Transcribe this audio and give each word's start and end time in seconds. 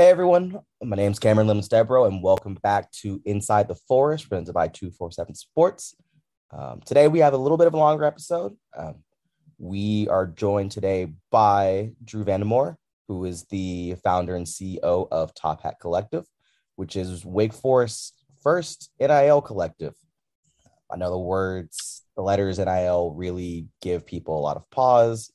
Hey 0.00 0.08
everyone, 0.08 0.58
my 0.82 0.96
name 0.96 1.12
is 1.12 1.18
Cameron 1.18 1.46
Lemons 1.46 1.68
Debro, 1.68 2.08
and 2.08 2.22
welcome 2.22 2.54
back 2.62 2.90
to 3.02 3.20
Inside 3.26 3.68
the 3.68 3.74
Forest, 3.74 4.30
presented 4.30 4.54
by 4.54 4.66
247 4.66 5.34
Sports. 5.34 5.94
Um, 6.50 6.80
today 6.86 7.06
we 7.06 7.18
have 7.18 7.34
a 7.34 7.36
little 7.36 7.58
bit 7.58 7.66
of 7.66 7.74
a 7.74 7.76
longer 7.76 8.04
episode. 8.04 8.56
Um, 8.74 9.04
we 9.58 10.08
are 10.08 10.26
joined 10.26 10.70
today 10.70 11.12
by 11.30 11.90
Drew 12.02 12.24
Vandemore, 12.24 12.76
who 13.08 13.26
is 13.26 13.44
the 13.50 13.94
founder 14.02 14.36
and 14.36 14.46
CEO 14.46 15.06
of 15.12 15.34
Top 15.34 15.60
Hat 15.60 15.74
Collective, 15.78 16.24
which 16.76 16.96
is 16.96 17.22
Wake 17.26 17.52
Forest's 17.52 18.14
first 18.42 18.90
NIL 18.98 19.42
collective. 19.42 19.92
I 20.90 20.96
know 20.96 21.10
the 21.10 21.18
words, 21.18 22.06
the 22.16 22.22
letters 22.22 22.58
NIL 22.58 23.12
really 23.14 23.68
give 23.82 24.06
people 24.06 24.38
a 24.38 24.40
lot 24.40 24.56
of 24.56 24.70
pause 24.70 25.30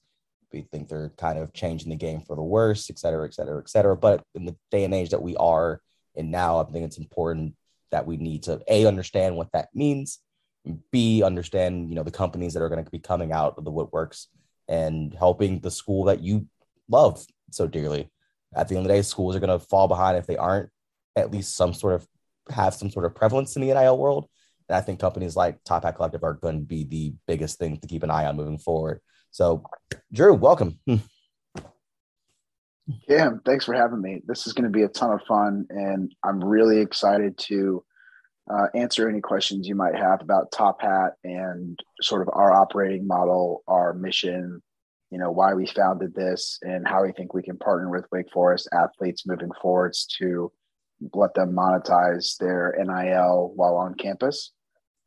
we 0.55 0.61
think 0.61 0.87
they're 0.87 1.13
kind 1.17 1.37
of 1.37 1.53
changing 1.53 1.89
the 1.89 1.95
game 1.95 2.21
for 2.21 2.35
the 2.35 2.41
worse, 2.41 2.89
et 2.89 2.97
cetera, 2.97 3.25
et 3.27 3.33
cetera, 3.33 3.59
et 3.59 3.69
cetera. 3.69 3.95
But 3.95 4.23
in 4.33 4.45
the 4.45 4.55
day 4.71 4.85
and 4.85 4.93
age 4.93 5.09
that 5.09 5.21
we 5.21 5.35
are 5.35 5.81
in 6.15 6.31
now, 6.31 6.59
I 6.59 6.63
think 6.63 6.85
it's 6.85 6.97
important 6.97 7.55
that 7.91 8.07
we 8.07 8.17
need 8.17 8.43
to 8.43 8.61
a 8.67 8.85
understand 8.85 9.35
what 9.35 9.51
that 9.53 9.69
means, 9.75 10.19
b 10.91 11.21
understand 11.21 11.89
you 11.89 11.95
know 11.95 12.03
the 12.03 12.11
companies 12.11 12.53
that 12.53 12.63
are 12.63 12.69
going 12.69 12.83
to 12.83 12.89
be 12.89 12.99
coming 12.99 13.31
out 13.31 13.55
of 13.57 13.65
the 13.65 13.71
woodworks 13.71 14.27
and 14.67 15.13
helping 15.13 15.59
the 15.59 15.69
school 15.69 16.05
that 16.05 16.21
you 16.21 16.47
love 16.89 17.23
so 17.51 17.67
dearly. 17.67 18.09
At 18.55 18.67
the 18.67 18.75
end 18.75 18.85
of 18.85 18.87
the 18.87 18.95
day, 18.95 19.01
schools 19.01 19.35
are 19.35 19.39
going 19.39 19.59
to 19.59 19.63
fall 19.65 19.87
behind 19.87 20.17
if 20.17 20.25
they 20.25 20.37
aren't 20.37 20.69
at 21.15 21.31
least 21.31 21.55
some 21.55 21.73
sort 21.73 21.95
of 21.95 22.07
have 22.49 22.73
some 22.73 22.89
sort 22.89 23.05
of 23.05 23.15
prevalence 23.15 23.55
in 23.55 23.61
the 23.61 23.73
NIL 23.73 23.97
world. 23.97 24.27
And 24.67 24.77
I 24.77 24.81
think 24.81 24.99
companies 24.99 25.35
like 25.35 25.63
Top 25.63 25.83
Hat 25.83 25.95
Collective 25.95 26.23
are 26.23 26.33
going 26.33 26.59
to 26.59 26.65
be 26.65 26.83
the 26.83 27.13
biggest 27.27 27.59
thing 27.59 27.77
to 27.77 27.87
keep 27.87 28.03
an 28.03 28.09
eye 28.09 28.25
on 28.25 28.37
moving 28.37 28.57
forward. 28.57 29.01
So, 29.35 29.63
Drew, 30.13 30.33
welcome. 30.33 30.79
Yeah, 33.05 33.31
thanks 33.45 33.65
for 33.65 33.73
having 33.73 34.01
me. 34.01 34.21
This 34.25 34.47
is 34.47 34.53
going 34.53 34.63
to 34.63 34.69
be 34.69 34.83
a 34.83 34.87
ton 34.87 35.11
of 35.11 35.23
fun, 35.27 35.65
and 35.69 36.15
I'm 36.23 36.41
really 36.41 36.79
excited 36.79 37.37
to 37.49 37.83
uh, 38.49 38.67
answer 38.75 39.09
any 39.09 39.19
questions 39.19 39.67
you 39.67 39.75
might 39.75 39.97
have 39.97 40.21
about 40.21 40.53
Top 40.53 40.81
Hat 40.81 41.15
and 41.25 41.77
sort 42.01 42.21
of 42.21 42.29
our 42.31 42.53
operating 42.53 43.05
model, 43.05 43.61
our 43.67 43.93
mission, 43.93 44.63
you 45.11 45.17
know, 45.17 45.31
why 45.31 45.53
we 45.53 45.67
founded 45.67 46.15
this, 46.15 46.57
and 46.61 46.87
how 46.87 47.03
we 47.03 47.11
think 47.11 47.33
we 47.33 47.43
can 47.43 47.57
partner 47.57 47.89
with 47.89 48.05
Wake 48.13 48.31
Forest 48.31 48.69
athletes 48.71 49.27
moving 49.27 49.51
forwards 49.61 50.05
to 50.17 50.49
let 51.13 51.33
them 51.33 51.51
monetize 51.51 52.37
their 52.37 52.73
NIL 52.79 53.51
while 53.53 53.75
on 53.75 53.95
campus 53.95 54.53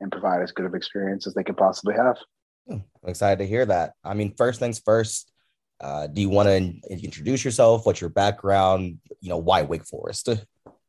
and 0.01 0.13
provide 0.13 0.43
as 0.43 0.53
good 0.53 0.67
of 0.67 0.75
experience 0.75 1.27
as 1.27 1.33
they 1.33 1.45
could 1.45 1.57
possibly 1.57 1.95
have. 1.95 2.19
I'm 2.71 2.85
excited 3.07 3.43
to 3.43 3.49
hear 3.49 3.65
that. 3.67 3.95
I 4.05 4.15
mean, 4.15 4.35
first 4.37 4.61
things 4.61 4.79
first, 4.79 5.33
uh, 5.81 6.09
do 6.09 6.21
you 6.21 6.29
want 6.29 6.49
to 6.49 6.93
introduce 6.93 7.45
yourself? 7.45 7.87
What's 7.87 8.01
your 8.01 8.11
background? 8.11 8.99
You 9.21 9.29
know, 9.29 9.39
why 9.39 9.63
Wake 9.63 9.87
Forest? 9.87 10.29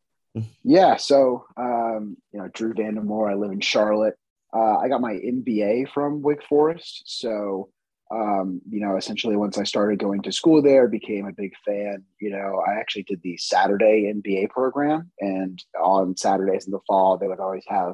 yeah, 0.63 0.97
so 0.97 1.45
um, 1.57 2.17
you 2.31 2.39
know, 2.39 2.47
Drew 2.47 2.73
Vandemore. 2.73 3.31
I 3.31 3.35
live 3.35 3.52
in 3.52 3.61
Charlotte. 3.61 4.16
Uh, 4.53 4.77
I 4.77 4.89
got 4.89 5.02
my 5.02 5.13
MBA 5.13 5.91
from 5.91 6.22
Wake 6.22 6.44
Forest, 6.44 7.03
so 7.05 7.69
um, 8.11 8.61
you 8.67 8.80
know, 8.80 8.97
essentially 8.97 9.35
once 9.35 9.59
I 9.59 9.63
started 9.63 10.00
going 10.00 10.23
to 10.23 10.31
school 10.31 10.63
there, 10.63 10.88
became 10.88 11.27
a 11.27 11.33
big 11.33 11.53
fan. 11.63 12.03
You 12.19 12.31
know, 12.31 12.63
I 12.67 12.80
actually 12.80 13.03
did 13.03 13.22
the 13.22 13.38
Saturday 13.38 14.11
MBA 14.11 14.50
program, 14.50 15.11
and 15.19 15.63
on 15.80 16.17
Saturdays 16.17 16.66
in 16.66 16.72
the 16.72 16.80
fall, 16.88 17.17
they 17.17 17.27
would 17.27 17.39
always 17.39 17.66
have 17.67 17.94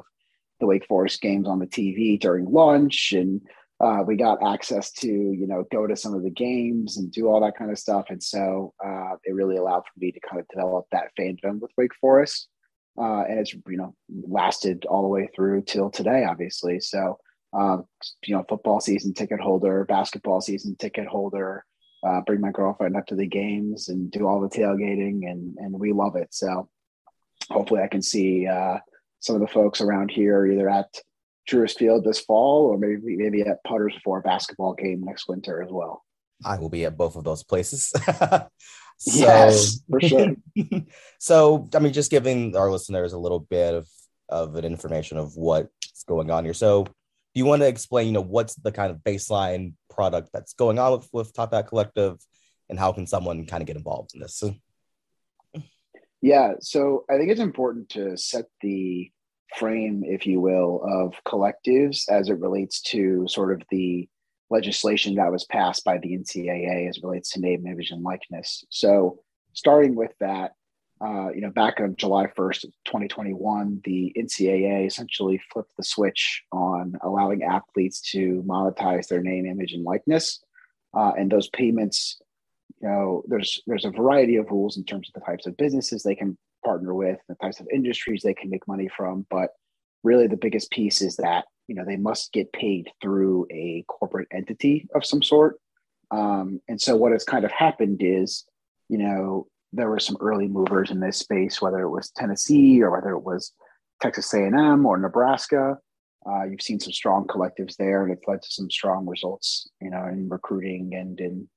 the 0.60 0.66
Wake 0.66 0.86
Forest 0.86 1.20
games 1.20 1.46
on 1.46 1.58
the 1.58 1.66
TV 1.66 2.18
during 2.18 2.50
lunch, 2.50 3.12
and 3.12 3.42
uh, 3.80 4.02
we 4.06 4.16
got 4.16 4.42
access 4.42 4.90
to 4.90 5.08
you 5.08 5.46
know 5.46 5.64
go 5.70 5.86
to 5.86 5.96
some 5.96 6.14
of 6.14 6.22
the 6.22 6.30
games 6.30 6.96
and 6.96 7.12
do 7.12 7.28
all 7.28 7.40
that 7.40 7.56
kind 7.56 7.70
of 7.70 7.78
stuff. 7.78 8.06
And 8.08 8.22
so 8.22 8.72
uh, 8.84 9.16
it 9.24 9.34
really 9.34 9.56
allowed 9.56 9.82
for 9.82 9.98
me 9.98 10.12
to 10.12 10.20
kind 10.20 10.40
of 10.40 10.48
develop 10.48 10.86
that 10.92 11.10
fandom 11.18 11.60
with 11.60 11.70
wake 11.76 11.94
forest 12.00 12.48
uh, 12.98 13.24
and 13.28 13.38
it's 13.38 13.52
you 13.52 13.76
know 13.76 13.94
lasted 14.08 14.84
all 14.86 15.02
the 15.02 15.08
way 15.08 15.28
through 15.34 15.62
till 15.62 15.90
today 15.90 16.24
obviously. 16.28 16.80
So 16.80 17.18
um, 17.52 17.84
you 18.24 18.34
know 18.34 18.44
football 18.48 18.80
season 18.80 19.14
ticket 19.14 19.40
holder 19.40 19.84
basketball 19.84 20.40
season 20.40 20.76
ticket 20.76 21.06
holder 21.06 21.64
uh, 22.06 22.20
bring 22.26 22.40
my 22.40 22.50
girlfriend 22.50 22.96
up 22.96 23.06
to 23.06 23.14
the 23.14 23.26
games 23.26 23.88
and 23.88 24.10
do 24.10 24.26
all 24.26 24.40
the 24.40 24.48
tailgating 24.48 25.30
and 25.30 25.56
and 25.58 25.78
we 25.78 25.92
love 25.92 26.16
it. 26.16 26.28
So 26.30 26.68
hopefully 27.50 27.80
i 27.80 27.86
can 27.86 28.02
see 28.02 28.46
uh, 28.46 28.78
some 29.20 29.36
of 29.36 29.40
the 29.40 29.46
folks 29.46 29.80
around 29.80 30.10
here 30.10 30.46
either 30.46 30.68
at 30.68 30.88
Truist 31.48 31.78
Field 31.78 32.04
this 32.04 32.20
fall, 32.20 32.66
or 32.66 32.78
maybe 32.78 33.16
maybe 33.16 33.42
at 33.42 33.62
Putters 33.64 33.94
for 34.04 34.18
a 34.18 34.22
basketball 34.22 34.74
game 34.74 35.02
next 35.04 35.28
winter 35.28 35.62
as 35.62 35.70
well. 35.70 36.04
I 36.44 36.58
will 36.58 36.68
be 36.68 36.84
at 36.84 36.96
both 36.96 37.16
of 37.16 37.24
those 37.24 37.42
places. 37.42 37.92
so, 38.18 38.48
yes, 38.98 39.80
for 39.88 40.00
sure. 40.00 40.34
so, 41.18 41.68
I 41.74 41.78
mean, 41.78 41.92
just 41.92 42.10
giving 42.10 42.56
our 42.56 42.70
listeners 42.70 43.12
a 43.12 43.18
little 43.18 43.40
bit 43.40 43.74
of 43.74 43.88
of 44.28 44.56
an 44.56 44.64
information 44.64 45.18
of 45.18 45.36
what's 45.36 46.02
going 46.06 46.30
on 46.30 46.44
here. 46.44 46.54
So, 46.54 46.84
do 46.84 46.92
you 47.34 47.44
want 47.44 47.62
to 47.62 47.68
explain, 47.68 48.08
you 48.08 48.12
know, 48.12 48.22
what's 48.22 48.54
the 48.56 48.72
kind 48.72 48.90
of 48.90 48.98
baseline 48.98 49.74
product 49.90 50.30
that's 50.32 50.54
going 50.54 50.78
on 50.78 50.92
with, 50.92 51.08
with 51.12 51.32
Top 51.32 51.54
Hat 51.54 51.68
Collective, 51.68 52.18
and 52.68 52.78
how 52.78 52.92
can 52.92 53.06
someone 53.06 53.46
kind 53.46 53.62
of 53.62 53.66
get 53.66 53.76
involved 53.76 54.12
in 54.14 54.20
this? 54.20 54.42
Yeah, 56.22 56.54
so 56.60 57.04
I 57.10 57.18
think 57.18 57.30
it's 57.30 57.40
important 57.40 57.90
to 57.90 58.16
set 58.16 58.46
the 58.60 59.10
frame, 59.54 60.02
if 60.04 60.26
you 60.26 60.40
will, 60.40 60.82
of 60.84 61.14
collectives 61.24 62.08
as 62.08 62.28
it 62.28 62.38
relates 62.38 62.80
to 62.82 63.26
sort 63.28 63.52
of 63.52 63.62
the 63.70 64.08
legislation 64.50 65.16
that 65.16 65.32
was 65.32 65.44
passed 65.44 65.84
by 65.84 65.98
the 65.98 66.16
NCAA 66.16 66.88
as 66.88 67.02
relates 67.02 67.30
to 67.30 67.40
name, 67.40 67.66
image, 67.66 67.90
and 67.90 68.02
likeness. 68.02 68.64
So, 68.70 69.20
starting 69.52 69.94
with 69.94 70.12
that, 70.20 70.52
uh, 71.00 71.28
you 71.34 71.40
know, 71.40 71.50
back 71.50 71.80
on 71.80 71.94
July 71.96 72.26
1st, 72.26 72.62
2021, 72.84 73.82
the 73.84 74.12
NCAA 74.16 74.86
essentially 74.86 75.40
flipped 75.52 75.76
the 75.76 75.84
switch 75.84 76.42
on 76.52 76.96
allowing 77.02 77.42
athletes 77.42 78.00
to 78.12 78.42
monetize 78.46 79.08
their 79.08 79.22
name, 79.22 79.46
image, 79.46 79.72
and 79.72 79.84
likeness. 79.84 80.42
Uh, 80.94 81.12
and 81.18 81.30
those 81.30 81.50
payments, 81.50 82.20
you 82.80 82.88
know, 82.88 83.22
there's 83.28 83.60
there's 83.66 83.84
a 83.84 83.90
variety 83.90 84.36
of 84.36 84.50
rules 84.50 84.78
in 84.78 84.84
terms 84.84 85.08
of 85.08 85.20
the 85.20 85.26
types 85.26 85.46
of 85.46 85.56
businesses 85.56 86.02
they 86.02 86.14
can 86.14 86.38
partner 86.66 86.94
with, 86.94 87.18
the 87.28 87.36
types 87.36 87.60
of 87.60 87.68
industries 87.72 88.22
they 88.22 88.34
can 88.34 88.50
make 88.50 88.66
money 88.68 88.88
from. 88.94 89.26
But 89.30 89.50
really, 90.02 90.26
the 90.26 90.36
biggest 90.36 90.70
piece 90.70 91.00
is 91.00 91.16
that 91.16 91.44
you 91.68 91.74
know 91.74 91.84
they 91.86 91.96
must 91.96 92.32
get 92.32 92.52
paid 92.52 92.88
through 93.00 93.46
a 93.50 93.84
corporate 93.88 94.28
entity 94.32 94.88
of 94.94 95.06
some 95.06 95.22
sort. 95.22 95.58
Um, 96.10 96.60
and 96.68 96.80
so, 96.80 96.96
what 96.96 97.12
has 97.12 97.24
kind 97.24 97.44
of 97.44 97.52
happened 97.52 98.00
is, 98.02 98.44
you 98.88 98.98
know, 98.98 99.46
there 99.72 99.88
were 99.88 100.00
some 100.00 100.16
early 100.20 100.48
movers 100.48 100.90
in 100.90 101.00
this 101.00 101.18
space, 101.18 101.62
whether 101.62 101.80
it 101.80 101.90
was 101.90 102.10
Tennessee 102.10 102.82
or 102.82 102.90
whether 102.90 103.10
it 103.10 103.24
was 103.24 103.52
Texas 104.00 104.32
A&M 104.34 104.86
or 104.86 104.98
Nebraska. 104.98 105.78
Uh, 106.28 106.42
you've 106.44 106.62
seen 106.62 106.80
some 106.80 106.92
strong 106.92 107.24
collectives 107.26 107.76
there, 107.76 108.02
and 108.02 108.12
it's 108.12 108.26
led 108.26 108.42
to 108.42 108.48
some 108.50 108.68
strong 108.68 109.06
results, 109.06 109.68
you 109.80 109.90
know, 109.90 110.04
in 110.06 110.28
recruiting 110.28 110.92
and 110.94 111.20
in 111.20 111.48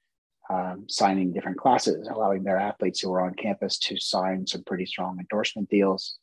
um, 0.50 0.86
signing 0.88 1.32
different 1.32 1.58
classes, 1.58 2.08
allowing 2.08 2.44
their 2.44 2.58
athletes 2.58 3.00
who 3.00 3.14
are 3.14 3.22
on 3.22 3.36
campus 3.36 3.78
to 3.80 3.98
sign 4.00 4.48
some 4.48 4.64
pretty 4.64 4.86
strong 4.86 5.20
endorsement 5.20 5.70
deals. 5.70 6.18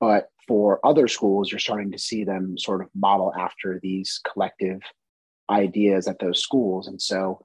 But 0.00 0.28
for 0.46 0.84
other 0.86 1.08
schools, 1.08 1.50
you're 1.50 1.58
starting 1.58 1.90
to 1.90 1.98
see 1.98 2.24
them 2.24 2.56
sort 2.56 2.82
of 2.82 2.88
model 2.94 3.32
after 3.36 3.80
these 3.82 4.20
collective 4.32 4.80
ideas 5.50 6.06
at 6.06 6.20
those 6.20 6.40
schools. 6.40 6.86
And 6.86 7.00
so 7.02 7.44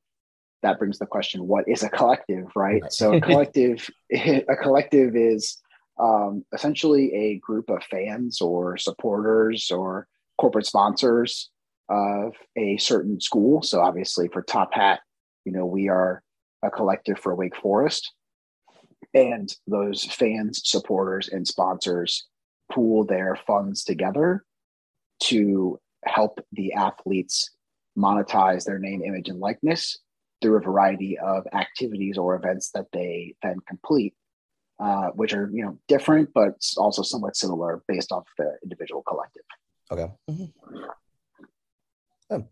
that 0.62 0.80
brings 0.80 1.00
the 1.00 1.06
question 1.06 1.48
what 1.48 1.68
is 1.68 1.84
a 1.84 1.90
collective 1.90 2.48
right, 2.56 2.82
so 2.90 3.14
a 3.14 3.22
collective 3.22 3.90
a 4.12 4.56
collective 4.62 5.16
is 5.16 5.62
um, 6.00 6.44
essentially 6.54 7.14
a 7.14 7.38
group 7.40 7.70
of 7.70 7.84
fans 7.84 8.42
or 8.42 8.78
supporters 8.78 9.70
or 9.70 10.08
corporate 10.40 10.66
sponsors 10.66 11.52
of 11.90 12.34
a 12.58 12.78
certain 12.78 13.20
school 13.20 13.62
so 13.62 13.82
obviously 13.82 14.28
for 14.30 14.42
top 14.42 14.74
hat 14.74 15.02
you 15.46 15.52
know, 15.52 15.66
we 15.66 15.90
are 15.90 16.24
a 16.64 16.72
collective 16.72 17.20
for 17.20 17.36
Wake 17.36 17.56
Forest, 17.56 18.12
and 19.14 19.54
those 19.68 20.04
fans, 20.04 20.62
supporters, 20.64 21.30
and 21.30 21.48
sponsors 21.48 22.28
pool 22.72 23.06
their 23.06 23.38
funds 23.48 23.84
together 23.84 24.44
to 25.22 25.80
help 26.06 26.40
the 26.52 26.74
athletes 26.74 27.52
monetize 27.98 28.66
their 28.66 28.80
name, 28.80 29.04
image, 29.04 29.30
and 29.30 29.40
likeness 29.40 30.00
through 30.42 30.58
a 30.58 30.62
variety 30.62 31.18
of 31.20 31.46
activities 31.54 32.18
or 32.18 32.36
events 32.36 32.72
that 32.72 32.88
they 32.92 33.36
then 33.42 33.58
complete, 33.68 34.14
uh, 34.80 35.10
which 35.10 35.34
are 35.34 35.50
you 35.54 35.64
know 35.64 35.78
different 35.88 36.30
but 36.34 36.56
also 36.78 37.02
somewhat 37.02 37.36
similar 37.36 37.84
based 37.88 38.12
off 38.12 38.26
the 38.38 38.58
individual 38.64 39.04
collective. 39.04 39.44
Okay. 39.92 40.12
Mm-hmm. 40.30 40.46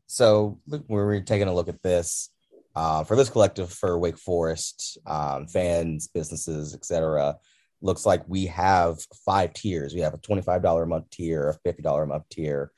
So 0.07 0.59
we're 0.87 1.21
taking 1.21 1.47
a 1.47 1.53
look 1.53 1.67
at 1.67 1.81
this, 1.81 2.29
uh, 2.75 3.03
for 3.03 3.15
this 3.15 3.29
collective 3.29 3.71
for 3.71 3.97
Wake 3.97 4.17
Forest 4.17 4.97
um, 5.05 5.47
fans, 5.47 6.07
businesses, 6.07 6.73
etc. 6.73 7.35
Looks 7.81 8.05
like 8.05 8.23
we 8.27 8.45
have 8.47 8.99
five 9.25 9.53
tiers. 9.53 9.93
We 9.93 10.01
have 10.01 10.13
a 10.13 10.17
twenty-five 10.19 10.61
dollar 10.61 10.83
a 10.83 10.87
month 10.87 11.09
tier, 11.09 11.49
a 11.49 11.53
fifty 11.53 11.81
dollar 11.81 12.03
a 12.03 12.07
month 12.07 12.29
tier, 12.29 12.71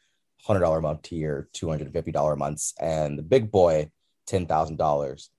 hundred 0.43 0.61
dollar 0.61 0.79
a 0.79 0.81
month 0.81 1.03
tier, 1.03 1.49
two 1.53 1.69
hundred 1.69 1.85
and 1.85 1.93
fifty 1.93 2.11
dollar 2.11 2.35
months, 2.35 2.73
and 2.79 3.17
the 3.17 3.23
big 3.23 3.51
boy 3.51 3.89
ten 4.25 4.45
thousand 4.45 4.75
um, 4.75 4.77
dollars. 4.77 5.29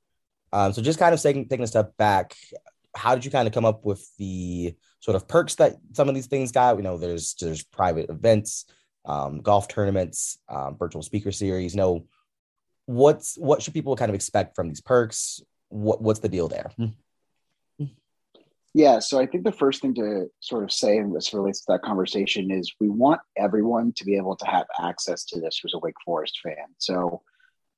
So 0.53 0.83
just 0.83 0.99
kind 0.99 1.15
of 1.15 1.21
taking 1.21 1.49
taking 1.49 1.65
a 1.65 1.69
step 1.69 1.97
back, 1.97 2.37
how 2.95 3.15
did 3.15 3.25
you 3.25 3.31
kind 3.31 3.47
of 3.47 3.55
come 3.55 3.65
up 3.65 3.85
with 3.85 4.09
the 4.19 4.75
sort 5.01 5.17
of 5.17 5.29
perks 5.29 5.57
that 5.57 5.77
some 5.93 6.09
of 6.09 6.15
these 6.15 6.27
things 6.27 6.53
got? 6.53 6.77
You 6.77 6.83
know, 6.83 6.97
there's 6.97 7.35
there's 7.41 7.65
private 7.65 8.09
events, 8.09 8.67
um, 9.05 9.41
golf 9.41 9.69
tournaments, 9.69 10.39
um, 10.49 10.77
virtual 10.79 11.03
speaker 11.03 11.33
series. 11.33 11.75
You 11.75 11.81
know, 11.81 12.07
what's 12.87 13.37
what 13.37 13.63
should 13.63 13.75
people 13.75 13.97
kind 13.97 14.11
of 14.11 14.15
expect 14.15 14.55
from 14.55 14.69
these 14.69 14.81
perks? 14.81 15.41
What 15.69 16.03
what's 16.03 16.21
the 16.21 16.29
deal 16.29 16.49
there? 16.49 16.71
Yeah, 18.77 18.99
so 18.99 19.21
I 19.21 19.27
think 19.27 19.45
the 19.45 19.53
first 19.53 19.83
thing 19.83 19.95
to 19.95 20.27
sort 20.41 20.65
of 20.65 20.73
say, 20.73 20.99
and 20.99 21.15
this 21.15 21.33
relates 21.33 21.61
to 21.61 21.73
that 21.73 21.83
conversation, 21.83 22.51
is 22.51 22.75
we 22.81 22.89
want 22.89 23.21
everyone 23.37 23.93
to 23.93 24.05
be 24.05 24.17
able 24.17 24.35
to 24.35 24.47
have 24.47 24.67
access 24.83 25.25
to 25.27 25.41
this 25.41 25.61
who's 25.63 25.75
a 25.75 25.79
Wake 25.79 25.95
Forest 26.05 26.41
fan. 26.43 26.75
So, 26.79 27.23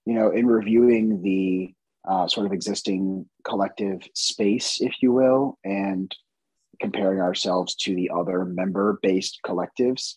you 0.06 0.14
know, 0.14 0.30
in 0.30 0.46
reviewing 0.46 1.20
the 1.22 1.74
uh, 2.08 2.28
sort 2.28 2.46
of 2.46 2.54
existing 2.54 3.28
collective 3.44 4.08
space, 4.14 4.80
if 4.80 4.94
you 5.02 5.12
will, 5.12 5.58
and 5.64 6.14
comparing 6.80 7.20
ourselves 7.20 7.74
to 7.74 7.94
the 7.94 8.10
other 8.14 8.46
member 8.46 8.98
based 9.02 9.40
collectives, 9.44 10.14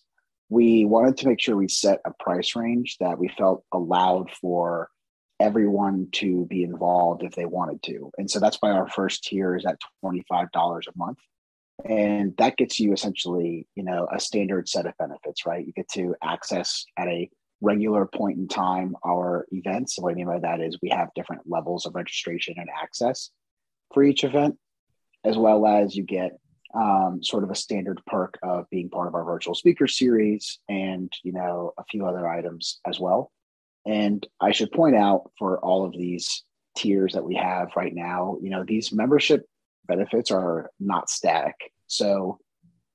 we 0.50 0.84
wanted 0.86 1.18
to 1.18 1.28
make 1.28 1.40
sure 1.40 1.56
we 1.56 1.68
set 1.68 2.02
a 2.06 2.12
price 2.20 2.56
range 2.56 2.98
that 3.00 3.18
we 3.18 3.30
felt 3.38 3.64
allowed 3.72 4.32
for 4.32 4.90
everyone 5.40 6.10
to 6.12 6.46
be 6.48 6.64
involved 6.64 7.24
if 7.24 7.34
they 7.34 7.46
wanted 7.46 7.82
to. 7.84 8.12
And 8.18 8.30
so 8.30 8.40
that's 8.40 8.58
why 8.60 8.72
our 8.72 8.90
first 8.90 9.24
tier 9.24 9.56
is 9.56 9.66
at 9.66 9.78
$25 10.04 10.50
a 10.54 10.80
month. 10.98 11.20
And 11.86 12.36
that 12.38 12.58
gets 12.58 12.80
you 12.80 12.92
essentially, 12.92 13.66
you 13.76 13.84
know, 13.84 14.08
a 14.14 14.20
standard 14.20 14.68
set 14.68 14.86
of 14.86 14.98
benefits, 15.00 15.46
right? 15.46 15.66
You 15.66 15.72
get 15.72 15.88
to 15.90 16.16
access 16.22 16.84
at 16.98 17.08
a 17.08 17.30
regular 17.62 18.06
point 18.06 18.38
in 18.38 18.48
time 18.48 18.96
our 19.06 19.46
events. 19.52 19.98
What 19.98 20.12
I 20.12 20.16
mean 20.16 20.26
by 20.26 20.40
that 20.40 20.60
is 20.60 20.78
we 20.82 20.90
have 20.90 21.10
different 21.16 21.44
levels 21.46 21.86
of 21.86 21.96
registration 21.96 22.56
and 22.58 22.70
access 22.70 23.30
for 23.94 24.04
each 24.04 24.24
event, 24.24 24.58
as 25.24 25.38
well 25.38 25.66
as 25.66 25.96
you 25.96 26.04
get 26.04 26.32
um, 26.74 27.24
sort 27.24 27.44
of 27.44 27.52
a 27.52 27.56
standard 27.56 28.00
perk 28.06 28.38
of 28.44 28.70
being 28.70 28.90
part 28.90 29.08
of 29.08 29.16
our 29.16 29.26
virtual 29.26 29.56
speaker 29.56 29.88
series 29.88 30.60
and 30.70 31.12
you 31.24 31.32
know 31.32 31.74
a 31.78 31.84
few 31.86 32.06
other 32.06 32.28
items 32.28 32.80
as 32.86 33.00
well. 33.00 33.32
And 33.86 34.26
I 34.40 34.52
should 34.52 34.72
point 34.72 34.96
out 34.96 35.32
for 35.38 35.60
all 35.60 35.86
of 35.86 35.94
these 35.94 36.44
tiers 36.76 37.14
that 37.14 37.24
we 37.24 37.36
have 37.36 37.70
right 37.76 37.94
now, 37.94 38.38
you 38.42 38.50
know, 38.50 38.64
these 38.64 38.92
membership 38.92 39.46
benefits 39.88 40.32
are 40.32 40.70
not 40.80 41.10
static. 41.10 41.56
So 41.88 42.40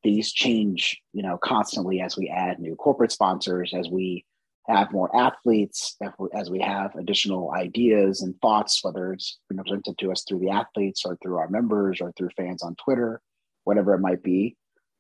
these 0.03 0.33
change, 0.33 1.01
you 1.13 1.23
know, 1.23 1.39
constantly 1.39 2.01
as 2.01 2.17
we 2.17 2.29
add 2.29 2.61
new 2.61 2.77
corporate 2.77 3.13
sponsors, 3.13 3.73
as 3.75 3.89
we 3.89 4.25
have 4.69 4.93
more 4.93 5.15
athletes, 5.15 5.97
as 6.35 6.51
we 6.51 6.61
have 6.61 6.95
additional 6.95 7.53
ideas 7.53 8.23
and 8.23 8.39
thoughts, 8.41 8.83
whether 8.83 9.13
it's 9.13 9.39
presented 9.49 9.99
to 9.99 10.11
us 10.11 10.25
through 10.27 10.39
the 10.39 10.51
athletes 10.51 11.05
or 11.05 11.19
through 11.23 11.37
our 11.37 11.49
members 11.49 12.01
or 12.01 12.13
through 12.13 12.31
fans 12.37 12.63
on 12.63 12.75
Twitter, 12.77 13.21
whatever 13.65 13.95
it 13.95 14.01
might 14.01 14.23
be, 14.23 14.57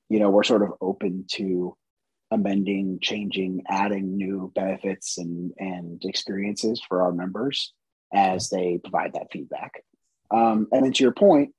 you 0.09 0.19
know, 0.19 0.31
we're 0.31 0.43
sort 0.43 0.63
of 0.63 0.71
open 0.81 1.25
to 1.33 1.77
amending, 2.31 2.99
changing, 3.01 3.63
adding 3.69 4.17
new 4.17 4.51
benefits 4.55 5.19
and, 5.19 5.53
and 5.59 6.03
experiences 6.05 6.83
for 6.87 7.03
our 7.03 7.13
members 7.13 7.73
as 8.13 8.51
they 8.51 8.79
provide 8.83 9.15
that 9.15 9.29
feedback. 9.33 9.83
Um, 10.31 10.67
and 10.73 10.85
then 10.85 10.93
to 10.93 11.03
your 11.03 11.13
point, 11.13 11.53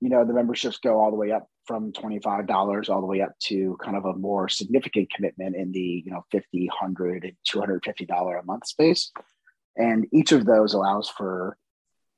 you 0.00 0.08
know, 0.08 0.24
the 0.24 0.32
memberships 0.32 0.78
go 0.78 1.00
all 1.00 1.10
the 1.10 1.16
way 1.16 1.30
up 1.30 1.46
from 1.66 1.92
$25 1.92 2.88
all 2.88 3.00
the 3.00 3.06
way 3.06 3.20
up 3.20 3.38
to 3.38 3.76
kind 3.82 3.96
of 3.96 4.04
a 4.04 4.14
more 4.14 4.48
significant 4.48 5.12
commitment 5.12 5.54
in 5.54 5.70
the, 5.70 6.02
you 6.04 6.10
know, 6.10 6.24
50, 6.32 6.66
100 6.66 7.24
and 7.24 7.36
$250 7.48 8.40
a 8.40 8.44
month 8.44 8.66
space. 8.66 9.12
And 9.76 10.06
each 10.12 10.32
of 10.32 10.44
those 10.44 10.74
allows 10.74 11.08
for 11.08 11.56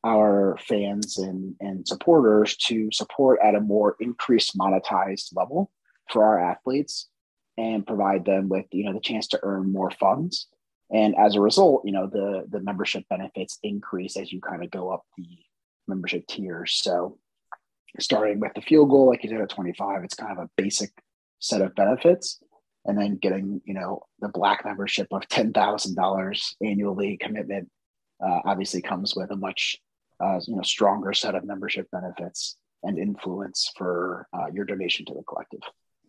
our 0.04 0.58
fans 0.66 1.18
and, 1.18 1.54
and 1.60 1.86
supporters 1.86 2.56
to 2.56 2.88
support 2.92 3.38
at 3.42 3.54
a 3.54 3.60
more 3.60 3.96
increased 4.00 4.56
monetized 4.56 5.34
level 5.34 5.70
for 6.10 6.24
our 6.24 6.38
athletes 6.38 7.08
and 7.56 7.86
provide 7.86 8.24
them 8.24 8.48
with, 8.48 8.66
you 8.72 8.84
know, 8.84 8.92
the 8.92 9.00
chance 9.00 9.28
to 9.28 9.40
earn 9.42 9.72
more 9.72 9.90
funds. 9.90 10.48
And 10.92 11.14
as 11.16 11.34
a 11.34 11.40
result, 11.40 11.82
you 11.84 11.92
know, 11.92 12.06
the, 12.06 12.44
the 12.50 12.60
membership 12.60 13.04
benefits 13.08 13.58
increase 13.62 14.16
as 14.16 14.32
you 14.32 14.40
kind 14.40 14.62
of 14.62 14.70
go 14.70 14.90
up 14.90 15.04
the 15.16 15.26
membership 15.88 16.26
tiers. 16.26 16.74
So 16.74 17.18
starting 18.00 18.40
with 18.40 18.52
the 18.54 18.60
field 18.60 18.90
goal, 18.90 19.08
like 19.08 19.24
you 19.24 19.30
did 19.30 19.40
at 19.40 19.48
25, 19.48 20.04
it's 20.04 20.14
kind 20.14 20.32
of 20.32 20.44
a 20.44 20.50
basic 20.56 20.90
set 21.38 21.62
of 21.62 21.74
benefits. 21.74 22.40
And 22.86 22.98
then 22.98 23.16
getting, 23.16 23.62
you 23.64 23.72
know, 23.72 24.02
the 24.20 24.28
black 24.28 24.64
membership 24.64 25.06
of 25.10 25.22
$10,000 25.28 26.54
annually 26.62 27.16
commitment 27.16 27.70
uh, 28.24 28.40
obviously 28.44 28.82
comes 28.82 29.16
with 29.16 29.30
a 29.30 29.36
much, 29.36 29.76
uh, 30.25 30.41
you 30.47 30.56
know, 30.56 30.62
stronger 30.62 31.12
set 31.12 31.35
of 31.35 31.44
membership 31.44 31.91
benefits 31.91 32.56
and 32.82 32.99
influence 32.99 33.71
for 33.76 34.26
uh, 34.32 34.47
your 34.53 34.65
donation 34.65 35.05
to 35.06 35.15
the 35.15 35.23
collective. 35.23 35.61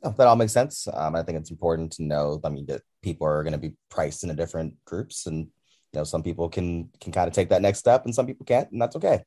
Oh, 0.04 0.14
that 0.18 0.28
all 0.28 0.36
makes 0.36 0.54
sense. 0.54 0.88
Um, 0.94 1.16
I 1.16 1.24
think 1.24 1.38
it's 1.40 1.52
important 1.52 1.92
to 1.94 2.04
know. 2.04 2.40
I 2.44 2.50
mean, 2.50 2.66
that 2.68 2.82
people 3.02 3.28
are 3.28 3.44
going 3.44 3.54
to 3.54 3.60
be 3.60 3.74
priced 3.90 4.24
into 4.24 4.36
different 4.36 4.74
groups, 4.86 5.26
and 5.26 5.40
you 5.40 6.00
know, 6.00 6.04
some 6.04 6.24
people 6.24 6.50
can 6.50 6.90
can 7.00 7.12
kind 7.12 7.28
of 7.28 7.34
take 7.34 7.50
that 7.50 7.62
next 7.62 7.80
step, 7.80 8.06
and 8.06 8.14
some 8.14 8.28
people 8.28 8.46
can't, 8.46 8.72
and 8.72 8.82
that's 8.82 8.96
okay. 8.96 9.24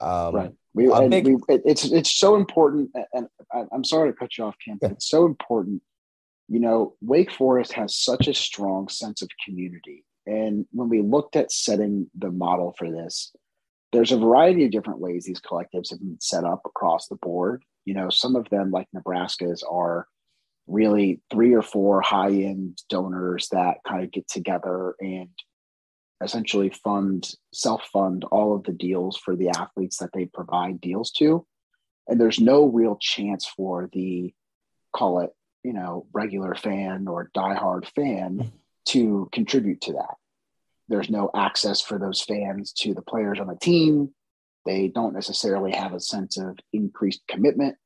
Um, 0.00 0.34
right. 0.34 0.52
We, 0.74 0.88
big, 1.08 1.26
we, 1.26 1.36
it's 1.48 1.84
it's 1.84 2.10
so 2.10 2.34
important, 2.34 2.90
and 3.12 3.28
I'm 3.72 3.84
sorry 3.84 4.10
to 4.10 4.16
cut 4.16 4.36
you 4.36 4.44
off, 4.44 4.56
Cam. 4.64 4.78
Yeah. 4.82 4.88
It's 4.88 5.08
so 5.08 5.26
important. 5.26 5.82
You 6.48 6.60
know, 6.60 6.94
Wake 7.00 7.30
Forest 7.30 7.74
has 7.74 7.94
such 7.94 8.26
a 8.26 8.34
strong 8.34 8.88
sense 8.88 9.22
of 9.22 9.28
community, 9.44 10.04
and 10.26 10.66
when 10.72 10.88
we 10.88 11.02
looked 11.02 11.36
at 11.36 11.52
setting 11.52 12.10
the 12.18 12.30
model 12.30 12.74
for 12.76 12.90
this, 12.90 13.32
there's 13.92 14.12
a 14.12 14.18
variety 14.18 14.64
of 14.64 14.70
different 14.70 15.00
ways 15.00 15.24
these 15.24 15.40
collectives 15.40 15.90
have 15.90 16.00
been 16.00 16.18
set 16.20 16.44
up 16.44 16.62
across 16.64 17.08
the 17.08 17.16
board. 17.16 17.62
You 17.84 17.94
know, 17.94 18.08
some 18.10 18.36
of 18.36 18.48
them, 18.48 18.70
like 18.70 18.88
Nebraska's, 18.92 19.62
are 19.68 20.06
really 20.66 21.20
three 21.30 21.52
or 21.52 21.62
four 21.62 22.00
high 22.00 22.30
end 22.30 22.78
donors 22.88 23.48
that 23.50 23.78
kind 23.86 24.04
of 24.04 24.10
get 24.10 24.28
together 24.28 24.94
and 25.00 25.28
essentially 26.22 26.70
fund 26.70 27.28
self 27.52 27.84
fund 27.92 28.24
all 28.24 28.54
of 28.54 28.62
the 28.64 28.72
deals 28.72 29.16
for 29.16 29.36
the 29.36 29.50
athletes 29.50 29.98
that 29.98 30.10
they 30.14 30.24
provide 30.24 30.80
deals 30.80 31.10
to. 31.10 31.44
And 32.08 32.20
there's 32.20 32.40
no 32.40 32.64
real 32.64 32.96
chance 33.00 33.46
for 33.46 33.90
the 33.92 34.32
call 34.94 35.20
it 35.20 35.30
you 35.64 35.72
know 35.72 36.06
regular 36.12 36.54
fan 36.54 37.06
or 37.08 37.30
diehard 37.34 37.86
fan 37.94 38.38
mm-hmm. 38.38 38.48
to 38.86 39.28
contribute 39.32 39.80
to 39.80 39.92
that 39.92 40.14
there's 40.92 41.10
no 41.10 41.30
access 41.34 41.80
for 41.80 41.98
those 41.98 42.22
fans 42.22 42.72
to 42.72 42.94
the 42.94 43.02
players 43.02 43.40
on 43.40 43.48
the 43.48 43.56
team 43.56 44.10
they 44.64 44.88
don't 44.88 45.14
necessarily 45.14 45.72
have 45.72 45.92
a 45.92 46.00
sense 46.00 46.38
of 46.38 46.56
increased 46.72 47.22
commitment 47.28 47.76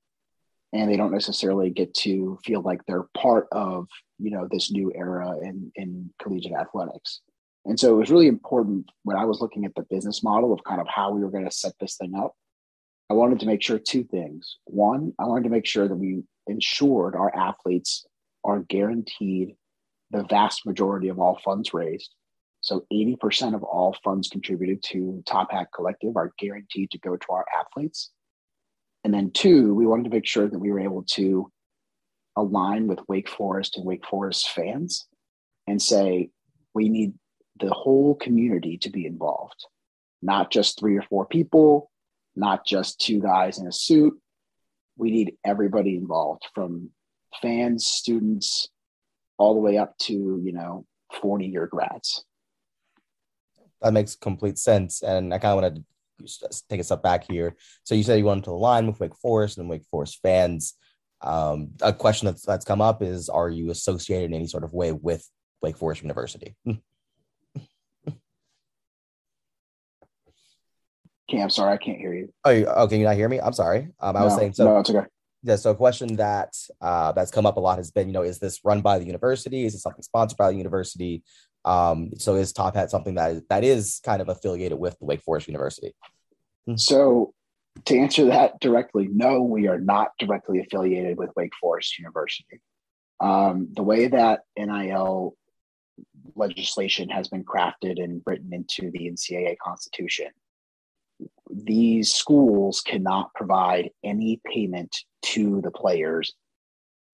and 0.72 0.90
they 0.90 0.96
don't 0.96 1.12
necessarily 1.12 1.70
get 1.70 1.94
to 1.94 2.38
feel 2.44 2.60
like 2.60 2.80
they're 2.84 3.08
part 3.16 3.46
of 3.52 3.88
you 4.18 4.30
know 4.30 4.46
this 4.50 4.70
new 4.70 4.92
era 4.94 5.36
in 5.42 5.72
in 5.76 6.10
collegiate 6.20 6.52
athletics 6.52 7.20
and 7.66 7.78
so 7.78 7.92
it 7.92 7.98
was 7.98 8.10
really 8.10 8.28
important 8.28 8.88
when 9.02 9.16
I 9.16 9.24
was 9.24 9.40
looking 9.40 9.64
at 9.64 9.74
the 9.74 9.86
business 9.90 10.22
model 10.22 10.52
of 10.52 10.62
kind 10.62 10.80
of 10.80 10.86
how 10.88 11.10
we 11.10 11.20
were 11.20 11.30
going 11.32 11.44
to 11.44 11.50
set 11.50 11.72
this 11.80 11.96
thing 11.96 12.14
up. 12.14 12.32
I 13.10 13.14
wanted 13.14 13.40
to 13.40 13.46
make 13.46 13.60
sure 13.60 13.78
two 13.78 14.04
things. 14.04 14.58
One, 14.64 15.12
I 15.18 15.24
wanted 15.24 15.44
to 15.44 15.50
make 15.50 15.66
sure 15.66 15.88
that 15.88 15.94
we 15.94 16.22
ensured 16.46 17.16
our 17.16 17.34
athletes 17.34 18.06
are 18.44 18.60
guaranteed 18.60 19.56
the 20.12 20.22
vast 20.22 20.64
majority 20.64 21.08
of 21.08 21.18
all 21.18 21.40
funds 21.44 21.74
raised. 21.74 22.14
So 22.66 22.84
80% 22.92 23.54
of 23.54 23.62
all 23.62 23.96
funds 24.02 24.28
contributed 24.28 24.82
to 24.86 25.22
Top 25.24 25.52
Hat 25.52 25.68
Collective 25.72 26.16
are 26.16 26.32
guaranteed 26.36 26.90
to 26.90 26.98
go 26.98 27.16
to 27.16 27.26
our 27.30 27.44
athletes. 27.60 28.10
And 29.04 29.14
then 29.14 29.30
two, 29.30 29.72
we 29.72 29.86
wanted 29.86 30.02
to 30.02 30.10
make 30.10 30.26
sure 30.26 30.48
that 30.48 30.58
we 30.58 30.72
were 30.72 30.80
able 30.80 31.04
to 31.10 31.52
align 32.34 32.88
with 32.88 32.98
Wake 33.06 33.28
Forest 33.28 33.76
and 33.76 33.86
Wake 33.86 34.04
Forest 34.04 34.50
fans 34.50 35.06
and 35.68 35.80
say, 35.80 36.30
we 36.74 36.88
need 36.88 37.12
the 37.60 37.70
whole 37.70 38.16
community 38.16 38.78
to 38.78 38.90
be 38.90 39.06
involved, 39.06 39.64
not 40.20 40.50
just 40.50 40.76
three 40.76 40.96
or 40.96 41.02
four 41.02 41.24
people, 41.24 41.88
not 42.34 42.66
just 42.66 43.00
two 43.00 43.20
guys 43.20 43.58
in 43.60 43.68
a 43.68 43.72
suit. 43.72 44.18
We 44.96 45.12
need 45.12 45.36
everybody 45.44 45.94
involved 45.94 46.42
from 46.52 46.90
fans, 47.40 47.86
students, 47.86 48.68
all 49.38 49.54
the 49.54 49.60
way 49.60 49.78
up 49.78 49.96
to, 49.98 50.12
you 50.12 50.52
know, 50.52 50.84
40 51.20 51.46
year 51.46 51.68
grads. 51.68 52.25
That 53.82 53.92
makes 53.92 54.16
complete 54.16 54.58
sense. 54.58 55.02
And 55.02 55.32
I 55.32 55.38
kind 55.38 55.52
of 55.52 55.62
wanted 55.62 55.84
to 56.26 56.62
take 56.68 56.80
a 56.80 56.84
step 56.84 57.02
back 57.02 57.30
here. 57.30 57.56
So 57.84 57.94
you 57.94 58.02
said 58.02 58.18
you 58.18 58.24
wanted 58.24 58.44
to 58.44 58.50
align 58.50 58.86
with 58.86 59.00
Wake 59.00 59.16
Forest 59.16 59.58
and 59.58 59.68
Wake 59.68 59.84
Forest 59.90 60.18
fans. 60.22 60.74
Um, 61.20 61.70
a 61.80 61.92
question 61.92 62.26
that's, 62.26 62.42
that's 62.42 62.64
come 62.64 62.80
up 62.80 63.02
is 63.02 63.28
Are 63.28 63.48
you 63.48 63.70
associated 63.70 64.30
in 64.30 64.34
any 64.34 64.46
sort 64.46 64.64
of 64.64 64.72
way 64.72 64.92
with 64.92 65.28
Wake 65.62 65.76
Forest 65.76 66.02
University? 66.02 66.56
Okay, 71.28 71.42
I'm 71.42 71.50
sorry, 71.50 71.72
I 71.72 71.76
can't 71.76 71.98
hear 71.98 72.14
you. 72.14 72.32
Oh, 72.44 72.50
you, 72.50 72.66
oh, 72.66 72.86
can 72.86 73.00
you 73.00 73.04
not 73.04 73.16
hear 73.16 73.28
me? 73.28 73.40
I'm 73.40 73.52
sorry. 73.52 73.88
Um, 73.98 74.16
I 74.16 74.22
was 74.22 74.36
saying 74.36 74.52
so. 74.52 74.64
No, 74.64 74.78
it's 74.78 74.90
okay. 74.90 75.06
Yeah, 75.42 75.56
so 75.56 75.70
a 75.70 75.74
question 75.74 76.16
that 76.16 76.54
uh, 76.80 77.12
that's 77.12 77.30
come 77.30 77.46
up 77.46 77.56
a 77.56 77.60
lot 77.60 77.78
has 77.78 77.90
been, 77.90 78.08
you 78.08 78.12
know, 78.12 78.22
is 78.22 78.38
this 78.38 78.60
run 78.64 78.80
by 78.80 78.98
the 78.98 79.04
university? 79.04 79.64
Is 79.64 79.74
it 79.74 79.80
something 79.80 80.02
sponsored 80.02 80.38
by 80.38 80.50
the 80.50 80.56
university? 80.56 81.22
Um, 81.66 82.12
so 82.16 82.36
is 82.36 82.52
Top 82.52 82.76
Hat 82.76 82.90
something 82.90 83.16
that 83.16 83.32
is, 83.32 83.42
that 83.50 83.64
is 83.64 84.00
kind 84.04 84.22
of 84.22 84.28
affiliated 84.28 84.78
with 84.78 84.98
the 84.98 85.04
Wake 85.04 85.22
Forest 85.22 85.48
University? 85.48 85.94
Hmm. 86.66 86.76
So 86.76 87.34
to 87.84 87.98
answer 87.98 88.24
that 88.26 88.58
directly, 88.60 89.08
no, 89.12 89.42
we 89.42 89.66
are 89.66 89.80
not 89.80 90.12
directly 90.18 90.60
affiliated 90.60 91.18
with 91.18 91.30
Wake 91.36 91.52
Forest 91.60 91.98
University. 91.98 92.60
Um, 93.20 93.68
the 93.72 93.82
way 93.82 94.06
that 94.06 94.40
NIL 94.56 95.36
legislation 96.34 97.08
has 97.08 97.28
been 97.28 97.44
crafted 97.44 98.02
and 98.02 98.22
written 98.26 98.52
into 98.52 98.90
the 98.90 99.10
NCAA 99.10 99.56
Constitution, 99.58 100.28
these 101.50 102.12
schools 102.12 102.80
cannot 102.80 103.34
provide 103.34 103.90
any 104.04 104.40
payment 104.46 104.96
to 105.22 105.60
the 105.62 105.70
players 105.70 106.34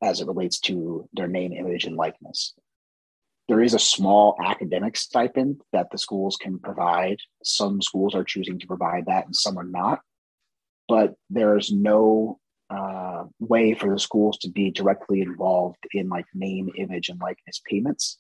as 0.03 0.21
it 0.21 0.27
relates 0.27 0.59
to 0.61 1.09
their 1.13 1.29
name, 1.29 1.53
image, 1.53 1.85
and 1.85 1.97
likeness. 1.97 2.55
There 3.53 3.61
is 3.61 3.75
a 3.75 3.79
small 3.79 4.35
academic 4.43 4.97
stipend 4.97 5.61
that 5.75 5.91
the 5.93 5.99
schools 5.99 6.39
can 6.41 6.59
provide. 6.59 7.19
Some 7.45 7.83
schools 7.83 8.15
are 8.15 8.25
choosing 8.25 8.59
to 8.59 8.67
provide 8.67 9.05
that 9.09 9.27
and 9.27 9.37
some 9.37 9.59
are 9.59 9.63
not. 9.63 10.01
But 10.89 11.17
there's 11.29 11.71
no 11.71 12.39
uh, 12.71 13.25
way 13.41 13.75
for 13.75 13.93
the 13.93 13.99
schools 13.99 14.39
to 14.39 14.49
be 14.49 14.71
directly 14.71 15.21
involved 15.21 15.87
in 15.93 16.09
like 16.09 16.25
name, 16.33 16.71
image, 16.79 17.11
and 17.11 17.21
likeness 17.21 17.61
payments. 17.69 18.19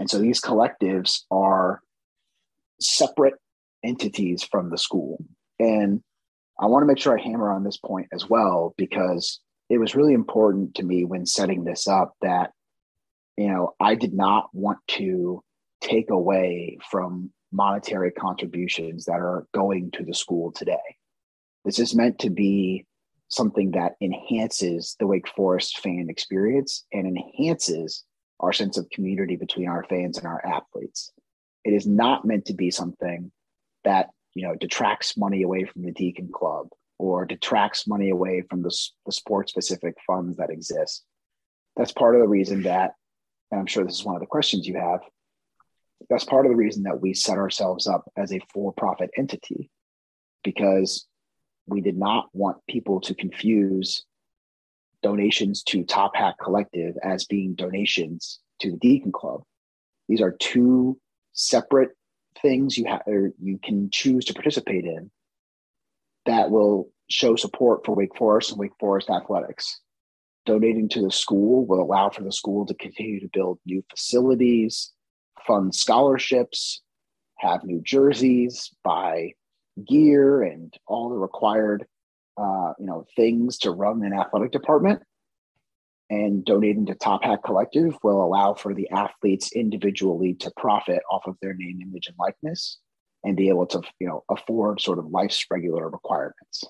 And 0.00 0.10
so 0.10 0.18
these 0.18 0.40
collectives 0.40 1.20
are 1.30 1.80
separate 2.80 3.34
entities 3.84 4.42
from 4.42 4.70
the 4.70 4.78
school. 4.78 5.24
And 5.60 6.02
I 6.58 6.66
want 6.66 6.82
to 6.82 6.88
make 6.88 6.98
sure 6.98 7.16
I 7.16 7.22
hammer 7.22 7.52
on 7.52 7.62
this 7.62 7.76
point 7.76 8.08
as 8.12 8.28
well, 8.28 8.74
because 8.76 9.38
it 9.70 9.78
was 9.78 9.94
really 9.94 10.14
important 10.14 10.74
to 10.74 10.82
me 10.82 11.04
when 11.04 11.24
setting 11.24 11.62
this 11.62 11.86
up 11.86 12.14
that, 12.20 12.50
you 13.36 13.48
know, 13.48 13.74
I 13.80 13.94
did 13.94 14.14
not 14.14 14.48
want 14.52 14.78
to 14.88 15.42
take 15.80 16.10
away 16.10 16.78
from 16.90 17.30
monetary 17.52 18.10
contributions 18.10 19.04
that 19.04 19.20
are 19.20 19.46
going 19.54 19.90
to 19.92 20.04
the 20.04 20.14
school 20.14 20.52
today. 20.52 20.96
This 21.64 21.78
is 21.78 21.94
meant 21.94 22.18
to 22.20 22.30
be 22.30 22.86
something 23.28 23.72
that 23.72 23.94
enhances 24.00 24.96
the 24.98 25.06
Wake 25.06 25.28
Forest 25.28 25.78
fan 25.78 26.06
experience 26.08 26.84
and 26.92 27.06
enhances 27.06 28.04
our 28.40 28.52
sense 28.52 28.76
of 28.76 28.88
community 28.90 29.36
between 29.36 29.68
our 29.68 29.84
fans 29.84 30.18
and 30.18 30.26
our 30.26 30.44
athletes. 30.46 31.10
It 31.64 31.72
is 31.72 31.86
not 31.86 32.24
meant 32.24 32.46
to 32.46 32.54
be 32.54 32.70
something 32.70 33.32
that 33.84 34.10
you 34.34 34.46
know 34.46 34.54
detracts 34.54 35.16
money 35.16 35.42
away 35.42 35.64
from 35.64 35.82
the 35.82 35.92
Deacon 35.92 36.28
Club 36.32 36.68
or 36.98 37.24
detracts 37.24 37.86
money 37.86 38.10
away 38.10 38.42
from 38.48 38.62
the, 38.62 38.74
the 39.04 39.12
sport 39.12 39.48
specific 39.48 39.96
funds 40.06 40.36
that 40.36 40.50
exist. 40.50 41.04
That's 41.76 41.92
part 41.92 42.14
of 42.14 42.22
the 42.22 42.28
reason 42.28 42.62
that, 42.62 42.92
and 43.50 43.60
I'm 43.60 43.66
sure 43.66 43.84
this 43.84 44.00
is 44.00 44.04
one 44.04 44.16
of 44.16 44.20
the 44.20 44.26
questions 44.26 44.66
you 44.66 44.78
have. 44.78 45.00
That's 46.10 46.24
part 46.24 46.46
of 46.46 46.50
the 46.50 46.56
reason 46.56 46.84
that 46.84 47.00
we 47.00 47.14
set 47.14 47.38
ourselves 47.38 47.86
up 47.86 48.10
as 48.16 48.32
a 48.32 48.40
for 48.52 48.72
profit 48.72 49.10
entity 49.16 49.70
because 50.44 51.06
we 51.66 51.80
did 51.80 51.96
not 51.96 52.28
want 52.32 52.58
people 52.68 53.00
to 53.02 53.14
confuse 53.14 54.04
donations 55.02 55.62
to 55.64 55.84
Top 55.84 56.14
Hat 56.14 56.36
Collective 56.40 56.96
as 57.02 57.24
being 57.24 57.54
donations 57.54 58.40
to 58.60 58.70
the 58.72 58.76
Deacon 58.76 59.12
Club. 59.12 59.42
These 60.08 60.20
are 60.20 60.32
two 60.32 60.98
separate 61.32 61.90
things 62.40 62.76
you 62.76 62.86
have 62.86 63.02
or 63.06 63.32
you 63.40 63.58
can 63.62 63.90
choose 63.90 64.26
to 64.26 64.34
participate 64.34 64.84
in 64.84 65.10
that 66.26 66.50
will 66.50 66.90
show 67.08 67.36
support 67.36 67.84
for 67.84 67.94
Wake 67.94 68.16
Forest 68.16 68.50
and 68.50 68.58
Wake 68.58 68.72
Forest 68.78 69.10
athletics. 69.10 69.80
Donating 70.46 70.88
to 70.90 71.02
the 71.02 71.10
school 71.10 71.66
will 71.66 71.82
allow 71.82 72.08
for 72.08 72.22
the 72.22 72.32
school 72.32 72.64
to 72.66 72.74
continue 72.74 73.20
to 73.20 73.28
build 73.32 73.58
new 73.66 73.84
facilities, 73.90 74.92
fund 75.46 75.74
scholarships, 75.74 76.82
have 77.38 77.64
new 77.64 77.82
jerseys, 77.84 78.70
buy 78.84 79.32
gear 79.86 80.42
and 80.42 80.72
all 80.86 81.10
the 81.10 81.16
required 81.16 81.84
uh, 82.38 82.72
you 82.78 82.86
know 82.86 83.04
things 83.14 83.58
to 83.58 83.70
run 83.70 84.04
an 84.04 84.12
athletic 84.12 84.52
department. 84.52 85.02
And 86.08 86.44
donating 86.44 86.86
to 86.86 86.94
top 86.94 87.24
hat 87.24 87.40
collective 87.44 87.98
will 88.04 88.22
allow 88.22 88.54
for 88.54 88.72
the 88.72 88.88
athletes 88.90 89.50
individually 89.52 90.34
to 90.34 90.52
profit 90.56 91.02
off 91.10 91.26
of 91.26 91.34
their 91.42 91.54
name 91.54 91.80
image 91.82 92.06
and 92.06 92.16
likeness 92.18 92.78
and 93.24 93.36
be 93.36 93.48
able 93.48 93.66
to 93.66 93.82
you 93.98 94.06
know 94.06 94.22
afford 94.30 94.80
sort 94.80 95.00
of 95.00 95.06
life's 95.06 95.44
regular 95.50 95.90
requirements 95.90 96.62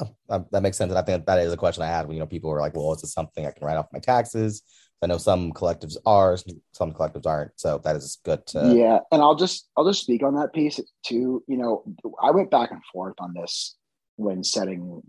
oh, 0.00 0.46
that 0.50 0.62
makes 0.62 0.76
sense 0.76 0.90
and 0.90 0.98
i 0.98 1.02
think 1.02 1.24
that 1.26 1.38
is 1.38 1.52
a 1.52 1.56
question 1.56 1.82
i 1.82 1.86
had 1.86 2.06
when 2.06 2.16
you 2.16 2.20
know 2.20 2.26
people 2.26 2.50
were 2.50 2.60
like 2.60 2.74
well 2.76 2.92
is 2.92 3.00
this 3.00 3.12
something 3.12 3.46
i 3.46 3.50
can 3.50 3.66
write 3.66 3.76
off 3.76 3.86
my 3.92 3.98
taxes 3.98 4.62
I 5.02 5.06
know 5.06 5.18
some 5.18 5.52
collectives 5.52 5.96
are, 6.06 6.38
some 6.72 6.92
collectives 6.92 7.26
aren't. 7.26 7.52
So 7.56 7.78
that 7.84 7.96
is 7.96 8.18
good. 8.24 8.46
To... 8.48 8.72
Yeah, 8.74 9.00
and 9.12 9.20
I'll 9.20 9.34
just 9.34 9.68
I'll 9.76 9.86
just 9.86 10.02
speak 10.02 10.22
on 10.22 10.36
that 10.36 10.54
piece 10.54 10.80
too. 11.04 11.44
You 11.46 11.56
know, 11.58 11.84
I 12.22 12.30
went 12.30 12.50
back 12.50 12.70
and 12.70 12.80
forth 12.92 13.14
on 13.18 13.34
this 13.34 13.76
when 14.16 14.42
setting 14.42 15.02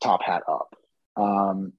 Top 0.00 0.22
Hat 0.22 0.42
up. 0.48 0.74
Um, 1.16 1.72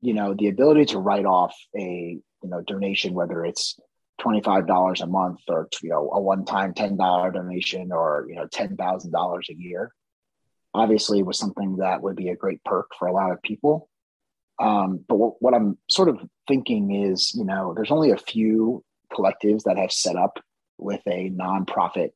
you 0.00 0.12
know, 0.12 0.34
the 0.34 0.48
ability 0.48 0.86
to 0.86 0.98
write 0.98 1.24
off 1.24 1.54
a 1.76 2.18
you 2.42 2.48
know 2.48 2.60
donation, 2.62 3.14
whether 3.14 3.44
it's 3.44 3.78
twenty 4.20 4.42
five 4.42 4.66
dollars 4.66 5.00
a 5.02 5.06
month 5.06 5.38
or 5.48 5.68
you 5.82 5.90
know 5.90 6.10
a 6.12 6.20
one 6.20 6.44
time 6.44 6.74
ten 6.74 6.96
dollar 6.96 7.30
donation 7.30 7.92
or 7.92 8.26
you 8.28 8.34
know 8.34 8.48
ten 8.48 8.76
thousand 8.76 9.12
dollars 9.12 9.46
a 9.50 9.54
year, 9.54 9.92
obviously 10.74 11.22
was 11.22 11.38
something 11.38 11.76
that 11.76 12.02
would 12.02 12.16
be 12.16 12.28
a 12.28 12.36
great 12.36 12.62
perk 12.64 12.90
for 12.98 13.06
a 13.06 13.12
lot 13.12 13.30
of 13.30 13.42
people. 13.42 13.88
Um, 14.60 15.04
but 15.08 15.16
what, 15.16 15.34
what 15.40 15.54
I'm 15.54 15.78
sort 15.90 16.08
of 16.08 16.18
thinking 16.46 16.94
is, 16.94 17.32
you 17.34 17.44
know, 17.44 17.72
there's 17.74 17.90
only 17.90 18.10
a 18.10 18.16
few 18.16 18.84
collectives 19.12 19.64
that 19.64 19.78
have 19.78 19.92
set 19.92 20.16
up 20.16 20.38
with 20.78 21.00
a 21.06 21.30
nonprofit 21.30 22.10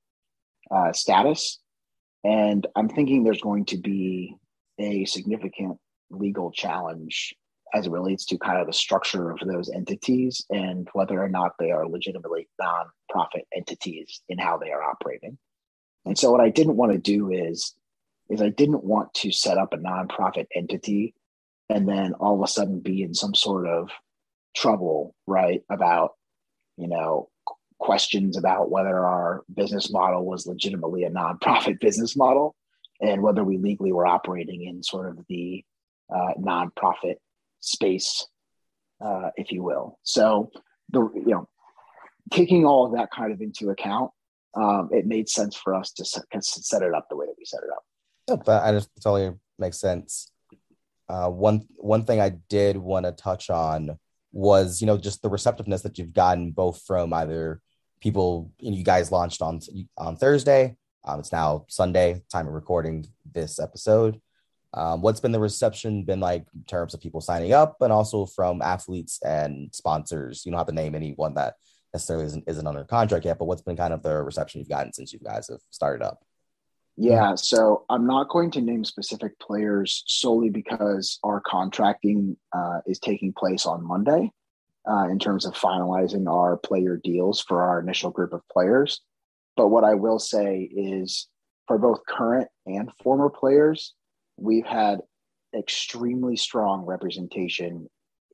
uh, 0.70 0.92
status. 0.92 1.58
And 2.24 2.66
I'm 2.76 2.88
thinking 2.88 3.22
there's 3.22 3.40
going 3.40 3.66
to 3.66 3.78
be 3.78 4.34
a 4.78 5.04
significant 5.04 5.78
legal 6.10 6.50
challenge 6.50 7.34
as 7.74 7.86
it 7.86 7.92
relates 7.92 8.24
to 8.26 8.38
kind 8.38 8.58
of 8.58 8.66
the 8.66 8.72
structure 8.72 9.30
of 9.30 9.40
those 9.40 9.70
entities 9.70 10.44
and 10.50 10.88
whether 10.94 11.22
or 11.22 11.28
not 11.28 11.52
they 11.58 11.70
are 11.70 11.86
legitimately 11.86 12.48
nonprofit 12.60 13.42
entities 13.54 14.22
in 14.28 14.38
how 14.38 14.56
they 14.56 14.70
are 14.70 14.82
operating. 14.82 15.36
And 16.06 16.18
so 16.18 16.30
what 16.32 16.40
I 16.40 16.48
didn't 16.48 16.76
want 16.76 16.92
to 16.92 16.98
do 16.98 17.30
is 17.30 17.74
is 18.28 18.42
I 18.42 18.50
didn't 18.50 18.84
want 18.84 19.12
to 19.14 19.32
set 19.32 19.58
up 19.58 19.72
a 19.72 19.78
nonprofit 19.78 20.46
entity 20.54 21.14
and 21.68 21.88
then 21.88 22.14
all 22.14 22.36
of 22.36 22.42
a 22.42 22.46
sudden 22.46 22.80
be 22.80 23.02
in 23.02 23.14
some 23.14 23.34
sort 23.34 23.66
of 23.66 23.90
trouble, 24.56 25.14
right? 25.26 25.62
About, 25.70 26.12
you 26.76 26.88
know, 26.88 27.28
questions 27.78 28.36
about 28.36 28.70
whether 28.70 29.04
our 29.04 29.44
business 29.54 29.90
model 29.90 30.24
was 30.24 30.46
legitimately 30.46 31.04
a 31.04 31.10
nonprofit 31.10 31.80
business 31.80 32.16
model 32.16 32.54
and 33.00 33.22
whether 33.22 33.44
we 33.44 33.58
legally 33.58 33.92
were 33.92 34.06
operating 34.06 34.64
in 34.64 34.82
sort 34.82 35.08
of 35.08 35.24
the 35.28 35.64
uh, 36.12 36.32
nonprofit 36.38 37.16
space, 37.60 38.26
uh, 39.04 39.30
if 39.36 39.52
you 39.52 39.62
will. 39.62 39.98
So, 40.02 40.50
the 40.90 41.00
you 41.14 41.26
know, 41.26 41.48
taking 42.32 42.64
all 42.64 42.86
of 42.86 42.92
that 42.92 43.10
kind 43.10 43.32
of 43.32 43.40
into 43.40 43.70
account, 43.70 44.10
um, 44.54 44.88
it 44.90 45.06
made 45.06 45.28
sense 45.28 45.54
for 45.54 45.74
us 45.74 45.92
to 45.92 46.04
set, 46.04 46.24
set 46.40 46.82
it 46.82 46.94
up 46.94 47.06
the 47.08 47.16
way 47.16 47.26
that 47.26 47.34
we 47.38 47.44
set 47.44 47.60
it 47.62 47.70
up. 47.70 47.84
But 48.36 48.62
I 48.62 48.72
just 48.72 48.90
totally 49.02 49.36
makes 49.58 49.78
sense. 49.78 50.30
Uh, 51.08 51.30
one 51.30 51.66
one 51.76 52.04
thing 52.04 52.20
I 52.20 52.30
did 52.48 52.76
want 52.76 53.06
to 53.06 53.12
touch 53.12 53.50
on 53.50 53.98
was 54.32 54.80
you 54.80 54.86
know 54.86 54.98
just 54.98 55.22
the 55.22 55.30
receptiveness 55.30 55.82
that 55.82 55.98
you've 55.98 56.12
gotten 56.12 56.50
both 56.50 56.82
from 56.86 57.12
either 57.14 57.62
people 58.00 58.52
you, 58.60 58.70
know, 58.70 58.76
you 58.76 58.84
guys 58.84 59.10
launched 59.12 59.42
on 59.42 59.60
on 59.96 60.16
Thursday. 60.16 60.76
Um, 61.04 61.20
it's 61.20 61.32
now 61.32 61.64
Sunday, 61.68 62.22
time 62.30 62.46
of 62.46 62.52
recording 62.52 63.06
this 63.32 63.58
episode. 63.58 64.20
Um, 64.74 65.00
what's 65.00 65.20
been 65.20 65.32
the 65.32 65.40
reception 65.40 66.04
been 66.04 66.20
like 66.20 66.44
in 66.54 66.64
terms 66.64 66.92
of 66.92 67.00
people 67.00 67.20
signing 67.20 67.52
up, 67.52 67.76
and 67.80 67.92
also 67.92 68.26
from 68.26 68.60
athletes 68.60 69.18
and 69.22 69.74
sponsors? 69.74 70.44
You 70.44 70.52
don't 70.52 70.58
have 70.58 70.66
to 70.66 70.74
name 70.74 70.94
anyone 70.94 71.34
that 71.34 71.54
necessarily 71.94 72.26
isn't, 72.26 72.44
isn't 72.46 72.66
under 72.66 72.84
contract 72.84 73.24
yet, 73.24 73.38
but 73.38 73.46
what's 73.46 73.62
been 73.62 73.76
kind 73.76 73.94
of 73.94 74.02
the 74.02 74.22
reception 74.22 74.60
you've 74.60 74.68
gotten 74.68 74.92
since 74.92 75.12
you 75.12 75.18
guys 75.20 75.48
have 75.48 75.60
started 75.70 76.04
up? 76.04 76.22
Yeah, 77.00 77.36
so 77.36 77.84
I'm 77.88 78.08
not 78.08 78.28
going 78.28 78.50
to 78.52 78.60
name 78.60 78.84
specific 78.84 79.38
players 79.38 80.02
solely 80.08 80.50
because 80.50 81.20
our 81.22 81.40
contracting 81.40 82.36
uh, 82.52 82.80
is 82.86 82.98
taking 82.98 83.32
place 83.32 83.66
on 83.66 83.86
Monday 83.86 84.32
uh, 84.90 85.06
in 85.08 85.20
terms 85.20 85.46
of 85.46 85.54
finalizing 85.54 86.28
our 86.28 86.56
player 86.56 87.00
deals 87.02 87.40
for 87.40 87.62
our 87.62 87.78
initial 87.78 88.10
group 88.10 88.32
of 88.32 88.42
players. 88.50 89.00
But 89.56 89.68
what 89.68 89.84
I 89.84 89.94
will 89.94 90.18
say 90.18 90.62
is 90.62 91.28
for 91.68 91.78
both 91.78 92.00
current 92.08 92.48
and 92.66 92.90
former 93.00 93.30
players, 93.30 93.94
we've 94.36 94.66
had 94.66 94.98
extremely 95.56 96.34
strong 96.34 96.84
representation 96.84 97.88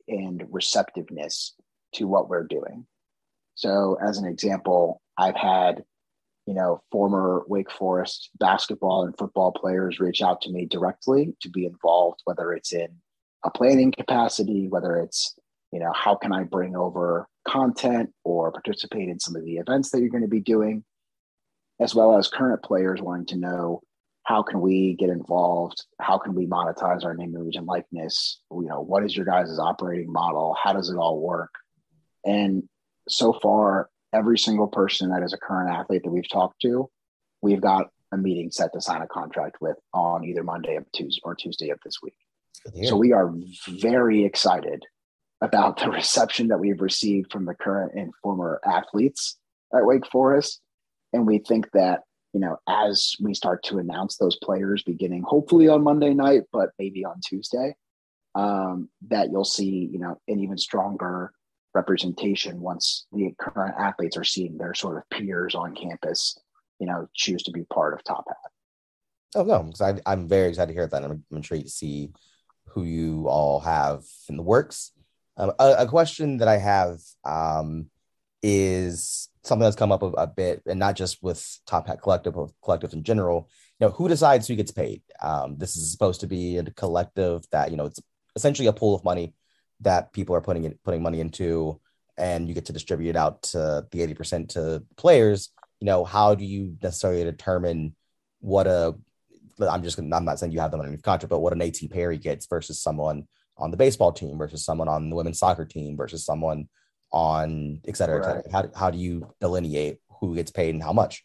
and 0.09 0.43
receptiveness 0.51 1.53
to 1.97 2.07
what 2.07 2.31
we're 2.31 2.47
doing. 2.47 2.87
So, 3.57 3.99
as 4.03 4.17
an 4.17 4.25
example, 4.25 5.03
I've 5.19 5.37
had 5.37 5.85
you 6.47 6.55
know, 6.55 6.83
former 6.93 7.45
Wake 7.47 7.71
Forest 7.71 8.31
basketball 8.39 9.05
and 9.05 9.17
football 9.17 9.53
players 9.53 10.01
reach 10.01 10.23
out 10.23 10.43
to 10.43 10.51
me 10.51 10.67
directly 10.67 11.35
to 11.41 11.49
be 11.49 11.65
involved, 11.65 12.21
whether 12.25 12.53
it's 12.53 12.73
in 12.73 12.89
a 13.45 13.51
planning 13.51 13.93
capacity, 13.93 14.69
whether 14.69 14.97
it's, 14.97 15.35
you 15.73 15.81
know, 15.81 15.93
how 15.95 16.15
can 16.15 16.33
I 16.33 16.45
bring 16.45 16.77
over 16.77 17.27
content 17.47 18.11
or 18.25 18.53
participate 18.53 19.09
in 19.09 19.21
some 19.21 19.37
of 19.37 19.45
the 19.45 19.57
events 19.57 19.91
that 19.91 20.01
you're 20.01 20.11
going 20.11 20.23
to 20.23 20.29
be 20.29 20.41
doing, 20.41 20.85
as 21.81 21.95
well 21.95 22.17
as 22.17 22.29
current 22.29 22.63
players 22.63 23.01
wanting 23.01 23.27
to 23.27 23.39
know, 23.39 23.81
how 24.25 24.43
can 24.43 24.61
we 24.61 24.95
get 24.95 25.11
involved? 25.11 25.85
How 26.01 26.17
can 26.19 26.35
we 26.35 26.47
monetize 26.47 27.05
our 27.05 27.15
name, 27.15 27.37
image, 27.37 27.57
and 27.57 27.67
likeness? 27.67 28.41
You 28.51 28.67
know, 28.69 28.81
what 28.81 29.05
is 29.05 29.15
your 29.15 29.27
guys' 29.27 29.59
operating 29.59 30.11
model? 30.11 30.57
How 30.63 30.73
does 30.73 30.89
it 30.89 30.97
all 30.97 31.21
work? 31.21 31.53
And 32.25 32.65
so 33.07 33.35
far, 33.35 33.91
every 34.15 34.39
single 34.39 34.69
person 34.69 35.11
that 35.11 35.23
is 35.23 35.33
a 35.33 35.39
current 35.39 35.71
athlete 35.71 36.03
that 36.05 36.11
we've 36.11 36.29
talked 36.29 36.61
to, 36.63 36.89
we've 37.43 37.61
got 37.61 37.89
a 38.13 38.17
meeting 38.17 38.51
set 38.51 38.73
to 38.73 38.81
sign 38.81 39.03
a 39.03 39.07
contract 39.07 39.57
with 39.61 39.77
on 39.93 40.25
either 40.25 40.43
Monday 40.43 40.77
of 40.77 40.91
Tuesday 40.93 41.21
or 41.25 41.35
Tuesday 41.35 41.71
of 41.71 41.79
this 41.85 41.97
week. 42.03 42.15
So 42.85 42.97
we 42.97 43.13
are 43.13 43.35
very 43.69 44.25
excited 44.25 44.85
about 45.43 45.79
the 45.79 45.91
reception 45.91 46.49
that 46.49 46.59
we've 46.59 46.81
received 46.81 47.31
from 47.31 47.45
the 47.45 47.55
current 47.55 47.93
and 47.95 48.13
former 48.23 48.61
athletes 48.65 49.37
at 49.75 49.85
Wake 49.85 50.07
Forest. 50.07 50.61
And 51.13 51.27
we 51.27 51.39
think 51.39 51.71
that, 51.73 52.03
you 52.33 52.41
know, 52.41 52.57
as 52.67 53.15
we 53.21 53.35
start 53.35 53.63
to 53.65 53.79
announce 53.79 54.17
those 54.17 54.37
players 54.37 54.83
beginning 54.83 55.25
hopefully 55.27 55.69
on 55.69 55.83
Monday 55.85 56.15
night, 56.15 56.45
but 56.53 56.71
maybe 56.79 57.05
on 57.05 57.21
Tuesday, 57.25 57.77
um, 58.35 58.89
that 59.09 59.31
you'll 59.31 59.45
see, 59.45 59.89
you 59.93 59.99
know, 59.99 60.19
an 60.27 60.41
even 60.41 60.57
stronger 60.57 61.33
representation 61.75 62.61
once 62.61 63.07
the 63.13 63.35
current 63.39 63.75
athletes 63.79 64.17
are 64.17 64.25
seeing 64.25 64.57
their 64.57 64.75
sort 64.75 64.97
of 64.97 65.11
peers 65.11 65.55
on 65.55 65.75
campus, 65.75 66.39
you 66.79 66.87
know, 66.87 67.09
choose 67.15 67.43
to 67.45 67.51
be 67.51 67.65
part 67.65 67.95
of 67.95 68.05
Top 68.05 68.25
Hat. 68.29 68.37
Oh 69.37 69.43
no, 69.43 69.65
because 69.65 70.01
I'm 70.07 70.29
very 70.29 70.49
excited 70.49 70.69
to 70.69 70.79
hear 70.79 70.87
that. 70.87 71.05
I'm, 71.05 71.11
I'm 71.11 71.25
intrigued 71.37 71.67
to 71.67 71.71
see 71.71 72.13
who 72.69 72.85
you 72.85 73.27
all 73.29 73.61
have 73.61 74.05
in 74.29 74.37
the 74.37 74.43
works. 74.43 74.93
Um, 75.37 75.53
a, 75.59 75.75
a, 75.79 75.87
question 75.89 76.39
that 76.39 76.47
I 76.47 76.59
have 76.59 77.01
um, 77.25 77.91
is 78.43 79.29
something 79.43 79.65
that's 79.65 79.75
come 79.75 79.91
up 79.91 80.03
a, 80.03 80.07
a, 80.07 80.27
bit, 80.29 80.63
and 80.67 80.79
not 80.79 80.95
just 80.95 81.21
with 81.23 81.59
Top 81.67 81.89
Hat 81.89 82.01
Collective, 82.01 82.35
but 82.35 82.51
collectives 82.65 82.93
in 82.93 83.03
general. 83.03 83.49
You 83.81 83.89
know, 83.89 83.93
who 83.93 84.09
decides 84.09 84.47
who 84.47 84.55
gets 84.55 84.71
paid? 84.71 85.03
Um, 85.21 85.57
this 85.59 85.77
is 85.77 85.91
supposed 85.91 86.21
to 86.21 86.29
be 86.29 86.59
a 86.59 86.65
collective 86.65 87.45
that 87.51 87.73
you 87.73 87.77
know 87.77 87.87
it's 87.87 88.01
essentially 88.37 88.69
a 88.69 88.73
pool 88.73 88.95
of 88.95 89.03
money 89.03 89.35
that 89.85 90.13
people 90.13 90.35
are 90.35 90.41
putting 90.41 90.65
it 90.65 90.83
putting 90.85 91.03
money 91.03 91.21
into, 91.21 91.81
and 92.17 92.49
you 92.49 92.55
get 92.55 92.67
to 92.67 92.73
distribute 92.73 93.11
it 93.11 93.17
out 93.17 93.43
to 93.43 93.87
the 93.91 94.03
eighty 94.03 94.15
percent 94.15 94.51
to 94.51 94.83
players. 94.97 95.51
You 95.81 95.87
know, 95.87 96.05
how 96.05 96.35
do 96.35 96.45
you 96.45 96.77
necessarily 96.83 97.25
determine 97.25 97.95
what 98.41 98.67
a 98.67 98.95
I'm 99.61 99.83
just 99.83 99.99
I'm 99.99 100.25
not 100.25 100.39
saying 100.39 100.53
you 100.53 100.61
have 100.61 100.71
them 100.71 100.81
on 100.81 100.89
your 100.89 100.99
contract, 100.99 101.31
but 101.31 101.41
what 101.41 101.53
an 101.53 101.63
AT 101.63 101.79
Perry 101.91 102.19
gets 102.19 102.47
versus 102.47 102.81
someone 102.81 103.29
on 103.57 103.71
the 103.71 103.77
baseball 103.77 104.13
team 104.13 104.37
versus 104.37 104.65
someone 104.65 104.89
on 104.89 105.11
the 105.11 105.17
women's 105.17 105.39
soccer 105.39 105.65
team 105.65 105.97
versus 105.97 106.25
someone 106.25 106.69
on 107.13 107.81
et 107.87 107.97
cetera, 107.97 108.19
right. 108.19 108.39
et 108.39 108.51
cetera. 108.51 108.71
How, 108.75 108.81
how 108.81 108.91
do 108.91 108.99
you 108.99 109.33
delineate 109.41 109.99
who 110.21 110.35
gets 110.35 110.51
paid 110.51 110.75
and 110.75 110.83
how 110.83 110.93
much? 110.93 111.25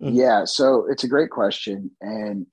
Mm-hmm. 0.00 0.16
Yeah, 0.16 0.46
so 0.46 0.86
it's 0.88 1.04
a 1.04 1.08
great 1.08 1.28
question. 1.28 1.90
And, 2.00 2.46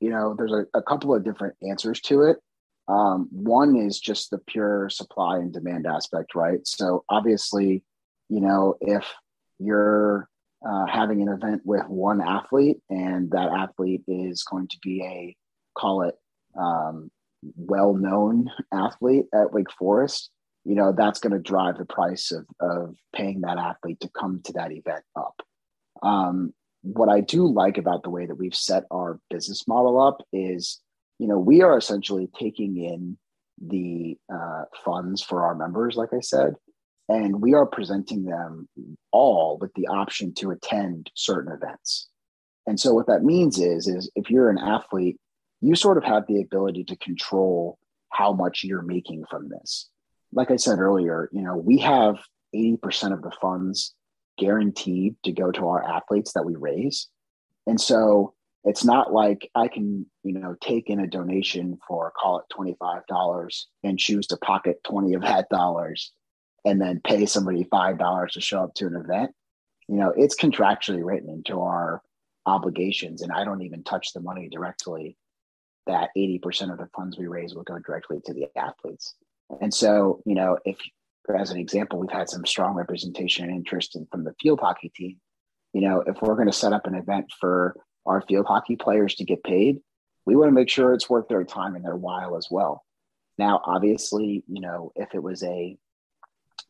you 0.00 0.08
know, 0.08 0.34
there's 0.34 0.52
a, 0.52 0.64
a 0.72 0.80
couple 0.80 1.14
of 1.14 1.22
different 1.22 1.56
answers 1.68 2.00
to 2.02 2.22
it. 2.22 2.38
Um, 2.86 3.28
one 3.30 3.76
is 3.76 3.98
just 3.98 4.30
the 4.30 4.38
pure 4.38 4.90
supply 4.90 5.38
and 5.38 5.52
demand 5.52 5.86
aspect, 5.86 6.34
right? 6.34 6.66
So 6.66 7.04
obviously, 7.08 7.82
you 8.28 8.40
know, 8.40 8.76
if 8.80 9.06
you're 9.58 10.28
uh, 10.66 10.86
having 10.86 11.22
an 11.22 11.28
event 11.28 11.62
with 11.64 11.86
one 11.88 12.20
athlete 12.20 12.78
and 12.90 13.30
that 13.30 13.48
athlete 13.48 14.02
is 14.06 14.42
going 14.44 14.68
to 14.68 14.78
be 14.82 15.02
a, 15.02 15.36
call 15.78 16.02
it, 16.02 16.14
um, 16.58 17.10
well-known 17.56 18.50
athlete 18.72 19.26
at 19.34 19.52
Wake 19.52 19.70
Forest, 19.78 20.30
you 20.64 20.74
know, 20.74 20.92
that's 20.92 21.20
going 21.20 21.32
to 21.32 21.38
drive 21.38 21.76
the 21.76 21.84
price 21.84 22.32
of, 22.32 22.46
of 22.60 22.96
paying 23.14 23.42
that 23.42 23.58
athlete 23.58 24.00
to 24.00 24.08
come 24.08 24.40
to 24.44 24.52
that 24.54 24.72
event 24.72 25.04
up. 25.16 25.42
Um, 26.02 26.54
what 26.82 27.08
I 27.08 27.20
do 27.20 27.46
like 27.46 27.78
about 27.78 28.02
the 28.02 28.10
way 28.10 28.26
that 28.26 28.34
we've 28.34 28.54
set 28.54 28.84
our 28.90 29.18
business 29.30 29.68
model 29.68 30.00
up 30.00 30.22
is, 30.32 30.80
you 31.18 31.28
know, 31.28 31.38
we 31.38 31.62
are 31.62 31.76
essentially 31.76 32.28
taking 32.38 32.76
in 32.76 33.18
the 33.60 34.16
uh, 34.32 34.64
funds 34.84 35.22
for 35.22 35.44
our 35.44 35.54
members, 35.54 35.96
like 35.96 36.12
I 36.12 36.20
said, 36.20 36.54
and 37.08 37.40
we 37.40 37.54
are 37.54 37.66
presenting 37.66 38.24
them 38.24 38.68
all 39.12 39.58
with 39.60 39.72
the 39.74 39.86
option 39.86 40.34
to 40.34 40.50
attend 40.50 41.10
certain 41.14 41.52
events. 41.52 42.08
And 42.66 42.80
so 42.80 42.94
what 42.94 43.06
that 43.06 43.22
means 43.22 43.58
is, 43.58 43.86
is 43.86 44.10
if 44.16 44.30
you're 44.30 44.50
an 44.50 44.58
athlete 44.58 45.18
you 45.64 45.74
sort 45.74 45.96
of 45.96 46.04
have 46.04 46.26
the 46.26 46.42
ability 46.42 46.84
to 46.84 46.96
control 46.96 47.78
how 48.10 48.34
much 48.34 48.64
you're 48.64 48.82
making 48.82 49.24
from 49.30 49.48
this. 49.48 49.88
Like 50.30 50.50
I 50.50 50.56
said 50.56 50.78
earlier, 50.78 51.30
you 51.32 51.40
know, 51.40 51.56
we 51.56 51.78
have 51.78 52.18
80% 52.54 53.14
of 53.14 53.22
the 53.22 53.32
funds 53.40 53.94
guaranteed 54.38 55.16
to 55.24 55.32
go 55.32 55.50
to 55.50 55.68
our 55.68 55.82
athletes 55.82 56.34
that 56.34 56.44
we 56.44 56.54
raise. 56.54 57.08
And 57.66 57.80
so 57.80 58.33
it's 58.64 58.84
not 58.84 59.12
like 59.12 59.50
I 59.54 59.68
can, 59.68 60.06
you 60.22 60.32
know, 60.32 60.56
take 60.60 60.88
in 60.88 61.00
a 61.00 61.06
donation 61.06 61.78
for 61.86 62.12
call 62.18 62.38
it 62.38 62.46
$25 62.56 63.64
and 63.82 63.98
choose 63.98 64.26
to 64.28 64.36
pocket 64.38 64.82
20 64.84 65.14
of 65.14 65.22
that 65.22 65.48
dollars 65.50 66.12
and 66.64 66.80
then 66.80 67.00
pay 67.04 67.26
somebody 67.26 67.64
$5 67.64 68.28
to 68.30 68.40
show 68.40 68.62
up 68.62 68.74
to 68.74 68.86
an 68.86 68.96
event. 68.96 69.32
You 69.86 69.96
know, 69.96 70.14
it's 70.16 70.34
contractually 70.34 71.04
written 71.04 71.28
into 71.28 71.60
our 71.60 72.00
obligations 72.46 73.20
and 73.20 73.30
I 73.32 73.44
don't 73.44 73.62
even 73.62 73.84
touch 73.84 74.12
the 74.12 74.20
money 74.20 74.48
directly 74.50 75.18
that 75.86 76.08
80% 76.16 76.72
of 76.72 76.78
the 76.78 76.88
funds 76.96 77.18
we 77.18 77.26
raise 77.26 77.54
will 77.54 77.64
go 77.64 77.78
directly 77.78 78.20
to 78.24 78.32
the 78.32 78.46
athletes. 78.56 79.14
And 79.60 79.72
so, 79.72 80.22
you 80.24 80.34
know, 80.34 80.58
if, 80.64 80.78
as 81.38 81.50
an 81.50 81.58
example, 81.58 81.98
we've 81.98 82.10
had 82.10 82.30
some 82.30 82.46
strong 82.46 82.74
representation 82.74 83.44
and 83.44 83.54
interest 83.54 83.94
in, 83.94 84.06
from 84.10 84.24
the 84.24 84.34
field 84.40 84.60
hockey 84.60 84.90
team, 84.94 85.18
you 85.74 85.82
know, 85.82 86.02
if 86.06 86.22
we're 86.22 86.36
going 86.36 86.48
to 86.48 86.52
set 86.52 86.72
up 86.72 86.86
an 86.86 86.94
event 86.94 87.26
for 87.38 87.76
our 88.06 88.22
field 88.22 88.46
hockey 88.46 88.76
players 88.76 89.16
to 89.16 89.24
get 89.24 89.42
paid, 89.42 89.80
we 90.26 90.36
want 90.36 90.48
to 90.48 90.54
make 90.54 90.68
sure 90.68 90.92
it's 90.92 91.10
worth 91.10 91.28
their 91.28 91.44
time 91.44 91.74
and 91.74 91.84
their 91.84 91.96
while 91.96 92.36
as 92.36 92.48
well. 92.50 92.84
Now, 93.38 93.60
obviously, 93.64 94.44
you 94.46 94.60
know, 94.60 94.92
if 94.94 95.14
it 95.14 95.22
was 95.22 95.42
a 95.42 95.76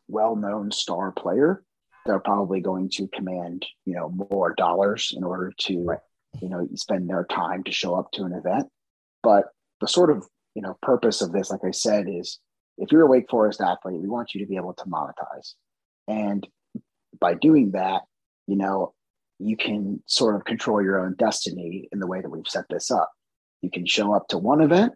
well 0.09 0.37
known 0.37 0.70
star 0.70 1.12
player, 1.12 1.62
they're 2.07 2.20
probably 2.20 2.61
going 2.61 2.90
to 2.90 3.09
command, 3.09 3.64
you 3.85 3.94
know, 3.94 4.11
more 4.31 4.55
dollars 4.55 5.12
in 5.16 5.25
order 5.25 5.53
to, 5.59 5.85
right. 5.85 5.99
you 6.40 6.49
know, 6.49 6.66
spend 6.75 7.09
their 7.09 7.25
time 7.25 7.64
to 7.64 7.73
show 7.73 7.94
up 7.94 8.11
to 8.12 8.25
an 8.25 8.33
event. 8.33 8.68
But 9.23 9.47
the 9.81 9.88
sort 9.88 10.11
of 10.11 10.27
you 10.55 10.62
know 10.62 10.77
purpose 10.83 11.20
of 11.23 11.33
this, 11.33 11.51
like 11.51 11.64
I 11.64 11.70
said, 11.70 12.07
is 12.09 12.38
if 12.79 12.92
you're 12.92 13.03
a 13.03 13.11
Wake 13.11 13.31
Forest 13.31 13.61
athlete, 13.61 14.01
we 14.01 14.09
want 14.09 14.35
you 14.35 14.40
to 14.40 14.47
be 14.47 14.57
able 14.57 14.75
to 14.75 14.85
monetize, 14.85 15.55
and 16.09 16.47
by 17.18 17.35
doing 17.35 17.73
that, 17.73 18.03
you 18.47 18.57
know 18.57 18.94
you 19.38 19.57
can 19.57 20.03
sort 20.07 20.37
of 20.37 20.44
control 20.44 20.83
your 20.83 21.05
own 21.05 21.14
destiny 21.18 21.88
in 21.92 21.99
the 21.99 22.07
way 22.07 22.20
that 22.20 22.31
we've 22.31 22.49
set 22.49 22.64
this 22.68 22.90
up. 22.90 23.11
You 23.62 23.70
can 23.70 23.87
show 23.87 24.14
up 24.14 24.29
to 24.29 24.38
one 24.38 24.61
event, 24.61 24.92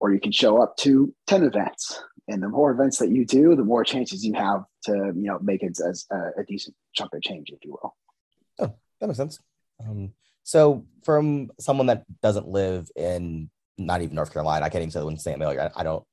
or 0.00 0.12
you 0.12 0.20
can 0.20 0.32
show 0.32 0.62
up 0.62 0.76
to 0.78 1.14
ten 1.26 1.42
events. 1.42 2.02
And 2.26 2.42
the 2.42 2.48
more 2.48 2.70
events 2.70 2.98
that 2.98 3.10
you 3.10 3.26
do, 3.26 3.54
the 3.54 3.64
more 3.64 3.84
chances 3.84 4.24
you 4.24 4.32
have 4.34 4.64
to, 4.84 4.92
you 4.92 5.26
know, 5.26 5.38
make 5.42 5.62
it 5.62 5.78
as 5.86 6.06
a, 6.10 6.40
a 6.40 6.44
decent 6.48 6.74
chunk 6.94 7.12
of 7.14 7.20
change, 7.22 7.50
if 7.50 7.58
you 7.64 7.72
will. 7.72 7.94
Oh, 8.58 8.74
that 9.00 9.06
makes 9.06 9.18
sense. 9.18 9.38
Um, 9.86 10.12
so, 10.42 10.86
from 11.02 11.50
someone 11.60 11.88
that 11.88 12.04
doesn't 12.22 12.48
live 12.48 12.90
in 12.96 13.50
not 13.78 14.02
even 14.02 14.14
North 14.14 14.32
Carolina. 14.32 14.64
I 14.64 14.68
can't 14.68 14.82
even 14.82 14.90
say 14.90 15.00
the 15.00 15.08
in 15.08 15.18
St. 15.18 15.38
Mary. 15.38 15.58
I, 15.58 15.70
I 15.74 15.82
don't 15.82 16.04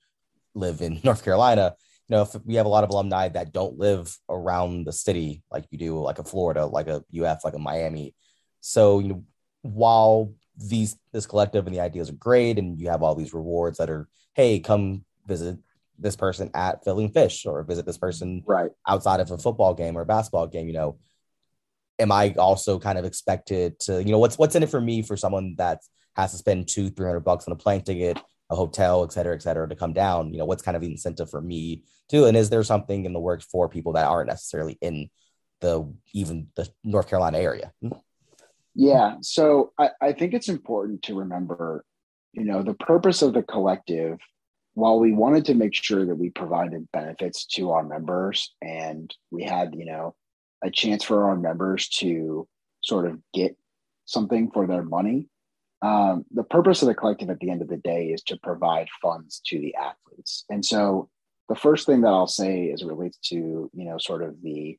live 0.53 0.81
in 0.81 0.99
North 1.03 1.23
Carolina. 1.23 1.75
You 2.11 2.17
know, 2.17 2.23
if 2.23 2.35
we 2.43 2.55
have 2.55 2.65
a 2.65 2.69
lot 2.69 2.83
of 2.83 2.89
alumni 2.89 3.29
that 3.29 3.53
don't 3.53 3.79
live 3.79 4.13
around 4.27 4.85
the 4.85 4.91
city 4.91 5.43
like 5.49 5.63
you 5.71 5.77
do, 5.77 5.97
like 5.97 6.19
a 6.19 6.25
Florida, 6.25 6.65
like 6.65 6.87
a 6.87 7.05
UF, 7.13 7.45
like 7.45 7.53
a 7.53 7.57
Miami. 7.57 8.13
So, 8.59 8.99
you 8.99 9.07
know, 9.07 9.23
while 9.61 10.33
these 10.57 10.97
this 11.13 11.25
collective 11.25 11.65
and 11.65 11.73
the 11.73 11.79
ideas 11.79 12.09
are 12.09 12.13
great, 12.15 12.59
and 12.59 12.77
you 12.77 12.89
have 12.89 13.01
all 13.01 13.15
these 13.15 13.33
rewards 13.33 13.77
that 13.77 13.89
are, 13.89 14.09
hey, 14.33 14.59
come 14.59 15.05
visit 15.25 15.57
this 15.97 16.17
person 16.17 16.51
at 16.53 16.83
Fiddling 16.83 17.13
Fish 17.13 17.45
or 17.45 17.63
visit 17.63 17.85
this 17.85 17.97
person 17.97 18.43
right 18.45 18.71
outside 18.85 19.21
of 19.21 19.31
a 19.31 19.37
football 19.37 19.73
game 19.73 19.97
or 19.97 20.01
a 20.01 20.05
basketball 20.05 20.47
game, 20.47 20.67
you 20.67 20.73
know, 20.73 20.99
am 21.97 22.11
I 22.11 22.35
also 22.37 22.77
kind 22.77 22.97
of 22.97 23.05
expected 23.05 23.79
to, 23.81 24.03
you 24.03 24.11
know, 24.11 24.19
what's 24.19 24.37
what's 24.37 24.55
in 24.55 24.63
it 24.63 24.69
for 24.69 24.81
me 24.81 25.01
for 25.01 25.15
someone 25.15 25.55
that 25.59 25.79
has 26.17 26.31
to 26.31 26.37
spend 26.37 26.67
two, 26.67 26.89
three 26.89 27.07
hundred 27.07 27.21
bucks 27.21 27.47
on 27.47 27.53
a 27.53 27.55
plane 27.55 27.83
ticket, 27.83 28.19
a 28.51 28.55
hotel, 28.55 29.03
et 29.03 29.11
cetera, 29.11 29.33
et 29.33 29.41
cetera, 29.41 29.67
to 29.67 29.75
come 29.75 29.93
down. 29.93 30.31
You 30.31 30.39
know, 30.39 30.45
what's 30.45 30.61
kind 30.61 30.75
of 30.75 30.81
the 30.81 30.91
incentive 30.91 31.29
for 31.29 31.41
me 31.41 31.85
too? 32.09 32.25
And 32.25 32.37
is 32.37 32.49
there 32.49 32.63
something 32.63 33.05
in 33.05 33.13
the 33.13 33.19
works 33.19 33.45
for 33.45 33.69
people 33.69 33.93
that 33.93 34.07
aren't 34.07 34.29
necessarily 34.29 34.77
in 34.81 35.09
the 35.61 35.91
even 36.13 36.47
the 36.55 36.67
North 36.83 37.07
Carolina 37.09 37.39
area? 37.39 37.71
Yeah. 38.75 39.15
So 39.21 39.71
I, 39.79 39.89
I 40.01 40.13
think 40.13 40.33
it's 40.33 40.49
important 40.49 41.03
to 41.03 41.19
remember, 41.19 41.85
you 42.33 42.43
know, 42.43 42.61
the 42.61 42.73
purpose 42.73 43.21
of 43.21 43.33
the 43.33 43.43
collective, 43.43 44.19
while 44.73 44.99
we 44.99 45.11
wanted 45.11 45.45
to 45.45 45.53
make 45.53 45.73
sure 45.73 46.05
that 46.05 46.15
we 46.15 46.29
provided 46.29 46.91
benefits 46.91 47.45
to 47.45 47.71
our 47.71 47.83
members 47.83 48.53
and 48.61 49.13
we 49.29 49.43
had, 49.43 49.75
you 49.75 49.85
know, 49.85 50.15
a 50.63 50.71
chance 50.71 51.03
for 51.03 51.25
our 51.25 51.35
members 51.35 51.89
to 51.89 52.47
sort 52.81 53.05
of 53.05 53.19
get 53.33 53.57
something 54.05 54.51
for 54.51 54.67
their 54.67 54.83
money 54.83 55.27
um, 55.81 56.25
the 56.31 56.43
purpose 56.43 56.81
of 56.81 56.87
the 56.87 56.95
collective 56.95 57.29
at 57.29 57.39
the 57.39 57.49
end 57.49 57.61
of 57.61 57.67
the 57.67 57.77
day 57.77 58.07
is 58.07 58.21
to 58.23 58.37
provide 58.37 58.87
funds 59.01 59.41
to 59.47 59.59
the 59.59 59.75
athletes. 59.75 60.45
And 60.49 60.63
so 60.63 61.09
the 61.49 61.55
first 61.55 61.85
thing 61.85 62.01
that 62.01 62.09
I'll 62.09 62.27
say 62.27 62.65
it 62.65 62.81
relates 62.85 63.17
to, 63.29 63.35
you 63.73 63.85
know, 63.85 63.97
sort 63.97 64.23
of 64.23 64.41
the 64.41 64.77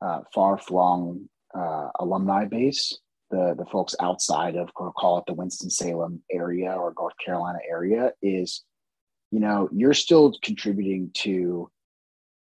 uh, 0.00 0.20
far 0.32 0.58
flung 0.58 1.28
uh, 1.54 1.88
alumni 1.98 2.44
base 2.44 2.98
the 3.34 3.54
the 3.56 3.66
folks 3.66 3.94
outside 4.00 4.56
of 4.56 4.72
call 4.74 5.18
it 5.18 5.24
the 5.26 5.34
Winston 5.34 5.70
Salem 5.70 6.22
area 6.30 6.72
or 6.72 6.94
North 6.96 7.14
Carolina 7.24 7.58
area 7.68 8.12
is, 8.22 8.62
you 9.30 9.40
know, 9.40 9.68
you're 9.72 9.94
still 9.94 10.34
contributing 10.42 11.10
to 11.14 11.70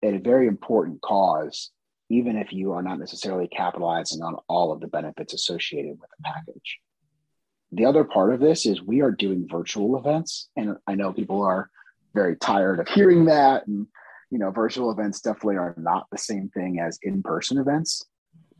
a 0.04 0.18
very 0.18 0.48
important 0.48 1.02
cause, 1.02 1.72
even 2.10 2.38
if 2.38 2.54
you 2.54 2.72
are 2.72 2.82
not 2.82 3.00
necessarily 3.00 3.48
capitalizing 3.48 4.22
on 4.22 4.38
all 4.48 4.72
of 4.72 4.80
the 4.80 4.88
benefits 4.88 5.34
associated 5.34 5.98
with 6.00 6.10
the 6.18 6.24
package. 6.24 6.80
The 7.72 7.86
other 7.86 8.04
part 8.04 8.34
of 8.34 8.40
this 8.40 8.66
is 8.66 8.82
we 8.82 9.02
are 9.02 9.12
doing 9.12 9.48
virtual 9.50 9.98
events, 9.98 10.50
and 10.56 10.78
I 10.88 10.96
know 10.96 11.14
people 11.14 11.42
are 11.42 11.70
very 12.16 12.36
tired 12.36 12.80
of 12.80 12.88
hearing 12.88 13.26
that 13.26 13.68
and 13.68 13.86
you 14.30 14.38
know, 14.38 14.52
virtual 14.52 14.92
events 14.92 15.22
definitely 15.22 15.58
are 15.58 15.74
not 15.78 16.08
the 16.12 16.18
same 16.18 16.50
thing 16.50 16.80
as 16.80 17.00
in-person 17.02 17.58
events, 17.58 18.06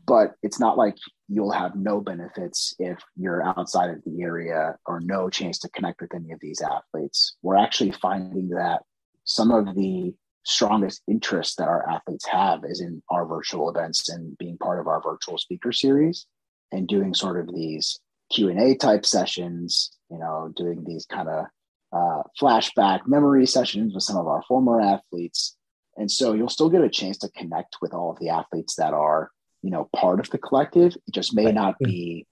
but 0.06 0.34
it's 0.42 0.58
not 0.58 0.76
like 0.76 0.96
you'll 1.28 1.52
have 1.52 1.76
no 1.76 2.00
benefits 2.00 2.74
if 2.78 2.98
you're 3.16 3.42
outside 3.42 3.90
of 3.90 4.02
the 4.04 4.22
area 4.22 4.76
or 4.86 5.00
no 5.00 5.30
chance 5.30 5.58
to 5.60 5.68
connect 5.70 6.00
with 6.00 6.14
any 6.14 6.32
of 6.32 6.40
these 6.40 6.60
athletes. 6.60 7.36
We're 7.42 7.56
actually 7.56 7.92
finding 7.92 8.48
that 8.50 8.82
some 9.24 9.52
of 9.52 9.76
the 9.76 10.12
strongest 10.44 11.02
interest 11.06 11.58
that 11.58 11.68
our 11.68 11.88
athletes 11.88 12.26
have 12.26 12.64
is 12.64 12.80
in 12.80 13.02
our 13.10 13.26
virtual 13.26 13.70
events 13.70 14.08
and 14.08 14.36
being 14.38 14.58
part 14.58 14.80
of 14.80 14.88
our 14.88 15.00
virtual 15.00 15.38
speaker 15.38 15.70
series 15.70 16.26
and 16.72 16.88
doing 16.88 17.14
sort 17.14 17.38
of 17.38 17.54
these 17.54 18.00
q&a 18.30 18.74
type 18.76 19.04
sessions 19.04 19.90
you 20.10 20.18
know 20.18 20.52
doing 20.56 20.84
these 20.84 21.06
kind 21.06 21.28
of 21.28 21.46
uh, 21.92 22.22
flashback 22.40 23.00
memory 23.06 23.46
sessions 23.46 23.92
with 23.92 24.02
some 24.02 24.16
of 24.16 24.28
our 24.28 24.42
former 24.48 24.80
athletes 24.80 25.56
and 26.00 26.10
so 26.10 26.32
you'll 26.32 26.48
still 26.48 26.70
get 26.70 26.82
a 26.82 26.88
chance 26.88 27.18
to 27.18 27.28
connect 27.30 27.76
with 27.82 27.92
all 27.92 28.10
of 28.10 28.18
the 28.18 28.30
athletes 28.30 28.76
that 28.76 28.94
are, 28.94 29.30
you 29.62 29.70
know, 29.70 29.88
part 29.94 30.20
of 30.20 30.30
the 30.30 30.38
collective. 30.38 30.94
It 30.94 31.12
just 31.12 31.34
may 31.34 31.52
not 31.52 31.78
be, 31.78 32.26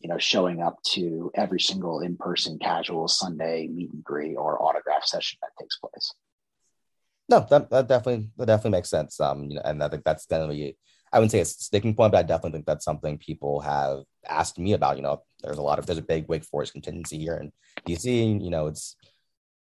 you 0.00 0.08
know, 0.10 0.18
showing 0.18 0.60
up 0.60 0.82
to 0.92 1.30
every 1.34 1.60
single 1.60 2.00
in-person 2.00 2.58
casual 2.58 3.08
Sunday 3.08 3.68
meet 3.68 3.90
and 3.90 4.04
greet 4.04 4.36
or 4.36 4.62
autograph 4.62 5.04
session 5.04 5.38
that 5.40 5.50
takes 5.58 5.78
place. 5.78 6.12
No, 7.28 7.46
that, 7.48 7.70
that 7.70 7.88
definitely 7.88 8.28
that 8.36 8.46
definitely 8.46 8.78
makes 8.78 8.90
sense. 8.90 9.18
Um, 9.18 9.44
you 9.44 9.56
know, 9.56 9.62
and 9.64 9.82
I 9.82 9.88
think 9.88 10.04
that's 10.04 10.26
definitely 10.26 10.76
I 11.12 11.18
wouldn't 11.18 11.32
say 11.32 11.40
it's 11.40 11.58
a 11.58 11.64
sticking 11.64 11.94
point, 11.94 12.12
but 12.12 12.18
I 12.18 12.22
definitely 12.22 12.52
think 12.58 12.66
that's 12.66 12.84
something 12.84 13.18
people 13.18 13.60
have 13.60 14.02
asked 14.28 14.58
me 14.58 14.72
about. 14.72 14.96
You 14.96 15.02
know, 15.02 15.22
there's 15.42 15.58
a 15.58 15.62
lot 15.62 15.78
of 15.78 15.86
there's 15.86 15.98
a 15.98 16.02
big 16.02 16.28
Wake 16.28 16.44
Forest 16.44 16.72
contingency 16.72 17.18
here 17.18 17.36
in 17.36 17.52
DC. 17.86 18.42
You 18.42 18.50
know, 18.50 18.66
it's 18.66 18.96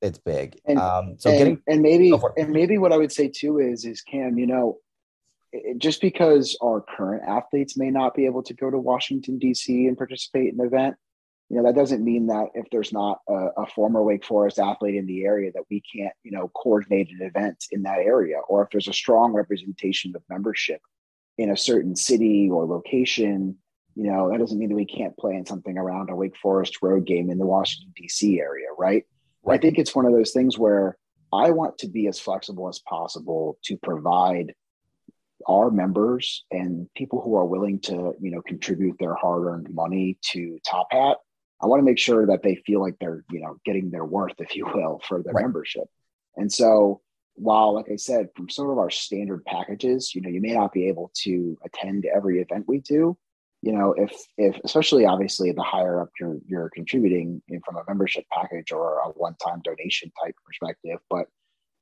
it's 0.01 0.19
big. 0.19 0.61
And, 0.65 0.79
um, 0.79 1.17
so 1.19 1.31
and, 1.31 1.39
getting 1.39 1.63
and 1.67 1.83
maybe 1.83 2.13
and 2.37 2.51
maybe 2.51 2.79
what 2.79 2.93
I 2.93 2.97
would 2.97 3.13
say 3.13 3.29
too 3.29 3.59
is 3.59 3.85
is 3.85 4.03
Cam, 4.03 4.39
you 4.39 4.47
know, 4.47 4.79
it, 5.53 5.79
just 5.79 6.01
because 6.01 6.57
our 6.63 6.81
current 6.81 7.23
athletes 7.27 7.77
may 7.77 7.91
not 7.91 8.15
be 8.15 8.27
able 8.27 8.43
to 8.45 8.55
go 8.55 8.71
to 8.71 8.79
Washington 8.79 9.39
D.C. 9.39 9.87
and 9.87 9.97
participate 9.97 10.51
in 10.51 10.57
the 10.57 10.65
event, 10.65 10.97
you 11.51 11.57
know, 11.57 11.65
that 11.65 11.75
doesn't 11.75 12.05
mean 12.05 12.29
that 12.29 12.49
if 12.55 12.67
there's 12.71 12.93
not 12.93 13.21
a, 13.29 13.49
a, 13.59 13.67
former 13.67 14.03
Wake 14.03 14.25
Forest 14.25 14.59
athlete 14.59 14.95
in 14.95 15.07
the 15.07 15.25
area 15.25 15.53
that 15.53 15.65
we 15.71 15.83
can't, 15.83 16.15
you 16.23 16.31
know, 16.31 16.51
coordinate 16.55 17.11
an 17.11 17.23
event 17.23 17.65
in 17.71 17.83
that 17.83 17.99
area, 17.99 18.39
or 18.49 18.63
if 18.63 18.71
there's 18.71 18.89
a 18.89 18.93
strong 18.93 19.33
representation 19.33 20.15
of 20.17 20.23
membership 20.29 20.81
in 21.39 21.51
a 21.51 21.57
certain 21.57 21.97
city 21.97 22.49
or 22.51 22.67
location. 22.67 23.57
You 23.95 24.11
know, 24.11 24.31
that 24.31 24.39
doesn't 24.39 24.59
mean 24.59 24.71
that 24.71 24.75
we 24.75 24.87
can't 24.87 25.17
play 25.17 25.35
in 25.35 25.47
something 25.47 25.79
around 25.79 26.11
a 26.11 26.17
Wake 26.17 26.37
Forest 26.37 26.79
road 26.83 27.07
game 27.07 27.31
in 27.31 27.39
the 27.39 27.47
Washington 27.47 27.93
D.C. 27.97 28.41
area, 28.41 28.67
right? 28.77 29.05
Right. 29.45 29.59
I 29.59 29.61
think 29.61 29.79
it's 29.79 29.95
one 29.95 30.07
of 30.07 30.13
those 30.13 30.33
things 30.33 30.59
where 30.59 30.97
I 31.33 31.51
want 31.51 31.79
to 31.79 31.89
be 31.89 32.09
as 32.09 32.19
flexible 32.19 32.69
as 32.69 32.81
possible 32.81 33.59
to 33.65 33.77
provide 33.77 34.55
our 35.47 35.71
members 35.71 36.45
and 36.51 36.89
people 36.97 37.21
who 37.21 37.37
are 37.37 37.45
willing 37.45 37.81
to, 37.81 38.15
you 38.21 38.31
know, 38.31 38.41
contribute 38.43 38.97
their 38.99 39.15
hard-earned 39.15 39.69
money 39.73 40.19
to 40.33 40.59
Top 40.67 40.89
Hat. 40.91 41.19
I 41.63 41.67
want 41.67 41.81
to 41.81 41.85
make 41.85 41.99
sure 41.99 42.27
that 42.27 42.43
they 42.43 42.57
feel 42.67 42.81
like 42.81 42.97
they're, 42.99 43.25
you 43.31 43.41
know, 43.41 43.59
getting 43.65 43.91
their 43.91 44.05
worth, 44.05 44.35
if 44.39 44.57
you 44.57 44.67
will, 44.67 45.01
for 45.07 45.23
their 45.23 45.35
right. 45.35 45.43
membership. 45.43 45.85
And 46.37 46.53
so 46.53 47.01
while, 47.35 47.75
like 47.75 47.91
I 47.91 47.97
said, 47.97 48.29
from 48.37 48.49
some 48.49 48.71
of 48.71 48.79
our 48.79 48.91
standard 48.91 49.45
packages, 49.45 50.15
you 50.15 50.21
know, 50.21 50.29
you 50.29 50.41
may 50.41 50.53
not 50.53 50.73
be 50.73 50.89
able 50.89 51.11
to 51.23 51.59
attend 51.65 52.07
every 52.07 52.41
event 52.41 52.67
we 52.69 52.79
do, 52.79 53.17
you 53.65 53.73
know 53.73 53.95
if 53.97 54.13
if 54.37 54.61
especially 54.63 55.07
obviously 55.07 55.51
the 55.51 55.63
higher 55.63 56.03
up 56.03 56.11
you're 56.21 56.37
you're 56.47 56.69
contributing 56.75 57.41
from 57.65 57.77
a 57.77 57.85
membership 57.89 58.25
package 58.31 58.71
or 58.71 58.99
a 58.99 59.09
one-time 59.13 59.63
donation 59.65 60.13
type 60.23 60.35
perspective. 60.45 60.99
But 61.09 61.29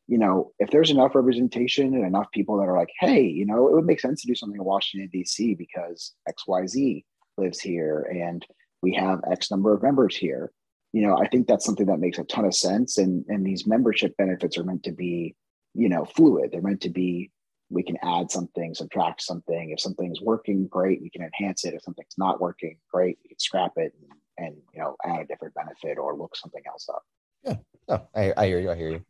you 0.06 0.16
know 0.16 0.52
if 0.60 0.70
there's 0.70 0.92
enough 0.92 1.16
representation 1.16 1.92
and 1.94 2.06
enough 2.06 2.30
people 2.32 2.56
that 2.58 2.68
are 2.68 2.78
like 2.78 2.92
hey 3.00 3.22
you 3.22 3.44
know 3.44 3.66
it 3.66 3.74
would 3.74 3.84
make 3.84 3.98
sense 3.98 4.22
to 4.22 4.28
do 4.28 4.34
something 4.34 4.60
in 4.60 4.64
washington 4.64 5.08
d.c 5.12 5.54
because 5.54 6.12
xyz 6.28 7.04
lives 7.38 7.60
here 7.60 8.02
and 8.10 8.44
we 8.82 8.92
have 8.92 9.20
x 9.30 9.50
number 9.50 9.72
of 9.72 9.82
members 9.82 10.16
here 10.16 10.52
you 10.92 11.06
know 11.06 11.16
i 11.18 11.26
think 11.28 11.46
that's 11.46 11.64
something 11.64 11.86
that 11.86 12.00
makes 12.00 12.18
a 12.18 12.24
ton 12.24 12.44
of 12.44 12.54
sense 12.54 12.98
and 12.98 13.24
and 13.28 13.44
these 13.44 13.66
membership 13.66 14.16
benefits 14.16 14.58
are 14.58 14.64
meant 14.64 14.82
to 14.82 14.92
be 14.92 15.34
you 15.74 15.88
know 15.88 16.04
fluid 16.04 16.50
they're 16.52 16.62
meant 16.62 16.80
to 16.80 16.90
be 16.90 17.30
we 17.72 17.82
can 17.82 17.96
add 18.02 18.30
something, 18.30 18.74
subtract 18.74 19.22
something. 19.22 19.70
If 19.70 19.80
something's 19.80 20.20
working, 20.20 20.66
great, 20.66 21.00
we 21.00 21.10
can 21.10 21.22
enhance 21.22 21.64
it. 21.64 21.74
If 21.74 21.82
something's 21.82 22.14
not 22.18 22.40
working, 22.40 22.76
great, 22.92 23.18
we 23.22 23.28
can 23.28 23.38
scrap 23.38 23.72
it 23.76 23.94
and, 24.38 24.46
and 24.46 24.56
you 24.74 24.80
know 24.80 24.96
add 25.04 25.22
a 25.22 25.26
different 25.26 25.54
benefit 25.54 25.98
or 25.98 26.16
look 26.16 26.36
something 26.36 26.62
else 26.66 26.88
up. 26.88 27.02
Yeah, 27.44 27.56
no, 27.88 28.08
I, 28.14 28.32
I 28.36 28.46
hear 28.46 28.60
you. 28.60 28.70
I 28.70 28.76
hear 28.76 28.90
you. 28.90 29.04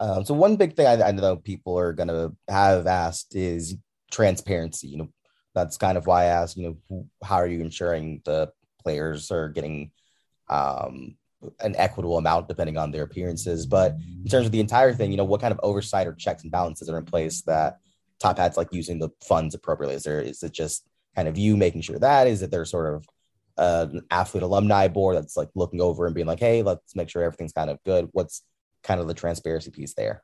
Um, 0.00 0.24
so 0.24 0.32
one 0.32 0.56
big 0.56 0.76
thing 0.76 0.86
I, 0.86 1.08
I 1.08 1.10
know 1.10 1.36
people 1.36 1.78
are 1.78 1.92
gonna 1.92 2.32
have 2.48 2.86
asked 2.86 3.34
is 3.34 3.76
transparency. 4.10 4.88
You 4.88 4.98
know, 4.98 5.08
that's 5.54 5.76
kind 5.76 5.98
of 5.98 6.06
why 6.06 6.22
I 6.22 6.26
asked. 6.26 6.56
You 6.56 6.78
know, 6.88 7.06
how 7.22 7.36
are 7.36 7.48
you 7.48 7.60
ensuring 7.60 8.22
the 8.24 8.52
players 8.82 9.30
are 9.30 9.48
getting 9.48 9.90
um, 10.50 11.16
an 11.60 11.76
equitable 11.76 12.18
amount 12.18 12.48
depending 12.48 12.76
on 12.76 12.90
their 12.90 13.04
appearances. 13.04 13.66
But 13.66 13.96
in 14.22 14.28
terms 14.28 14.46
of 14.46 14.52
the 14.52 14.60
entire 14.60 14.92
thing, 14.92 15.10
you 15.10 15.16
know, 15.16 15.24
what 15.24 15.40
kind 15.40 15.52
of 15.52 15.60
oversight 15.62 16.06
or 16.06 16.14
checks 16.14 16.42
and 16.42 16.52
balances 16.52 16.88
are 16.88 16.98
in 16.98 17.04
place 17.04 17.42
that 17.42 17.78
top 18.18 18.38
hats 18.38 18.56
like 18.56 18.72
using 18.72 18.98
the 18.98 19.10
funds 19.22 19.54
appropriately? 19.54 19.96
Is 19.96 20.02
there 20.02 20.20
is 20.20 20.42
it 20.42 20.52
just 20.52 20.86
kind 21.14 21.28
of 21.28 21.38
you 21.38 21.56
making 21.56 21.80
sure 21.80 21.98
that 21.98 22.26
is 22.26 22.42
it 22.42 22.50
there's 22.50 22.70
sort 22.70 22.94
of 22.94 23.04
uh, 23.56 23.86
an 23.92 24.02
athlete 24.10 24.44
alumni 24.44 24.86
board 24.86 25.16
that's 25.16 25.36
like 25.36 25.48
looking 25.54 25.80
over 25.80 26.06
and 26.06 26.14
being 26.14 26.26
like, 26.28 26.38
hey, 26.38 26.62
let's 26.62 26.94
make 26.94 27.08
sure 27.08 27.22
everything's 27.22 27.52
kind 27.52 27.70
of 27.70 27.82
good. 27.84 28.08
What's 28.12 28.42
kind 28.84 29.00
of 29.00 29.08
the 29.08 29.14
transparency 29.14 29.72
piece 29.72 29.94
there? 29.94 30.22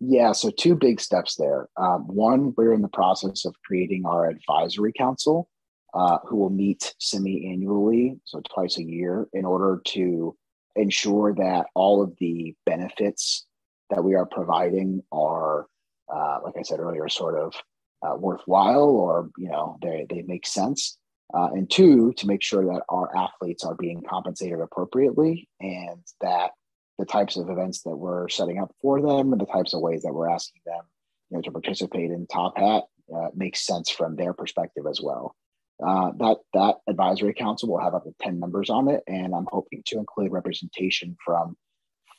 Yeah, 0.00 0.32
so 0.32 0.50
two 0.50 0.74
big 0.74 0.98
steps 0.98 1.36
there. 1.36 1.68
Um, 1.76 2.06
one, 2.06 2.54
we're 2.56 2.72
in 2.72 2.80
the 2.80 2.88
process 2.88 3.44
of 3.44 3.54
creating 3.64 4.06
our 4.06 4.30
advisory 4.30 4.94
council, 4.96 5.49
uh, 5.94 6.18
who 6.24 6.36
will 6.36 6.50
meet 6.50 6.94
semi-annually, 6.98 8.18
so 8.24 8.40
twice 8.52 8.78
a 8.78 8.84
year, 8.84 9.28
in 9.32 9.44
order 9.44 9.80
to 9.86 10.36
ensure 10.76 11.34
that 11.34 11.66
all 11.74 12.02
of 12.02 12.14
the 12.18 12.54
benefits 12.64 13.46
that 13.90 14.04
we 14.04 14.14
are 14.14 14.26
providing 14.26 15.02
are 15.10 15.66
uh, 16.12 16.38
like 16.44 16.54
I 16.58 16.62
said 16.62 16.80
earlier, 16.80 17.08
sort 17.08 17.38
of 17.38 17.54
uh, 18.02 18.16
worthwhile 18.16 18.88
or 18.88 19.30
you 19.38 19.48
know 19.48 19.78
they 19.82 20.06
they 20.08 20.22
make 20.22 20.46
sense. 20.46 20.96
Uh, 21.32 21.48
and 21.52 21.70
two, 21.70 22.12
to 22.14 22.26
make 22.26 22.42
sure 22.42 22.64
that 22.64 22.82
our 22.88 23.16
athletes 23.16 23.64
are 23.64 23.76
being 23.76 24.02
compensated 24.02 24.58
appropriately 24.58 25.48
and 25.60 26.02
that 26.20 26.50
the 26.98 27.04
types 27.04 27.36
of 27.36 27.48
events 27.48 27.82
that 27.82 27.96
we're 27.96 28.28
setting 28.28 28.58
up 28.58 28.74
for 28.82 29.00
them 29.00 29.32
and 29.32 29.40
the 29.40 29.46
types 29.46 29.72
of 29.72 29.80
ways 29.80 30.02
that 30.02 30.12
we're 30.12 30.28
asking 30.28 30.60
them 30.66 30.82
you 31.30 31.36
know, 31.36 31.42
to 31.42 31.52
participate 31.52 32.10
in 32.10 32.26
Top 32.26 32.58
Hat 32.58 32.82
uh, 33.14 33.28
makes 33.32 33.64
sense 33.64 33.88
from 33.88 34.16
their 34.16 34.32
perspective 34.32 34.86
as 34.90 35.00
well. 35.00 35.36
Uh, 35.86 36.10
that 36.18 36.36
that 36.52 36.76
advisory 36.88 37.32
council 37.32 37.68
will 37.68 37.80
have 37.80 37.94
up 37.94 38.04
to 38.04 38.14
10 38.20 38.38
members 38.38 38.68
on 38.68 38.88
it 38.90 39.02
and 39.06 39.34
i'm 39.34 39.46
hoping 39.50 39.82
to 39.86 39.96
include 39.98 40.30
representation 40.30 41.16
from 41.24 41.56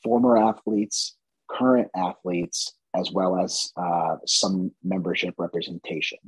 former 0.04 0.36
athletes 0.36 1.16
current 1.48 1.90
athletes 1.96 2.74
as 2.96 3.12
well 3.12 3.40
as 3.40 3.72
uh, 3.78 4.18
some 4.26 4.72
membership 4.84 5.36
representation. 5.38 6.20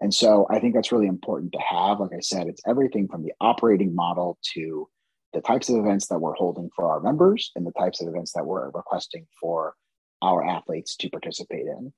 And 0.00 0.12
so 0.12 0.46
I 0.50 0.58
think 0.58 0.74
that's 0.74 0.92
really 0.92 1.06
important 1.06 1.52
to 1.52 1.60
have. 1.60 2.00
Like 2.00 2.12
I 2.16 2.20
said, 2.20 2.48
it's 2.48 2.62
everything 2.66 3.06
from 3.06 3.22
the 3.22 3.32
operating 3.40 3.94
model 3.94 4.38
to 4.54 4.88
the 5.32 5.40
types 5.40 5.68
of 5.68 5.76
events 5.76 6.08
that 6.08 6.18
we're 6.18 6.34
holding 6.34 6.70
for 6.74 6.90
our 6.90 7.00
members 7.00 7.52
and 7.54 7.66
the 7.66 7.72
types 7.72 8.00
of 8.00 8.08
events 8.08 8.32
that 8.32 8.46
we're 8.46 8.70
requesting 8.70 9.26
for 9.40 9.74
our 10.22 10.44
athletes 10.44 10.96
to 10.96 11.10
participate 11.10 11.66
in. 11.66 11.92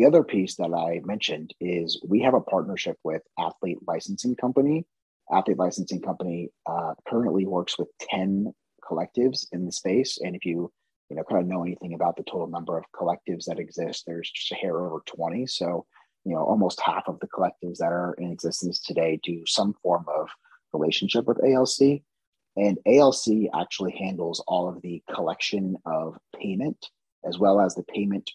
The 0.00 0.06
other 0.06 0.24
piece 0.24 0.54
that 0.54 0.72
I 0.72 1.02
mentioned 1.04 1.52
is 1.60 2.00
we 2.08 2.22
have 2.22 2.32
a 2.32 2.40
partnership 2.40 2.96
with 3.04 3.20
Athlete 3.38 3.80
Licensing 3.86 4.34
Company. 4.34 4.86
Athlete 5.30 5.58
Licensing 5.58 6.00
Company 6.00 6.48
uh, 6.64 6.94
currently 7.06 7.44
works 7.44 7.78
with 7.78 7.88
10 8.08 8.50
collectives 8.82 9.44
in 9.52 9.66
the 9.66 9.72
space. 9.72 10.18
And 10.22 10.34
if 10.34 10.46
you 10.46 10.72
you 11.10 11.16
know 11.16 11.22
kind 11.24 11.42
of 11.42 11.48
know 11.48 11.64
anything 11.64 11.92
about 11.92 12.16
the 12.16 12.22
total 12.22 12.46
number 12.46 12.78
of 12.78 12.84
collectives 12.98 13.44
that 13.44 13.58
exist 13.58 14.04
there's 14.06 14.30
just 14.30 14.52
a 14.52 14.54
hair 14.54 14.80
over 14.80 15.02
20 15.06 15.44
so 15.46 15.84
you 16.24 16.32
know 16.32 16.44
almost 16.44 16.80
half 16.80 17.08
of 17.08 17.18
the 17.18 17.26
collectives 17.26 17.78
that 17.78 17.92
are 17.92 18.14
in 18.18 18.30
existence 18.30 18.78
today 18.78 19.18
do 19.24 19.42
some 19.44 19.74
form 19.82 20.04
of 20.06 20.28
relationship 20.72 21.26
with 21.26 21.44
alc 21.44 22.00
and 22.56 22.78
alc 22.86 23.26
actually 23.60 23.90
handles 23.90 24.42
all 24.46 24.68
of 24.68 24.80
the 24.82 25.02
collection 25.12 25.76
of 25.84 26.16
payment 26.40 26.90
as 27.26 27.40
well 27.40 27.60
as 27.60 27.74
the 27.74 27.82
payment 27.82 28.30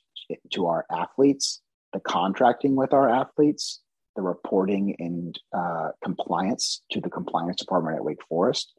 to 0.51 0.67
our 0.67 0.85
athletes 0.91 1.61
the 1.93 1.99
contracting 2.01 2.75
with 2.75 2.93
our 2.93 3.09
athletes 3.09 3.81
the 4.15 4.21
reporting 4.21 4.95
and 4.99 5.39
uh, 5.53 5.89
compliance 6.03 6.81
to 6.91 7.01
the 7.01 7.09
compliance 7.09 7.57
department 7.57 7.97
at 7.97 8.03
Wake 8.03 8.23
Forest 8.27 8.73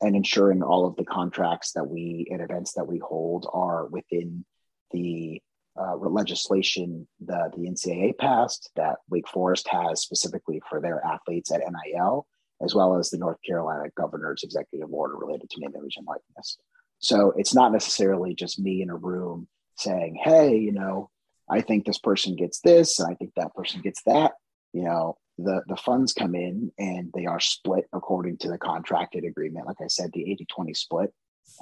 and 0.00 0.14
ensuring 0.14 0.62
all 0.62 0.86
of 0.86 0.96
the 0.96 1.04
contracts 1.04 1.72
that 1.72 1.84
we 1.84 2.26
and 2.30 2.40
events 2.40 2.74
that 2.74 2.86
we 2.86 2.98
hold 2.98 3.48
are 3.52 3.86
within 3.86 4.44
the 4.92 5.42
uh, 5.78 5.96
legislation 5.96 7.06
the, 7.20 7.50
the 7.56 7.68
NCAA 7.68 8.16
passed 8.16 8.70
that 8.76 8.96
Wake 9.10 9.28
Forest 9.28 9.68
has 9.68 10.00
specifically 10.00 10.62
for 10.68 10.80
their 10.80 11.04
athletes 11.04 11.50
at 11.50 11.60
NIL, 11.60 12.26
as 12.62 12.74
well 12.74 12.96
as 12.96 13.10
the 13.10 13.18
North 13.18 13.38
Carolina 13.44 13.90
governor's 13.96 14.42
executive 14.42 14.92
order 14.92 15.16
related 15.16 15.50
to 15.50 15.60
name, 15.60 15.72
image, 15.76 15.96
and 15.96 16.06
likeness. 16.06 16.58
So 16.98 17.32
it's 17.36 17.54
not 17.54 17.72
necessarily 17.72 18.34
just 18.34 18.58
me 18.58 18.82
in 18.82 18.90
a 18.90 18.96
room 18.96 19.48
saying, 19.76 20.18
hey, 20.22 20.56
you 20.56 20.72
know, 20.72 21.10
I 21.48 21.60
think 21.60 21.84
this 21.84 21.98
person 21.98 22.36
gets 22.36 22.60
this, 22.60 22.98
and 22.98 23.10
I 23.10 23.14
think 23.14 23.32
that 23.36 23.54
person 23.54 23.80
gets 23.80 24.02
that. 24.04 24.32
You 24.72 24.84
know, 24.84 25.16
the, 25.38 25.62
the 25.68 25.76
funds 25.76 26.12
come 26.12 26.34
in 26.34 26.72
and 26.78 27.10
they 27.14 27.26
are 27.26 27.40
split 27.40 27.86
according 27.92 28.38
to 28.38 28.48
the 28.48 28.58
contracted 28.58 29.24
agreement. 29.24 29.66
Like 29.66 29.80
I 29.80 29.86
said, 29.86 30.10
the 30.12 30.30
80 30.30 30.46
20 30.54 30.74
split. 30.74 31.12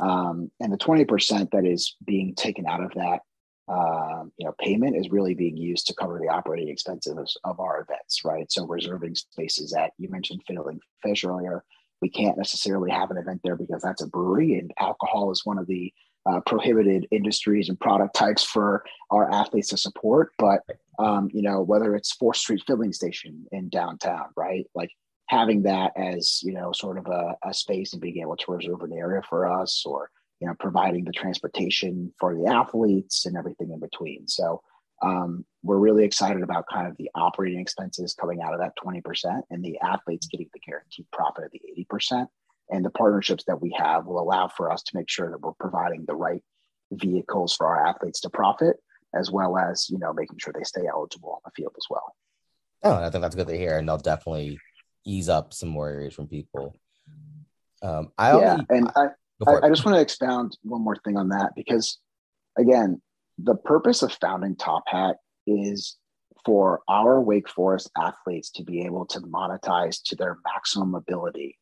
Um, 0.01 0.51
and 0.61 0.73
the 0.73 0.79
20% 0.79 1.51
that 1.51 1.67
is 1.67 1.95
being 2.05 2.35
taken 2.35 2.67
out 2.67 2.83
of 2.83 2.93
that 2.95 3.21
uh, 3.67 4.25
you 4.37 4.45
know, 4.47 4.55
payment 4.61 4.97
is 4.97 5.11
really 5.11 5.35
being 5.35 5.57
used 5.57 5.87
to 5.87 5.95
cover 5.95 6.19
the 6.21 6.29
operating 6.29 6.69
expenses 6.69 7.37
of 7.45 7.61
our 7.61 7.81
events, 7.81 8.23
right? 8.25 8.51
So 8.53 8.67
reserving 8.67 9.15
spaces 9.15 9.73
at 9.73 9.93
you 9.99 10.11
mentioned 10.11 10.43
Fiddling 10.47 10.81
Fish 11.03 11.25
earlier. 11.25 11.65
We 12.03 12.11
can't 12.11 12.37
necessarily 12.37 12.91
have 12.91 13.11
an 13.11 13.17
event 13.17 13.41
there 13.43 13.57
because 13.57 13.83
that's 13.83 14.03
a 14.03 14.07
brewery, 14.07 14.59
and 14.59 14.73
alcohol 14.79 15.31
is 15.31 15.47
one 15.47 15.59
of 15.59 15.67
the 15.67 15.93
uh, 16.27 16.41
prohibited 16.47 17.07
industries 17.11 17.69
and 17.69 17.79
product 17.79 18.15
types 18.15 18.45
for 18.45 18.85
our 19.11 19.31
athletes 19.31 19.69
to 19.69 19.77
support. 19.77 20.33
But 20.39 20.61
um, 20.99 21.29
you 21.33 21.43
know, 21.43 21.61
whether 21.63 21.95
it's 21.95 22.13
Fourth 22.13 22.37
Street 22.37 22.63
filling 22.67 22.93
station 22.93 23.47
in 23.53 23.69
downtown, 23.69 24.27
right? 24.37 24.67
Like 24.75 24.91
having 25.29 25.63
that 25.63 25.93
as 25.97 26.41
you 26.43 26.53
know, 26.53 26.73
sort 26.73 26.99
of 26.99 27.07
a, 27.07 27.37
a 27.45 27.55
space 27.55 27.93
and 27.93 28.03
being 28.03 28.21
able 28.21 28.37
to 28.37 28.53
reserve 28.53 28.83
an 28.83 28.93
area 28.93 29.23
for 29.29 29.51
us, 29.51 29.85
or 29.87 30.11
you 30.41 30.47
know, 30.47 30.55
providing 30.59 31.05
the 31.05 31.13
transportation 31.13 32.13
for 32.19 32.35
the 32.35 32.47
athletes 32.47 33.27
and 33.27 33.37
everything 33.37 33.71
in 33.73 33.81
between. 33.81 34.27
So 34.29 34.63
um, 35.03 35.45
we're 35.63 35.79
really 35.79 36.05
excited 36.05 36.43
about 36.43 36.67
kind 36.73 36.87
of 36.87 36.97
the 36.97 37.11
operating 37.15 37.61
expenses 37.61 38.15
coming 38.15 38.41
out 38.41 38.55
of 38.55 38.61
that 38.61 38.73
20% 38.83 39.43
and 39.51 39.65
the 39.65 39.79
athletes 39.81 40.27
getting 40.27 40.49
the 40.53 40.61
guaranteed 40.61 41.07
profit 41.13 41.45
of 41.45 41.51
the 41.53 41.61
80%. 41.91 42.27
And 42.75 42.85
the 42.85 42.91
partnerships 42.91 43.45
that 43.45 43.63
we 43.63 43.73
have 43.79 44.05
will 44.05 44.19
allow 44.19 44.49
for 44.49 44.69
us 44.73 44.83
to 44.83 44.97
make 44.97 45.09
sure 45.09 45.31
that 45.31 45.41
we're 45.41 45.53
providing 45.53 46.07
the 46.07 46.17
right 46.17 46.43
vehicles 46.91 47.55
for 47.55 47.69
our 47.69 47.87
athletes 47.87 48.21
to 48.23 48.31
profit, 48.31 48.79
as 49.15 49.31
well 49.31 49.57
as, 49.57 49.89
you 49.89 49.99
know, 49.99 50.13
making 50.13 50.39
sure 50.39 50.53
they 50.53 50.65
stay 50.65 50.83
eligible 50.93 51.35
on 51.35 51.39
the 51.45 51.53
field 51.55 51.73
as 51.77 51.87
well. 51.89 52.17
Oh, 52.83 52.95
I 52.95 53.11
think 53.11 53.23
that's 53.23 53.37
good 53.37 53.47
to 53.47 53.57
hear. 53.57 53.79
And 53.79 53.89
they'll 53.89 53.97
definitely 53.97 54.59
ease 55.05 55.29
up 55.29 55.55
some 55.55 55.69
more 55.69 55.89
areas 55.89 56.15
from 56.15 56.27
people. 56.27 56.75
Um, 57.81 58.11
I 58.19 58.37
yeah, 58.37 58.53
only, 58.55 58.67
and 58.71 58.91
I, 58.97 59.07
I, 59.47 59.67
I, 59.67 59.69
just 59.69 59.85
want 59.85 59.95
to 59.97 60.03
expound 60.03 60.59
one 60.63 60.83
more 60.83 60.97
thing 60.97 61.17
on 61.17 61.29
that 61.29 61.53
because, 61.55 61.99
again, 62.59 63.01
the 63.39 63.55
purpose 63.55 64.03
of 64.03 64.13
founding 64.15 64.57
Top 64.57 64.83
Hat 64.89 65.19
is 65.47 65.97
for 66.45 66.81
our 66.89 67.21
Wake 67.21 67.49
Forest 67.49 67.93
athletes 67.97 68.51
to 68.53 68.65
be 68.65 68.85
able 68.85 69.07
to 69.07 69.21
monetize 69.21 70.03
to 70.07 70.17
their 70.17 70.39
maximum 70.45 70.97
ability 70.97 71.57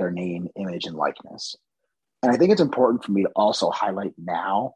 their 0.00 0.10
name, 0.10 0.48
image, 0.56 0.86
and 0.86 0.96
likeness. 0.96 1.56
And 2.22 2.32
I 2.32 2.36
think 2.36 2.52
it's 2.52 2.60
important 2.60 3.04
for 3.04 3.12
me 3.12 3.24
to 3.24 3.30
also 3.36 3.70
highlight 3.70 4.12
now 4.18 4.74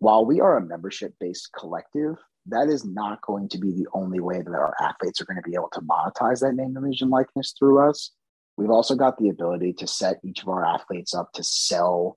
while 0.00 0.24
we 0.24 0.40
are 0.40 0.56
a 0.56 0.66
membership 0.66 1.14
based 1.20 1.50
collective, 1.56 2.16
that 2.46 2.68
is 2.68 2.84
not 2.84 3.20
going 3.22 3.48
to 3.50 3.58
be 3.58 3.72
the 3.72 3.86
only 3.92 4.20
way 4.20 4.40
that 4.40 4.50
our 4.50 4.74
athletes 4.80 5.20
are 5.20 5.24
going 5.24 5.36
to 5.36 5.48
be 5.48 5.54
able 5.54 5.70
to 5.72 5.80
monetize 5.80 6.40
that 6.40 6.54
name, 6.54 6.76
image, 6.76 7.02
and 7.02 7.10
likeness 7.10 7.54
through 7.58 7.88
us. 7.88 8.12
We've 8.56 8.70
also 8.70 8.94
got 8.94 9.18
the 9.18 9.28
ability 9.28 9.74
to 9.74 9.86
set 9.86 10.18
each 10.24 10.42
of 10.42 10.48
our 10.48 10.64
athletes 10.64 11.14
up 11.14 11.32
to 11.34 11.44
sell 11.44 12.16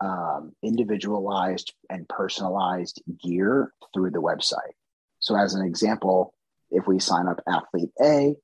um, 0.00 0.52
individualized 0.62 1.74
and 1.90 2.08
personalized 2.08 3.02
gear 3.22 3.72
through 3.92 4.10
the 4.10 4.22
website. 4.22 4.74
So, 5.18 5.36
as 5.36 5.54
an 5.54 5.64
example, 5.64 6.34
if 6.70 6.86
we 6.86 6.98
sign 6.98 7.26
up 7.26 7.40
athlete 7.48 7.90
A, 8.00 8.36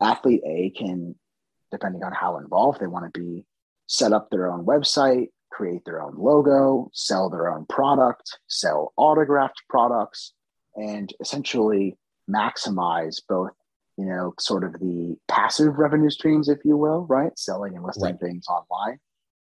athlete 0.00 0.42
A 0.46 0.70
can, 0.70 1.14
depending 1.70 2.02
on 2.02 2.12
how 2.12 2.38
involved 2.38 2.80
they 2.80 2.86
want 2.86 3.12
to 3.12 3.20
be, 3.20 3.44
set 3.86 4.12
up 4.12 4.30
their 4.30 4.50
own 4.50 4.64
website, 4.64 5.28
create 5.50 5.84
their 5.84 6.02
own 6.02 6.14
logo, 6.16 6.90
sell 6.92 7.30
their 7.30 7.52
own 7.52 7.66
product, 7.66 8.38
sell 8.46 8.92
autographed 8.96 9.62
products, 9.68 10.32
and 10.76 11.12
essentially 11.20 11.96
maximize 12.30 13.20
both 13.28 13.52
you 13.98 14.04
know, 14.04 14.32
sort 14.38 14.62
of 14.62 14.74
the 14.74 15.16
passive 15.26 15.76
revenue 15.76 16.08
streams, 16.08 16.48
if 16.48 16.58
you 16.64 16.76
will, 16.76 17.04
right? 17.06 17.36
Selling 17.36 17.74
and 17.74 17.84
listing 17.84 18.04
right. 18.04 18.20
things 18.20 18.46
online, 18.46 19.00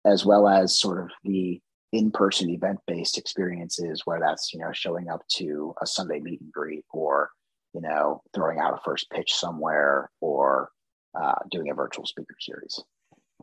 as 0.04 0.26
well 0.26 0.46
as 0.46 0.78
sort 0.78 1.02
of 1.02 1.10
the 1.24 1.58
in-person 1.92 2.50
event-based 2.50 3.16
experiences 3.16 4.02
where 4.04 4.20
that's, 4.20 4.52
you 4.52 4.60
know, 4.60 4.70
showing 4.72 5.08
up 5.08 5.22
to 5.28 5.74
a 5.80 5.86
Sunday 5.86 6.20
meet 6.20 6.42
and 6.42 6.52
greet 6.52 6.84
or, 6.92 7.30
you 7.72 7.80
know, 7.80 8.20
throwing 8.34 8.58
out 8.58 8.74
a 8.74 8.80
first 8.84 9.08
pitch 9.10 9.32
somewhere 9.32 10.10
or 10.20 10.68
uh, 11.14 11.34
doing 11.50 11.70
a 11.70 11.74
virtual 11.74 12.06
speaker 12.06 12.36
series. 12.40 12.80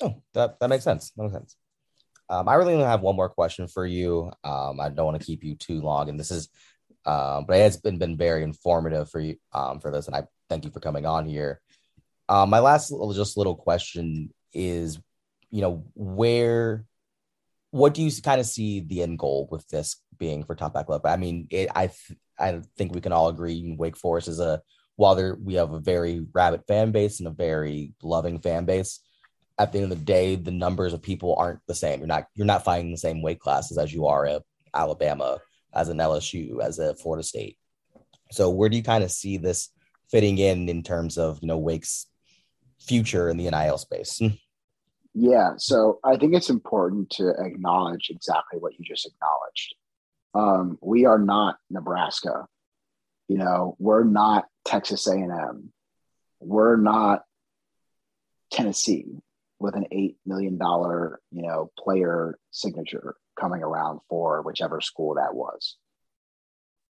Oh, 0.01 0.21
that, 0.33 0.59
that 0.59 0.69
makes 0.69 0.83
sense. 0.83 1.11
That 1.11 1.23
makes 1.23 1.33
sense. 1.33 1.55
Um, 2.29 2.47
I 2.47 2.55
really 2.55 2.73
only 2.73 2.85
have 2.85 3.01
one 3.01 3.15
more 3.15 3.29
question 3.29 3.67
for 3.67 3.85
you. 3.85 4.31
Um, 4.43 4.79
I 4.79 4.89
don't 4.89 5.05
want 5.05 5.19
to 5.19 5.25
keep 5.25 5.43
you 5.43 5.55
too 5.55 5.81
long, 5.81 6.09
and 6.09 6.19
this 6.19 6.29
is, 6.29 6.47
um, 7.05 7.45
but 7.47 7.57
it's 7.57 7.77
been 7.77 7.97
been 7.97 8.17
very 8.17 8.43
informative 8.43 9.09
for 9.09 9.19
you 9.19 9.37
um, 9.51 9.79
for 9.79 9.91
this, 9.91 10.05
and 10.05 10.15
I 10.15 10.23
thank 10.47 10.63
you 10.63 10.71
for 10.71 10.79
coming 10.79 11.07
on 11.07 11.25
here. 11.25 11.59
Um, 12.27 12.51
my 12.51 12.59
last 12.59 12.91
little, 12.91 13.11
just 13.13 13.37
little 13.37 13.55
question 13.55 14.31
is, 14.53 14.99
you 15.49 15.61
know, 15.61 15.83
where, 15.95 16.85
what 17.71 17.95
do 17.95 18.03
you 18.03 18.11
kind 18.21 18.39
of 18.39 18.45
see 18.45 18.81
the 18.81 19.01
end 19.01 19.17
goal 19.17 19.47
with 19.51 19.67
this 19.69 19.99
being 20.19 20.43
for 20.43 20.53
Top 20.53 20.75
Hat 20.75 20.85
Club? 20.85 21.07
I 21.07 21.17
mean, 21.17 21.47
it, 21.49 21.69
I, 21.75 21.87
th- 21.87 22.19
I 22.37 22.61
think 22.77 22.93
we 22.93 23.01
can 23.01 23.11
all 23.11 23.29
agree 23.29 23.75
Wake 23.79 23.97
Forest 23.97 24.27
is 24.27 24.39
a, 24.39 24.61
while 24.99 25.15
there 25.15 25.35
we 25.41 25.53
have 25.53 25.71
a 25.71 25.79
very 25.79 26.25
rabid 26.33 26.61
fan 26.67 26.91
base 26.91 27.19
and 27.19 27.27
a 27.27 27.31
very 27.31 27.93
loving 28.03 28.39
fan 28.39 28.65
base. 28.65 28.99
At 29.57 29.71
the 29.71 29.79
end 29.79 29.91
of 29.91 29.97
the 29.97 30.05
day, 30.05 30.35
the 30.35 30.51
numbers 30.51 30.93
of 30.93 31.01
people 31.01 31.35
aren't 31.37 31.59
the 31.67 31.75
same. 31.75 31.99
You're 31.99 32.07
not 32.07 32.25
you're 32.35 32.45
not 32.45 32.65
finding 32.65 32.91
the 32.91 32.97
same 32.97 33.21
weight 33.21 33.39
classes 33.39 33.77
as 33.77 33.93
you 33.93 34.07
are 34.07 34.25
at 34.25 34.43
Alabama, 34.73 35.39
as 35.73 35.87
an 35.87 35.97
LSU, 35.97 36.61
as 36.61 36.79
a 36.79 36.95
Florida 36.95 37.23
State. 37.23 37.57
So 38.31 38.49
where 38.49 38.67
do 38.67 38.75
you 38.75 38.83
kind 38.83 39.03
of 39.03 39.11
see 39.11 39.37
this 39.37 39.69
fitting 40.11 40.37
in 40.37 40.67
in 40.67 40.83
terms 40.83 41.17
of 41.17 41.39
you 41.41 41.47
know 41.47 41.57
Wake's 41.57 42.07
future 42.79 43.29
in 43.29 43.37
the 43.37 43.49
NIL 43.49 43.77
space. 43.77 44.21
Yeah, 45.15 45.53
so 45.57 45.99
I 46.03 46.17
think 46.17 46.35
it's 46.35 46.51
important 46.51 47.09
to 47.13 47.29
acknowledge 47.29 48.11
exactly 48.11 48.59
what 48.59 48.77
you 48.77 48.85
just 48.85 49.07
acknowledged. 49.07 49.75
Um, 50.35 50.77
we 50.81 51.05
are 51.07 51.17
not 51.17 51.57
Nebraska. 51.71 52.45
You 53.29 53.37
know, 53.37 53.75
we're 53.79 54.03
not 54.03 54.45
Texas 54.65 55.07
A&M. 55.07 55.71
We're 56.41 56.75
not 56.75 57.23
Tennessee 58.51 59.05
with 59.59 59.75
an 59.75 59.85
eight 59.91 60.17
million 60.25 60.57
dollar, 60.57 61.21
you 61.31 61.43
know, 61.43 61.71
player 61.77 62.39
signature 62.51 63.15
coming 63.39 63.61
around 63.61 63.99
for 64.09 64.41
whichever 64.41 64.81
school 64.81 65.15
that 65.15 65.35
was. 65.35 65.77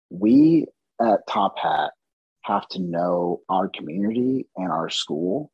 We 0.10 0.67
at 1.02 1.28
Top 1.28 1.58
Hat 1.60 1.91
have 2.43 2.67
to 2.69 2.80
know 2.80 3.41
our 3.50 3.67
community 3.67 4.47
and 4.56 4.71
our 4.71 4.89
school 4.89 5.52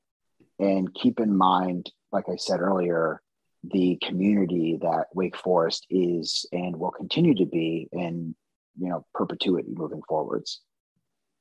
and 0.59 0.93
keep 0.93 1.19
in 1.19 1.35
mind, 1.35 1.91
like 2.11 2.25
I 2.29 2.35
said 2.35 2.59
earlier, 2.59 3.21
the 3.63 3.97
community 4.03 4.77
that 4.81 5.05
Wake 5.15 5.37
Forest 5.37 5.87
is 5.89 6.45
and 6.51 6.77
will 6.77 6.91
continue 6.91 7.35
to 7.35 7.45
be 7.45 7.87
in 7.93 8.35
you 8.77 8.89
know 8.89 9.05
perpetuity 9.13 9.73
moving 9.73 10.01
forwards. 10.07 10.61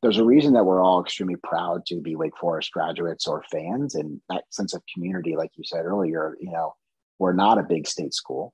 There's 0.03 0.19
a 0.19 0.25
reason 0.25 0.55
that 0.55 0.65
we're 0.65 0.83
all 0.83 1.01
extremely 1.01 1.37
proud 1.37 1.87
to 1.87 2.01
be 2.01 2.17
Wake 2.17 2.37
Forest 2.37 2.73
graduates 2.73 3.29
or 3.29 3.45
fans, 3.53 3.95
and 3.95 4.21
that 4.29 4.45
sense 4.51 4.75
of 4.75 4.83
community, 4.93 5.37
like 5.37 5.53
you 5.57 5.63
said 5.65 5.85
earlier, 5.85 6.37
you 6.41 6.51
know, 6.51 6.75
we're 7.21 7.33
not 7.33 7.59
a 7.59 7.63
big 7.63 7.87
state 7.87 8.13
school. 8.13 8.53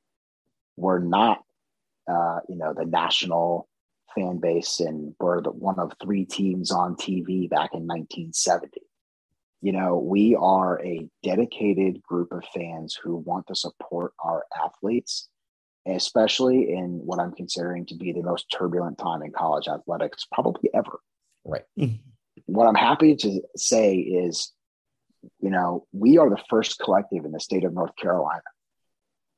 We're 0.77 0.99
not, 0.99 1.39
uh, 2.07 2.41
you 2.51 2.57
know, 2.57 2.75
the 2.75 2.85
national 2.85 3.67
fan 4.15 4.39
base 4.41 4.81
and 4.81 5.15
were 5.19 5.41
the, 5.41 5.51
one 5.51 5.79
of 5.79 5.93
three 6.03 6.27
teams 6.27 6.71
on 6.71 6.97
TV 6.97 7.49
back 7.49 7.71
in 7.73 7.87
1970. 7.87 8.83
You 9.63 9.73
know, 9.73 9.97
we 9.97 10.37
are 10.37 10.81
a 10.85 11.09
dedicated 11.23 12.03
group 12.03 12.31
of 12.31 12.45
fans 12.55 12.97
who 13.03 13.17
want 13.17 13.47
to 13.47 13.55
support 13.55 14.13
our 14.23 14.45
athletes, 14.63 15.29
especially 15.87 16.75
in 16.75 17.01
what 17.05 17.19
I'm 17.19 17.33
considering 17.33 17.87
to 17.87 17.95
be 17.95 18.13
the 18.13 18.23
most 18.23 18.47
turbulent 18.53 18.99
time 18.99 19.23
in 19.23 19.33
college 19.33 19.67
athletics, 19.67 20.27
probably 20.31 20.69
ever. 20.75 21.01
Right. 21.45 21.65
What 22.47 22.67
I'm 22.67 22.75
happy 22.75 23.17
to 23.17 23.41
say 23.57 23.97
is, 23.97 24.53
you 25.41 25.51
know, 25.51 25.87
we 25.93 26.19
are 26.19 26.31
the 26.31 26.43
first 26.49 26.79
collective 26.79 27.25
in 27.25 27.33
the 27.33 27.41
state 27.41 27.65
of 27.65 27.75
North 27.75 27.95
Carolina 27.97 28.43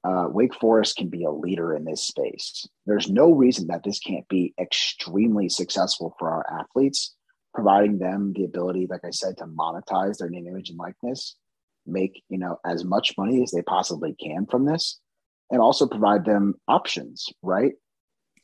uh, 0.03 0.27
Wake 0.29 0.55
Forest 0.55 0.97
can 0.97 1.09
be 1.09 1.25
a 1.25 1.31
leader 1.31 1.75
in 1.75 1.85
this 1.85 2.05
space. 2.07 2.67
There's 2.87 3.11
no 3.11 3.33
reason 3.33 3.67
that 3.69 3.83
this 3.85 3.99
can't 3.99 4.27
be 4.29 4.55
extremely 4.59 5.49
successful 5.49 6.15
for 6.19 6.31
our 6.31 6.61
athletes 6.61 7.15
providing 7.53 7.99
them 7.99 8.33
the 8.35 8.45
ability, 8.45 8.87
like 8.89 9.05
I 9.05 9.11
said, 9.11 9.37
to 9.39 9.45
monetize 9.45 10.19
their 10.19 10.31
name, 10.31 10.47
image, 10.47 10.71
and 10.71 10.79
likeness, 10.79 11.37
make 11.85 12.23
you 12.29 12.39
know 12.39 12.59
as 12.65 12.85
much 12.85 13.15
money 13.19 13.43
as 13.43 13.51
they 13.51 13.63
possibly 13.63 14.15
can 14.15 14.47
from 14.47 14.65
this, 14.65 15.01
and 15.51 15.61
also 15.61 15.87
provide 15.87 16.25
them 16.25 16.55
options. 16.69 17.27
Right. 17.43 17.73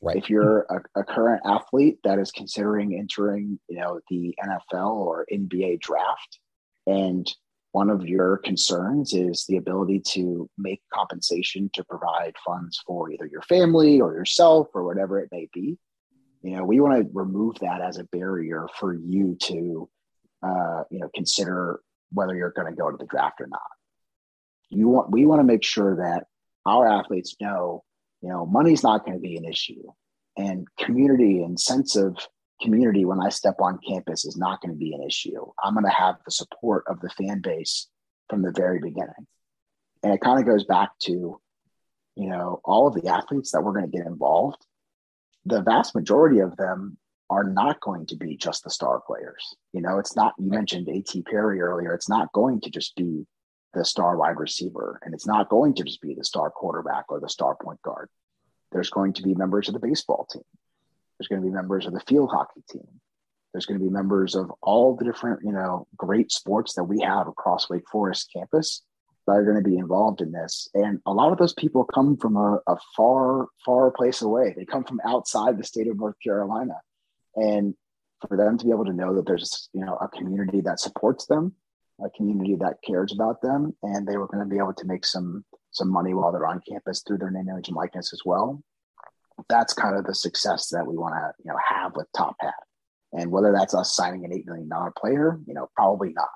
Right. 0.01 0.17
If 0.17 0.29
you're 0.29 0.61
a, 0.69 0.99
a 0.99 1.03
current 1.03 1.41
athlete 1.43 1.97
that 2.03 2.19
is 2.19 2.31
considering 2.31 2.97
entering, 2.97 3.59
you 3.67 3.79
know, 3.79 3.99
the 4.09 4.35
NFL 4.43 4.95
or 4.95 5.25
NBA 5.31 5.79
draft, 5.81 6.39
and 6.85 7.27
one 7.71 7.89
of 7.89 8.07
your 8.07 8.37
concerns 8.37 9.13
is 9.13 9.45
the 9.47 9.57
ability 9.57 10.01
to 10.13 10.49
make 10.57 10.81
compensation 10.93 11.69
to 11.73 11.83
provide 11.83 12.33
funds 12.45 12.79
for 12.85 13.11
either 13.11 13.25
your 13.25 13.41
family 13.41 13.99
or 13.99 14.13
yourself 14.13 14.67
or 14.73 14.83
whatever 14.83 15.19
it 15.19 15.29
may 15.31 15.49
be 15.53 15.77
you 16.47 16.55
know 16.55 16.63
we 16.63 16.79
want 16.79 16.99
to 16.99 17.09
remove 17.13 17.57
that 17.59 17.81
as 17.81 17.97
a 17.97 18.03
barrier 18.05 18.67
for 18.79 18.93
you 18.93 19.37
to 19.41 19.89
uh, 20.43 20.83
you 20.89 20.99
know 20.99 21.09
consider 21.13 21.81
whether 22.11 22.35
you're 22.35 22.51
going 22.51 22.67
to 22.67 22.77
go 22.77 22.89
to 22.89 22.97
the 22.97 23.05
draft 23.05 23.41
or 23.41 23.47
not 23.47 23.61
you 24.69 24.87
want 24.87 25.11
we 25.11 25.25
want 25.25 25.39
to 25.39 25.43
make 25.43 25.63
sure 25.63 25.97
that 25.97 26.25
our 26.65 26.87
athletes 26.87 27.35
know 27.41 27.83
you 28.21 28.29
know 28.29 28.45
money's 28.45 28.83
not 28.83 29.05
going 29.05 29.17
to 29.17 29.21
be 29.21 29.37
an 29.37 29.45
issue 29.45 29.83
and 30.37 30.67
community 30.79 31.41
and 31.41 31.59
sense 31.59 31.95
of 31.95 32.17
community 32.61 33.05
when 33.05 33.21
i 33.21 33.29
step 33.29 33.55
on 33.59 33.79
campus 33.87 34.25
is 34.25 34.37
not 34.37 34.61
going 34.61 34.73
to 34.73 34.77
be 34.79 34.93
an 34.93 35.03
issue 35.03 35.45
i'm 35.63 35.73
going 35.73 35.85
to 35.85 35.91
have 35.91 36.15
the 36.25 36.31
support 36.31 36.83
of 36.87 36.99
the 37.01 37.09
fan 37.09 37.41
base 37.41 37.87
from 38.29 38.41
the 38.41 38.51
very 38.51 38.79
beginning 38.79 39.27
and 40.03 40.13
it 40.13 40.21
kind 40.21 40.39
of 40.39 40.45
goes 40.45 40.65
back 40.65 40.89
to 40.99 41.39
you 42.15 42.29
know 42.29 42.59
all 42.65 42.87
of 42.87 42.95
the 42.95 43.07
athletes 43.07 43.51
that 43.51 43.61
we're 43.61 43.73
going 43.73 43.89
to 43.89 43.97
get 43.97 44.07
involved 44.07 44.65
the 45.45 45.61
vast 45.61 45.95
majority 45.95 46.39
of 46.39 46.57
them 46.57 46.97
are 47.29 47.43
not 47.43 47.79
going 47.81 48.05
to 48.05 48.15
be 48.15 48.37
just 48.37 48.63
the 48.63 48.69
star 48.69 49.01
players. 49.05 49.55
You 49.73 49.81
know, 49.81 49.99
it's 49.99 50.15
not, 50.15 50.33
you 50.37 50.49
mentioned 50.49 50.87
A.T. 50.87 51.23
Perry 51.23 51.61
earlier, 51.61 51.93
it's 51.93 52.09
not 52.09 52.31
going 52.31 52.61
to 52.61 52.69
just 52.69 52.95
be 52.95 53.25
the 53.73 53.85
star 53.85 54.17
wide 54.17 54.39
receiver, 54.39 54.99
and 55.03 55.13
it's 55.13 55.27
not 55.27 55.49
going 55.49 55.73
to 55.75 55.83
just 55.83 56.01
be 56.01 56.13
the 56.15 56.23
star 56.23 56.49
quarterback 56.49 57.05
or 57.09 57.19
the 57.19 57.29
star 57.29 57.55
point 57.61 57.81
guard. 57.81 58.09
There's 58.71 58.89
going 58.89 59.13
to 59.13 59.23
be 59.23 59.35
members 59.35 59.67
of 59.67 59.73
the 59.73 59.79
baseball 59.79 60.27
team, 60.31 60.43
there's 61.17 61.27
going 61.27 61.41
to 61.41 61.47
be 61.47 61.53
members 61.53 61.85
of 61.85 61.93
the 61.93 61.99
field 62.01 62.29
hockey 62.31 62.63
team. 62.69 62.87
There's 63.53 63.65
going 63.65 63.79
to 63.79 63.85
be 63.85 63.91
members 63.91 64.35
of 64.35 64.51
all 64.61 64.95
the 64.95 65.05
different, 65.05 65.39
you 65.43 65.51
know, 65.51 65.87
great 65.95 66.31
sports 66.31 66.75
that 66.75 66.83
we 66.83 67.01
have 67.01 67.27
across 67.27 67.69
Wake 67.69 67.89
Forest 67.89 68.29
campus 68.31 68.83
that 69.25 69.33
are 69.33 69.43
going 69.43 69.61
to 69.61 69.67
be 69.67 69.77
involved 69.77 70.21
in 70.21 70.31
this. 70.31 70.69
And 70.73 71.01
a 71.05 71.13
lot 71.13 71.31
of 71.31 71.37
those 71.37 71.53
people 71.53 71.83
come 71.83 72.17
from 72.17 72.37
a, 72.37 72.59
a, 72.67 72.77
far, 72.95 73.47
far 73.65 73.91
place 73.91 74.21
away. 74.21 74.53
They 74.55 74.65
come 74.65 74.83
from 74.83 75.01
outside 75.05 75.57
the 75.57 75.63
state 75.63 75.87
of 75.87 75.97
North 75.97 76.15
Carolina. 76.23 76.75
And 77.35 77.73
for 78.27 78.37
them 78.37 78.57
to 78.57 78.65
be 78.65 78.71
able 78.71 78.85
to 78.85 78.93
know 78.93 79.15
that 79.15 79.25
there's, 79.25 79.69
you 79.73 79.83
know, 79.83 79.95
a 79.95 80.07
community 80.07 80.61
that 80.61 80.79
supports 80.79 81.25
them, 81.25 81.53
a 82.03 82.09
community 82.11 82.55
that 82.59 82.77
cares 82.85 83.13
about 83.13 83.41
them, 83.41 83.73
and 83.83 84.07
they 84.07 84.17
were 84.17 84.27
going 84.27 84.43
to 84.43 84.49
be 84.49 84.57
able 84.57 84.73
to 84.73 84.85
make 84.85 85.05
some 85.05 85.43
some 85.71 85.89
money 85.91 86.13
while 86.13 86.31
they're 86.31 86.47
on 86.47 86.61
campus 86.67 87.03
through 87.05 87.19
their 87.19 87.31
name, 87.31 87.49
image, 87.49 87.67
and 87.67 87.77
likeness 87.77 88.11
as 88.13 88.21
well. 88.25 88.61
That's 89.49 89.73
kind 89.73 89.95
of 89.95 90.05
the 90.05 90.15
success 90.15 90.69
that 90.69 90.87
we 90.87 90.97
want 90.97 91.13
to, 91.13 91.43
you 91.43 91.51
know, 91.51 91.57
have 91.69 91.95
with 91.95 92.07
Top 92.15 92.35
Hat. 92.39 92.53
And 93.13 93.31
whether 93.31 93.51
that's 93.51 93.75
us 93.75 93.95
signing 93.95 94.25
an 94.25 94.31
$8 94.31 94.45
million 94.47 94.69
player, 94.97 95.39
you 95.45 95.53
know, 95.53 95.69
probably 95.75 96.13
not. 96.13 96.29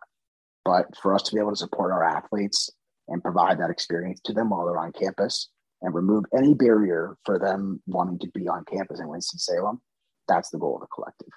But 0.63 0.95
for 1.01 1.15
us 1.15 1.23
to 1.23 1.33
be 1.33 1.39
able 1.39 1.51
to 1.51 1.57
support 1.57 1.91
our 1.91 2.03
athletes 2.03 2.69
and 3.07 3.23
provide 3.23 3.59
that 3.59 3.71
experience 3.71 4.21
to 4.25 4.33
them 4.33 4.51
while 4.51 4.65
they're 4.65 4.77
on 4.77 4.93
campus 4.93 5.49
and 5.81 5.93
remove 5.95 6.25
any 6.37 6.53
barrier 6.53 7.17
for 7.25 7.39
them 7.39 7.81
wanting 7.87 8.19
to 8.19 8.27
be 8.33 8.47
on 8.47 8.63
campus 8.65 8.99
in 8.99 9.07
Winston-Salem. 9.07 9.81
That's 10.27 10.49
the 10.49 10.59
goal 10.59 10.75
of 10.75 10.81
the 10.81 10.87
collective. 10.93 11.29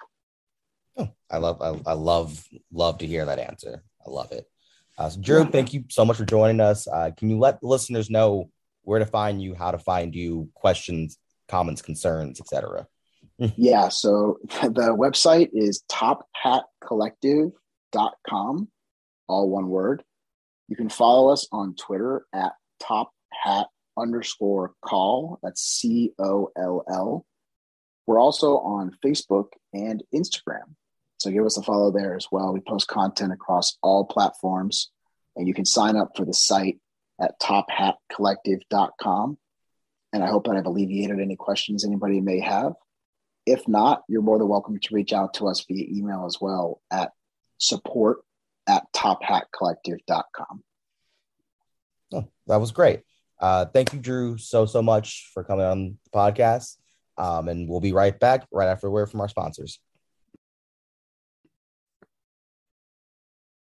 Oh, 0.97 1.09
I 1.29 1.37
love, 1.37 1.61
I, 1.61 1.89
I, 1.89 1.93
love, 1.93 2.47
love 2.71 2.99
to 2.99 3.07
hear 3.07 3.25
that 3.25 3.39
answer. 3.39 3.83
I 4.05 4.09
love 4.09 4.31
it. 4.31 4.45
Uh, 4.97 5.09
so 5.09 5.19
Drew, 5.19 5.45
thank 5.45 5.73
you 5.73 5.83
so 5.89 6.05
much 6.05 6.17
for 6.17 6.25
joining 6.25 6.61
us. 6.61 6.87
Uh, 6.87 7.11
can 7.15 7.29
you 7.29 7.37
let 7.37 7.59
the 7.59 7.67
listeners 7.67 8.09
know 8.09 8.49
where 8.83 8.99
to 8.99 9.05
find 9.05 9.41
you, 9.41 9.55
how 9.55 9.71
to 9.71 9.77
find 9.77 10.15
you, 10.15 10.49
questions, 10.53 11.17
comments, 11.47 11.81
concerns, 11.81 12.39
etc. 12.39 12.87
yeah. 13.57 13.89
So 13.89 14.39
the 14.61 14.95
website 14.97 15.49
is 15.53 15.83
tophatcollective.com, 15.91 18.67
all 19.27 19.49
one 19.49 19.67
word. 19.67 20.03
You 20.67 20.75
can 20.75 20.89
follow 20.89 21.31
us 21.31 21.47
on 21.51 21.75
Twitter 21.75 22.25
at 22.33 22.53
top 22.79 23.11
hat 23.31 23.67
underscore 23.97 24.73
call. 24.83 25.39
That's 25.43 25.61
C 25.61 26.13
O 26.17 26.49
L 26.57 26.83
L. 26.89 27.25
We're 28.07 28.19
also 28.19 28.57
on 28.57 28.97
Facebook 29.03 29.49
and 29.73 30.03
Instagram. 30.13 30.75
So 31.25 31.31
give 31.31 31.43
us 31.43 31.57
a 31.57 31.63
follow 31.63 31.89
there 31.89 32.15
as 32.15 32.27
well. 32.31 32.53
We 32.53 32.59
post 32.59 32.87
content 32.87 33.33
across 33.33 33.79
all 33.81 34.05
platforms, 34.05 34.91
and 35.35 35.47
you 35.47 35.55
can 35.55 35.65
sign 35.65 35.95
up 35.95 36.11
for 36.15 36.23
the 36.23 36.35
site 36.35 36.77
at 37.19 37.39
tophatcollective.com. 37.41 39.37
And 40.13 40.23
I 40.23 40.27
hope 40.27 40.45
that 40.45 40.55
I've 40.55 40.67
alleviated 40.67 41.19
any 41.19 41.35
questions 41.35 41.83
anybody 41.83 42.21
may 42.21 42.41
have. 42.41 42.73
If 43.47 43.67
not, 43.67 44.03
you're 44.07 44.21
more 44.21 44.37
than 44.37 44.47
welcome 44.47 44.77
to 44.79 44.93
reach 44.93 45.13
out 45.13 45.33
to 45.35 45.47
us 45.47 45.65
via 45.67 45.87
email 45.89 46.27
as 46.27 46.37
well 46.39 46.79
at 46.91 47.09
support 47.57 48.19
at 48.67 48.83
tophatcollective.com. 48.95 50.63
Oh, 52.13 52.27
that 52.45 52.57
was 52.57 52.71
great. 52.71 52.99
Uh, 53.41 53.65
thank 53.65 53.93
you, 53.93 53.99
Drew, 53.99 54.37
so, 54.37 54.67
so 54.67 54.83
much 54.83 55.31
for 55.33 55.43
coming 55.43 55.65
on 55.65 55.97
the 56.03 56.11
podcast. 56.15 56.77
Um, 57.17 57.47
and 57.47 57.67
we'll 57.67 57.81
be 57.81 57.93
right 57.93 58.19
back 58.19 58.45
right 58.51 58.67
after 58.67 58.85
a 58.85 58.91
word 58.91 59.09
from 59.09 59.21
our 59.21 59.29
sponsors. 59.29 59.79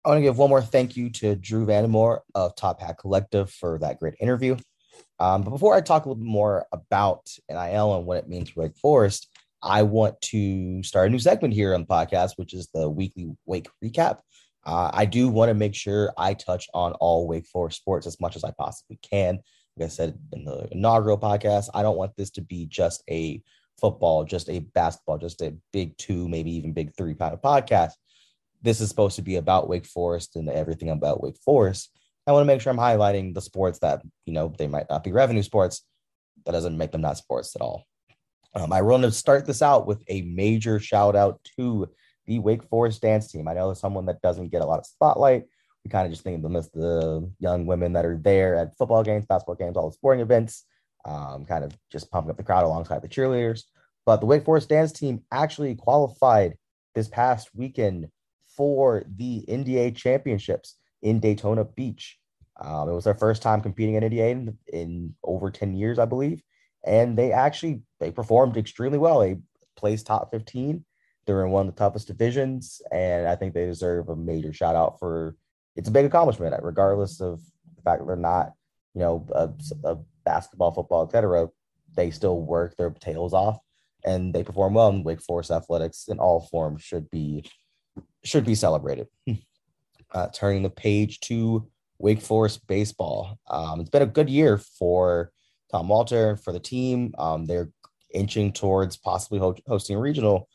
I 0.08 0.12
want 0.12 0.20
to 0.20 0.22
give 0.22 0.38
one 0.38 0.48
more 0.48 0.62
thank 0.62 0.96
you 0.96 1.10
to 1.10 1.36
Drew 1.36 1.66
Vandemore 1.66 2.20
of 2.34 2.56
Top 2.56 2.80
Hat 2.80 2.96
Collective 2.96 3.50
for 3.50 3.78
that 3.80 4.00
great 4.00 4.14
interview. 4.20 4.56
Um, 5.20 5.42
but 5.42 5.50
before 5.50 5.74
I 5.74 5.82
talk 5.82 6.06
a 6.06 6.08
little 6.08 6.24
bit 6.24 6.30
more 6.30 6.64
about 6.72 7.28
NIL 7.50 7.94
and 7.94 8.06
what 8.06 8.16
it 8.16 8.26
means 8.26 8.48
for 8.48 8.62
Wake 8.62 8.78
Forest, 8.78 9.28
I 9.62 9.82
want 9.82 10.18
to 10.22 10.82
start 10.82 11.08
a 11.08 11.10
new 11.10 11.18
segment 11.18 11.52
here 11.52 11.74
on 11.74 11.82
the 11.82 11.86
podcast, 11.86 12.32
which 12.36 12.54
is 12.54 12.70
the 12.72 12.88
weekly 12.88 13.36
Wake 13.44 13.68
recap. 13.84 14.20
Uh, 14.64 14.90
I 14.94 15.04
do 15.04 15.28
want 15.28 15.50
to 15.50 15.54
make 15.54 15.74
sure 15.74 16.10
I 16.16 16.32
touch 16.32 16.68
on 16.72 16.92
all 16.92 17.28
Wake 17.28 17.46
Forest 17.46 17.76
sports 17.76 18.06
as 18.06 18.18
much 18.18 18.34
as 18.34 18.44
I 18.44 18.52
possibly 18.52 18.98
can. 19.02 19.40
Like 19.76 19.84
I 19.84 19.88
said 19.90 20.18
in 20.32 20.46
the 20.46 20.68
inaugural 20.72 21.18
podcast, 21.18 21.68
I 21.74 21.82
don't 21.82 21.98
want 21.98 22.16
this 22.16 22.30
to 22.30 22.40
be 22.40 22.64
just 22.64 23.02
a 23.10 23.42
football, 23.78 24.24
just 24.24 24.48
a 24.48 24.60
basketball, 24.60 25.18
just 25.18 25.42
a 25.42 25.54
big 25.70 25.98
two, 25.98 26.30
maybe 26.30 26.50
even 26.52 26.72
big 26.72 26.96
three 26.96 27.12
kind 27.12 27.34
of 27.34 27.42
podcast. 27.42 27.92
This 28.62 28.80
is 28.80 28.88
supposed 28.88 29.16
to 29.16 29.22
be 29.22 29.36
about 29.36 29.68
Wake 29.68 29.86
Forest 29.86 30.36
and 30.36 30.48
everything 30.48 30.90
about 30.90 31.22
Wake 31.22 31.38
Forest. 31.44 31.90
I 32.26 32.32
want 32.32 32.42
to 32.42 32.46
make 32.46 32.60
sure 32.60 32.72
I'm 32.72 32.78
highlighting 32.78 33.34
the 33.34 33.40
sports 33.40 33.78
that, 33.78 34.02
you 34.26 34.32
know, 34.32 34.52
they 34.58 34.66
might 34.66 34.90
not 34.90 35.04
be 35.04 35.12
revenue 35.12 35.42
sports. 35.42 35.84
That 36.44 36.52
doesn't 36.52 36.76
make 36.76 36.92
them 36.92 37.00
not 37.00 37.16
sports 37.16 37.54
at 37.54 37.62
all. 37.62 37.86
Um, 38.54 38.72
I 38.72 38.82
want 38.82 39.04
to 39.04 39.12
start 39.12 39.46
this 39.46 39.62
out 39.62 39.86
with 39.86 40.02
a 40.08 40.22
major 40.22 40.80
shout 40.80 41.14
out 41.14 41.40
to 41.56 41.88
the 42.26 42.38
Wake 42.38 42.64
Forest 42.64 43.02
dance 43.02 43.30
team. 43.30 43.48
I 43.48 43.54
know 43.54 43.72
someone 43.74 44.06
that 44.06 44.20
doesn't 44.20 44.50
get 44.50 44.62
a 44.62 44.66
lot 44.66 44.78
of 44.78 44.86
spotlight. 44.86 45.44
We 45.84 45.90
kind 45.90 46.06
of 46.06 46.12
just 46.12 46.24
think 46.24 46.36
of 46.36 46.42
them 46.42 46.56
as 46.56 46.70
the 46.70 47.30
young 47.38 47.66
women 47.66 47.92
that 47.94 48.04
are 48.04 48.18
there 48.22 48.56
at 48.56 48.76
football 48.76 49.02
games, 49.02 49.26
basketball 49.26 49.54
games, 49.54 49.76
all 49.76 49.88
the 49.88 49.94
sporting 49.94 50.20
events, 50.20 50.64
um, 51.04 51.44
kind 51.46 51.64
of 51.64 51.76
just 51.90 52.10
pumping 52.10 52.30
up 52.30 52.36
the 52.36 52.42
crowd 52.42 52.64
alongside 52.64 53.00
the 53.00 53.08
cheerleaders. 53.08 53.62
But 54.04 54.20
the 54.20 54.26
Wake 54.26 54.44
Forest 54.44 54.68
dance 54.68 54.92
team 54.92 55.22
actually 55.32 55.74
qualified 55.76 56.56
this 56.94 57.08
past 57.08 57.48
weekend 57.54 58.08
for 58.58 59.04
the 59.16 59.46
NDA 59.48 59.96
championships 59.96 60.74
in 61.00 61.20
Daytona 61.20 61.64
Beach. 61.64 62.18
Um, 62.60 62.90
it 62.90 62.92
was 62.92 63.04
their 63.04 63.14
first 63.14 63.40
time 63.40 63.62
competing 63.62 63.94
in 63.94 64.02
NDA 64.02 64.30
in, 64.32 64.58
in 64.70 65.14
over 65.24 65.50
10 65.50 65.74
years, 65.74 65.98
I 65.98 66.04
believe. 66.04 66.42
And 66.84 67.16
they 67.16 67.32
actually 67.32 67.82
they 68.00 68.10
performed 68.10 68.58
extremely 68.58 68.98
well. 68.98 69.20
They 69.20 69.38
placed 69.76 70.06
top 70.06 70.30
15 70.30 70.84
they're 71.28 71.44
in 71.44 71.52
one 71.52 71.68
of 71.68 71.74
the 71.74 71.78
toughest 71.78 72.06
divisions, 72.06 72.80
and 72.90 73.28
I 73.28 73.36
think 73.36 73.52
they 73.52 73.66
deserve 73.66 74.08
a 74.08 74.16
major 74.16 74.50
shout 74.50 74.74
out 74.74 74.98
for 74.98 75.36
it's 75.76 75.90
a 75.90 75.92
big 75.92 76.06
accomplishment, 76.06 76.56
regardless 76.62 77.20
of 77.20 77.40
the 77.76 77.82
fact 77.82 78.00
that 78.00 78.06
they're 78.06 78.16
not, 78.16 78.54
you 78.94 79.02
know, 79.02 79.26
a, 79.32 79.50
a 79.84 79.98
basketball, 80.24 80.72
football, 80.72 81.04
etc. 81.04 81.48
They 81.94 82.10
still 82.10 82.40
work 82.40 82.76
their 82.76 82.88
tails 82.90 83.34
off, 83.34 83.58
and 84.06 84.34
they 84.34 84.42
perform 84.42 84.72
well. 84.72 84.88
in 84.88 85.04
Wake 85.04 85.20
Forest 85.20 85.50
athletics 85.50 86.08
in 86.08 86.18
all 86.18 86.48
forms 86.50 86.82
should 86.82 87.10
be 87.10 87.44
should 88.28 88.44
be 88.44 88.54
celebrated. 88.54 89.08
Uh, 90.12 90.28
turning 90.32 90.62
the 90.62 90.70
page 90.70 91.20
to 91.20 91.68
Wake 91.98 92.22
Forest 92.22 92.66
baseball. 92.66 93.38
Um, 93.48 93.80
it's 93.80 93.90
been 93.90 94.02
a 94.02 94.06
good 94.06 94.30
year 94.30 94.56
for 94.58 95.30
Tom 95.70 95.88
Walter 95.88 96.36
for 96.36 96.52
the 96.52 96.60
team. 96.60 97.14
Um, 97.18 97.44
they're 97.44 97.68
inching 98.14 98.52
towards 98.52 98.96
possibly 98.96 99.38
ho- 99.38 99.56
hosting 99.66 99.96
a 99.96 100.00
regional 100.00 100.48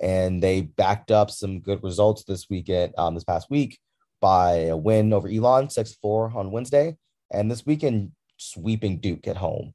and 0.00 0.42
they 0.42 0.62
backed 0.62 1.10
up 1.10 1.30
some 1.30 1.60
good 1.60 1.82
results 1.82 2.24
this 2.24 2.48
weekend, 2.48 2.94
um, 2.96 3.14
this 3.14 3.24
past 3.24 3.50
week, 3.50 3.78
by 4.20 4.52
a 4.66 4.76
win 4.76 5.12
over 5.12 5.28
Elon, 5.28 5.68
six 5.68 5.94
four 5.94 6.32
on 6.34 6.50
Wednesday, 6.50 6.96
and 7.30 7.50
this 7.50 7.66
weekend 7.66 8.12
sweeping 8.38 8.98
Duke 8.98 9.28
at 9.28 9.36
home. 9.36 9.74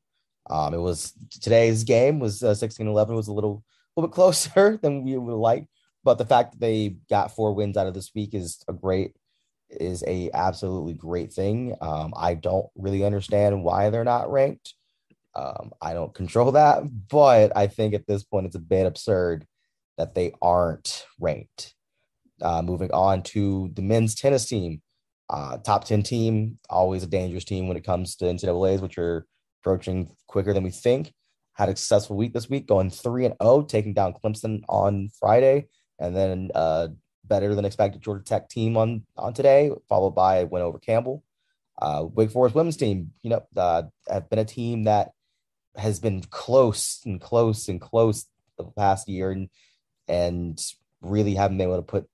Um, 0.50 0.74
it 0.74 0.80
was 0.80 1.14
today's 1.42 1.84
game 1.84 2.20
was 2.20 2.44
uh, 2.44 2.52
16-11 2.52 3.16
was 3.16 3.28
a 3.28 3.34
little, 3.34 3.64
little 3.96 4.10
bit 4.10 4.16
closer 4.16 4.78
than 4.82 5.04
we 5.04 5.18
would 5.18 5.36
like, 5.36 5.68
but 6.06 6.20
the 6.20 6.26
fact 6.26 6.52
that 6.52 6.62
they 6.62 6.96
got 7.10 7.36
four 7.36 7.54
wins 7.54 7.76
out 7.76 7.88
of 7.88 7.96
this 7.96 8.12
week 8.16 8.34
is 8.34 8.64
a 8.68 8.74
great 8.74 9.16
is 9.72 10.04
a 10.06 10.30
absolutely 10.34 10.94
great 10.94 11.34
thing. 11.34 11.76
Um, 11.82 12.14
I 12.16 12.36
don't 12.36 12.68
really 12.76 13.04
understand 13.04 13.64
why 13.64 13.90
they're 13.90 14.04
not 14.04 14.32
ranked. 14.32 14.76
Um, 15.34 15.72
I 15.82 15.94
don't 15.94 16.14
control 16.14 16.52
that, 16.54 16.84
but 17.10 17.52
I 17.58 17.68
think 17.68 17.94
at 17.96 18.08
this 18.08 18.24
point 18.24 18.46
it's 18.46 18.56
a 18.56 18.60
bit 18.60 18.86
absurd 18.86 19.46
that 19.98 20.14
they 20.14 20.34
aren't 20.42 21.06
ranked. 21.20 21.74
Uh, 22.42 22.62
moving 22.62 22.92
on 22.92 23.24
to 23.24 23.72
the 23.74 23.82
men's 23.82 24.14
tennis 24.14 24.46
team, 24.46 24.82
uh, 25.30 25.58
top 25.58 25.86
10 25.86 26.04
team, 26.04 26.60
always 26.70 27.04
a 27.04 27.08
dangerous 27.08 27.46
team 27.46 27.68
when 27.68 27.78
it 27.78 27.86
comes 27.86 28.16
to 28.18 28.26
NCAAs, 28.26 28.82
which 28.82 28.98
are 28.98 29.26
approaching 29.62 30.16
quicker 30.28 30.54
than 30.54 30.64
we 30.64 30.70
think. 30.70 31.12
Had 31.54 31.70
a 31.70 31.76
successful 31.76 32.16
week 32.16 32.34
this 32.34 32.50
week, 32.50 32.68
going 32.68 32.92
3 32.92 33.26
and 33.26 33.36
0, 33.42 33.64
taking 33.64 33.94
down 33.94 34.14
Clemson 34.14 34.62
on 34.70 35.10
Friday, 35.20 35.68
and 36.00 36.16
then 36.16 36.52
uh, 36.54 36.88
better 37.24 37.56
than 37.56 37.66
expected 37.66 38.02
Georgia 38.02 38.24
Tech 38.24 38.50
team 38.50 38.78
on, 38.78 39.06
on 39.18 39.34
today, 39.34 39.72
followed 39.90 40.12
by 40.12 40.38
a 40.38 40.46
win 40.46 40.62
over 40.62 40.80
Campbell. 40.80 41.24
Uh, 41.82 42.06
Wake 42.14 42.32
Forest 42.32 42.56
women's 42.56 42.78
team, 42.78 43.12
you 43.22 43.30
know, 43.30 43.46
uh, 43.58 43.84
have 44.08 44.30
been 44.30 44.40
a 44.40 44.46
team 44.46 44.86
that 44.86 45.12
has 45.76 46.00
been 46.00 46.22
close 46.30 47.02
and 47.06 47.20
close 47.20 47.68
and 47.68 47.82
close 47.82 48.26
the 48.58 48.64
past 48.78 49.10
year 49.10 49.32
and 49.32 49.50
and 50.08 50.62
really 51.02 51.36
haven't 51.36 51.58
been 51.58 51.68
able 51.68 51.78
to 51.78 51.82
put 51.82 52.08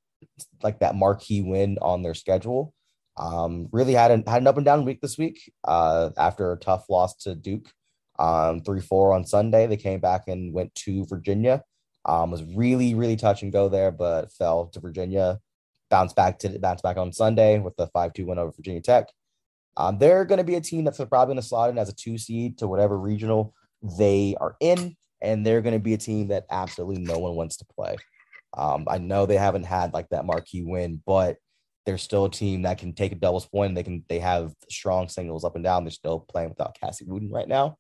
like 0.63 0.79
that 0.79 0.95
marquee 0.95 1.41
win 1.41 1.77
on 1.81 2.03
their 2.03 2.13
schedule. 2.13 2.73
Um, 3.17 3.67
really 3.71 3.93
had 3.93 4.11
an 4.11 4.23
had 4.25 4.41
an 4.41 4.47
up 4.47 4.57
and 4.57 4.65
down 4.65 4.85
week 4.85 5.01
this 5.01 5.17
week. 5.17 5.51
Uh, 5.63 6.09
after 6.17 6.51
a 6.51 6.57
tough 6.57 6.89
loss 6.89 7.15
to 7.23 7.35
Duke, 7.35 7.71
um, 8.17 8.61
three 8.61 8.81
four 8.81 9.13
on 9.13 9.25
Sunday, 9.25 9.67
they 9.67 9.77
came 9.77 9.99
back 9.99 10.23
and 10.27 10.53
went 10.53 10.73
to 10.75 11.05
Virginia. 11.05 11.63
Um, 12.03 12.31
was 12.31 12.43
really 12.43 12.95
really 12.95 13.15
touch 13.15 13.43
and 13.43 13.51
go 13.51 13.69
there, 13.69 13.91
but 13.91 14.31
fell 14.33 14.67
to 14.67 14.79
Virginia. 14.79 15.39
Bounced 15.89 16.15
back 16.15 16.39
to 16.39 16.59
bounce 16.59 16.81
back 16.81 16.97
on 16.97 17.11
Sunday 17.11 17.59
with 17.59 17.75
the 17.75 17.87
five 17.87 18.13
two 18.13 18.25
win 18.25 18.39
over 18.39 18.51
Virginia 18.51 18.81
Tech. 18.81 19.07
Um, 19.77 19.97
they're 19.97 20.25
going 20.25 20.37
to 20.37 20.43
be 20.43 20.55
a 20.55 20.61
team 20.61 20.83
that's 20.83 20.97
probably 20.97 21.33
going 21.33 21.41
to 21.41 21.47
slot 21.47 21.69
in 21.69 21.77
as 21.77 21.89
a 21.89 21.95
two 21.95 22.17
seed 22.17 22.57
to 22.57 22.67
whatever 22.67 22.97
regional 22.97 23.53
they 23.97 24.35
are 24.39 24.55
in, 24.59 24.95
and 25.21 25.45
they're 25.45 25.61
going 25.61 25.73
to 25.73 25.79
be 25.79 25.93
a 25.93 25.97
team 25.97 26.29
that 26.29 26.45
absolutely 26.49 27.01
no 27.01 27.19
one 27.19 27.35
wants 27.35 27.57
to 27.57 27.65
play. 27.75 27.95
Um, 28.57 28.85
I 28.89 28.97
know 28.97 29.25
they 29.25 29.37
haven't 29.37 29.63
had 29.63 29.93
like 29.93 30.09
that 30.09 30.25
marquee 30.25 30.63
win, 30.63 31.01
but 31.05 31.37
they're 31.85 31.97
still 31.97 32.25
a 32.25 32.31
team 32.31 32.63
that 32.63 32.77
can 32.77 32.93
take 32.93 33.11
a 33.11 33.15
doubles 33.15 33.47
point. 33.47 33.75
They 33.75 33.83
can 33.83 34.03
they 34.07 34.19
have 34.19 34.53
strong 34.69 35.07
singles 35.07 35.43
up 35.43 35.55
and 35.55 35.63
down. 35.63 35.83
They're 35.83 35.91
still 35.91 36.19
playing 36.19 36.49
without 36.49 36.77
Cassie 36.79 37.05
Wooten 37.05 37.31
right 37.31 37.47
now. 37.47 37.77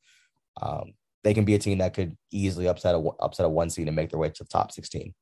Um, 0.61 0.93
they 1.23 1.33
can 1.33 1.45
be 1.45 1.55
a 1.55 1.59
team 1.59 1.79
that 1.79 1.93
could 1.93 2.17
easily 2.31 2.67
upset 2.67 2.95
a 2.95 2.97
upset 3.19 3.45
a 3.45 3.49
one 3.49 3.69
seed 3.69 3.87
and 3.87 3.95
make 3.95 4.09
their 4.09 4.19
way 4.19 4.29
to 4.29 4.43
the 4.43 4.49
top 4.49 4.71
16. 4.71 5.13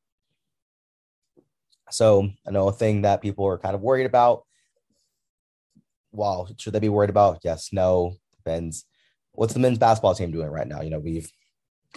So 1.92 2.30
I 2.48 2.52
know 2.52 2.68
a 2.68 2.72
thing 2.72 3.02
that 3.02 3.22
people 3.22 3.46
are 3.48 3.58
kind 3.58 3.76
of 3.76 3.82
worried 3.82 4.06
about. 4.06 4.44
Well, 6.12 6.50
should 6.58 6.74
they 6.74 6.80
be 6.80 6.90
worried 6.90 7.10
about? 7.10 7.40
Yes, 7.44 7.70
no, 7.72 8.16
depends. 8.36 8.86
What's 9.34 9.54
the 9.54 9.60
men's 9.60 9.78
basketball 9.78 10.16
team 10.16 10.32
doing 10.32 10.50
right 10.50 10.68
now? 10.68 10.82
You 10.82 10.90
know, 10.90 11.00
we've 11.00 11.32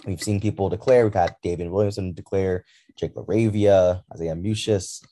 we've 0.05 0.21
seen 0.21 0.39
people 0.39 0.69
declare. 0.69 1.03
We've 1.03 1.13
had 1.13 1.35
Daivien 1.43 1.71
Williamson 1.71 2.13
declare, 2.13 2.65
Jake 2.97 3.15
LaRavia, 3.15 4.03
Isaiah 4.13 4.35
Mucius, 4.35 5.03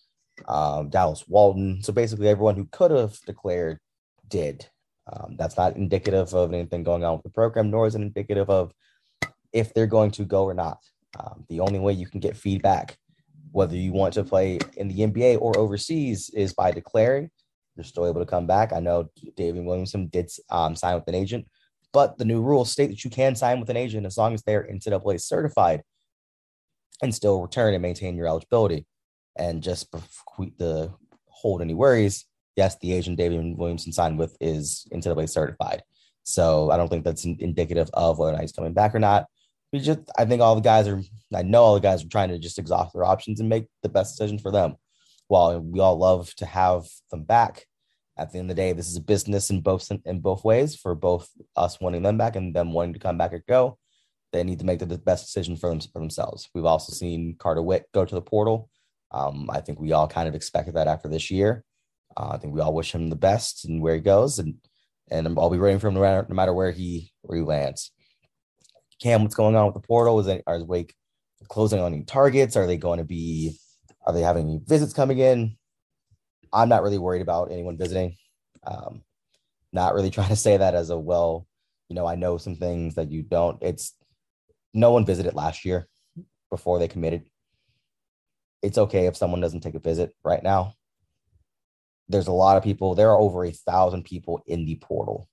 um, 0.48 0.90
Dallas 0.90 1.28
Walton. 1.28 1.82
So 1.84 1.94
basically, 1.94 2.28
everyone 2.28 2.56
who 2.56 2.68
could 2.72 2.92
have 2.92 3.20
declared 3.26 3.80
did. 4.28 4.68
Um, 5.12 5.36
that's 5.38 5.58
not 5.58 5.76
indicative 5.76 6.34
of 6.34 6.54
anything 6.54 6.84
going 6.84 7.04
on 7.04 7.14
with 7.14 7.24
the 7.24 7.30
program, 7.30 7.72
nor 7.72 7.88
is 7.88 7.96
it 7.96 8.02
indicative 8.02 8.50
of 8.50 8.74
if 9.52 9.74
they're 9.74 9.88
going 9.88 10.12
to 10.12 10.26
go 10.26 10.44
or 10.44 10.54
not. 10.54 10.80
Um, 11.20 11.46
the 11.50 11.60
only 11.60 11.80
way 11.80 11.94
you 11.94 12.08
can 12.08 12.20
get 12.20 12.38
feedback, 12.38 12.98
whether 13.52 13.76
you 13.76 13.92
want 13.92 14.14
to 14.14 14.24
play 14.24 14.60
in 14.78 14.88
the 14.88 15.00
NBA 15.00 15.42
or 15.42 15.58
overseas, 15.58 16.30
is 16.30 16.54
by 16.54 16.72
declaring. 16.72 17.30
You're 17.76 17.84
still 17.84 18.08
able 18.08 18.22
to 18.22 18.26
come 18.26 18.48
back. 18.48 18.74
I 18.74 18.80
know 18.80 19.10
Daivien 19.38 19.66
Williamson 19.66 20.08
did 20.08 20.30
um, 20.50 20.76
sign 20.76 20.96
with 20.96 21.08
an 21.08 21.16
agent, 21.16 21.48
but 21.94 22.18
the 22.18 22.26
new 22.26 22.42
rules 22.42 22.72
state 22.72 22.88
that 22.88 23.04
you 23.04 23.10
can 23.10 23.36
sign 23.36 23.60
with 23.60 23.70
an 23.70 23.78
agent 23.78 24.06
as 24.06 24.18
long 24.18 24.34
as 24.34 24.44
they're 24.44 24.68
NCAA 24.72 25.22
certified 25.22 25.82
and 27.02 27.14
still 27.14 27.42
return 27.42 27.74
and 27.74 27.82
maintain 27.82 28.16
your 28.16 28.28
eligibility. 28.28 28.86
And 29.38 29.64
just 29.64 29.92
the 29.92 30.94
hold 31.28 31.62
any 31.62 31.74
worries, 31.74 32.26
yes, 32.62 32.78
the 32.80 32.94
agent 32.94 33.18
Daivien 33.18 33.58
Williamson 33.58 33.92
signed 33.92 34.20
with 34.20 34.38
is 34.40 34.88
NCAA 34.94 35.28
certified. 35.28 35.82
So 36.24 36.70
I 36.70 36.78
don't 36.78 36.90
think 36.90 37.04
that's 37.04 37.26
indicative 37.26 37.90
of 37.96 38.20
whether 38.20 38.32
or 38.32 38.34
not 38.34 38.42
he's 38.42 38.52
coming 38.52 38.74
back 38.74 38.94
or 38.94 39.00
not. 39.00 39.26
We 39.74 39.80
just, 39.80 40.02
I 40.16 40.26
think 40.26 40.42
all 40.44 40.54
the 40.54 40.62
guys 40.62 40.88
are, 40.88 41.02
I 41.34 41.42
know 41.42 41.64
all 41.64 41.74
the 41.74 41.80
guys 41.90 42.04
are 42.04 42.10
trying 42.10 42.30
to 42.30 42.38
just 42.38 42.60
exhaust 42.60 42.94
their 42.94 43.04
options 43.04 43.40
and 43.40 43.50
make 43.50 43.66
the 43.82 43.90
best 43.90 44.16
decision 44.16 44.38
for 44.38 44.52
them. 44.52 44.76
While 45.28 45.60
we 45.60 45.80
all 45.80 45.98
love 45.98 46.36
to 46.36 46.46
have 46.46 46.84
them 47.10 47.24
back, 47.24 47.66
at 48.16 48.32
the 48.32 48.38
end 48.38 48.52
of 48.52 48.56
the 48.56 48.62
day, 48.62 48.74
this 48.74 48.90
is 48.90 48.98
a 48.98 49.02
business 49.02 49.50
in 49.50 49.62
both 49.62 49.90
in 50.06 50.20
both 50.20 50.44
ways 50.44 50.76
for 50.76 50.94
both 50.94 51.30
us 51.56 51.80
wanting 51.80 52.04
them 52.04 52.18
back 52.18 52.36
and 52.36 52.54
them 52.56 52.74
wanting 52.74 52.94
to 52.94 53.00
come 53.00 53.18
back 53.18 53.34
or 53.34 53.44
go. 53.48 53.80
They 54.34 54.44
need 54.44 54.60
to 54.60 54.66
make 54.66 54.80
the 54.80 54.86
best 54.86 55.26
decision 55.26 55.56
for, 55.56 55.70
them, 55.70 55.80
for 55.80 56.00
themselves. 56.00 56.50
We've 56.54 56.66
also 56.66 56.94
seen 56.94 57.36
Carter 57.40 57.64
Whitt 57.64 57.88
go 57.94 58.06
to 58.06 58.16
the 58.16 58.22
portal. 58.22 58.70
Um, 59.12 59.50
I 59.52 59.62
think 59.62 59.80
we 59.80 59.94
all 59.94 60.08
kind 60.08 60.28
of 60.28 60.36
expected 60.36 60.76
that 60.76 60.88
after 60.88 61.08
this 61.08 61.32
year. 61.32 61.64
Uh, 62.18 62.30
I 62.30 62.38
think 62.38 62.54
we 62.54 62.62
all 62.62 62.74
wish 62.74 62.94
him 62.94 63.10
the 63.10 63.16
best 63.16 63.66
and 63.66 63.82
where 63.82 63.96
he 63.96 64.02
goes, 64.02 64.40
and 64.40 64.56
and 65.10 65.28
I'll 65.38 65.50
be 65.50 65.58
rooting 65.58 65.80
for 65.80 65.90
him 65.90 65.96
no 65.96 66.02
matter, 66.02 66.26
no 66.28 66.36
matter 66.36 66.54
where 66.54 66.72
he 66.72 67.12
where 67.22 67.38
he 67.38 67.44
lands. 67.44 67.92
Cam, 69.02 69.24
what's 69.24 69.36
going 69.36 69.56
on 69.56 69.66
with 69.66 69.74
the 69.74 69.88
portal? 69.88 70.20
Is 70.20 70.28
it, 70.28 70.44
are 70.46 70.64
Wake 70.64 70.94
closing 71.48 71.80
on 71.80 71.94
any 71.94 72.04
targets? 72.04 72.56
Are 72.56 72.68
they 72.68 72.78
going 72.78 73.00
to 73.00 73.04
be? 73.04 73.58
Are 74.06 74.14
they 74.14 74.22
having 74.22 74.48
any 74.48 74.60
visits 74.66 74.94
coming 74.94 75.20
in? 75.20 75.58
I'm 76.54 76.70
not 76.70 76.84
really 76.84 76.98
worried 76.98 77.22
about 77.22 77.52
anyone 77.52 77.78
visiting. 77.78 78.16
Um, 78.66 79.04
not 79.74 79.94
really 79.94 80.10
trying 80.12 80.30
to 80.30 80.36
say 80.36 80.58
that 80.58 80.76
as 80.76 80.90
a 80.90 80.98
well, 80.98 81.48
you 81.90 81.96
know, 81.96 82.06
I 82.06 82.16
know 82.16 82.38
some 82.38 82.56
things 82.56 82.96
that 82.96 83.12
you 83.12 83.22
don't. 83.22 83.62
It's 83.62 83.94
no 84.74 84.92
one 84.92 85.06
visited 85.06 85.34
last 85.34 85.66
year 85.66 85.88
before 86.50 86.80
they 86.80 86.88
committed. 86.88 87.24
It's 88.62 88.78
okay 88.78 89.08
if 89.08 89.18
someone 89.18 89.42
doesn't 89.42 89.62
take 89.62 89.76
a 89.76 89.80
visit 89.80 90.14
right 90.24 90.44
now. 90.44 90.74
There's 92.12 92.28
a 92.28 92.34
lot 92.34 92.58
of 92.58 92.64
people. 92.64 92.96
There 92.96 93.10
are 93.10 93.18
over 93.18 93.46
a 93.46 93.52
thousand 93.52 94.04
people 94.04 94.42
in 94.46 94.66
the 94.66 94.76
portal. 94.76 95.28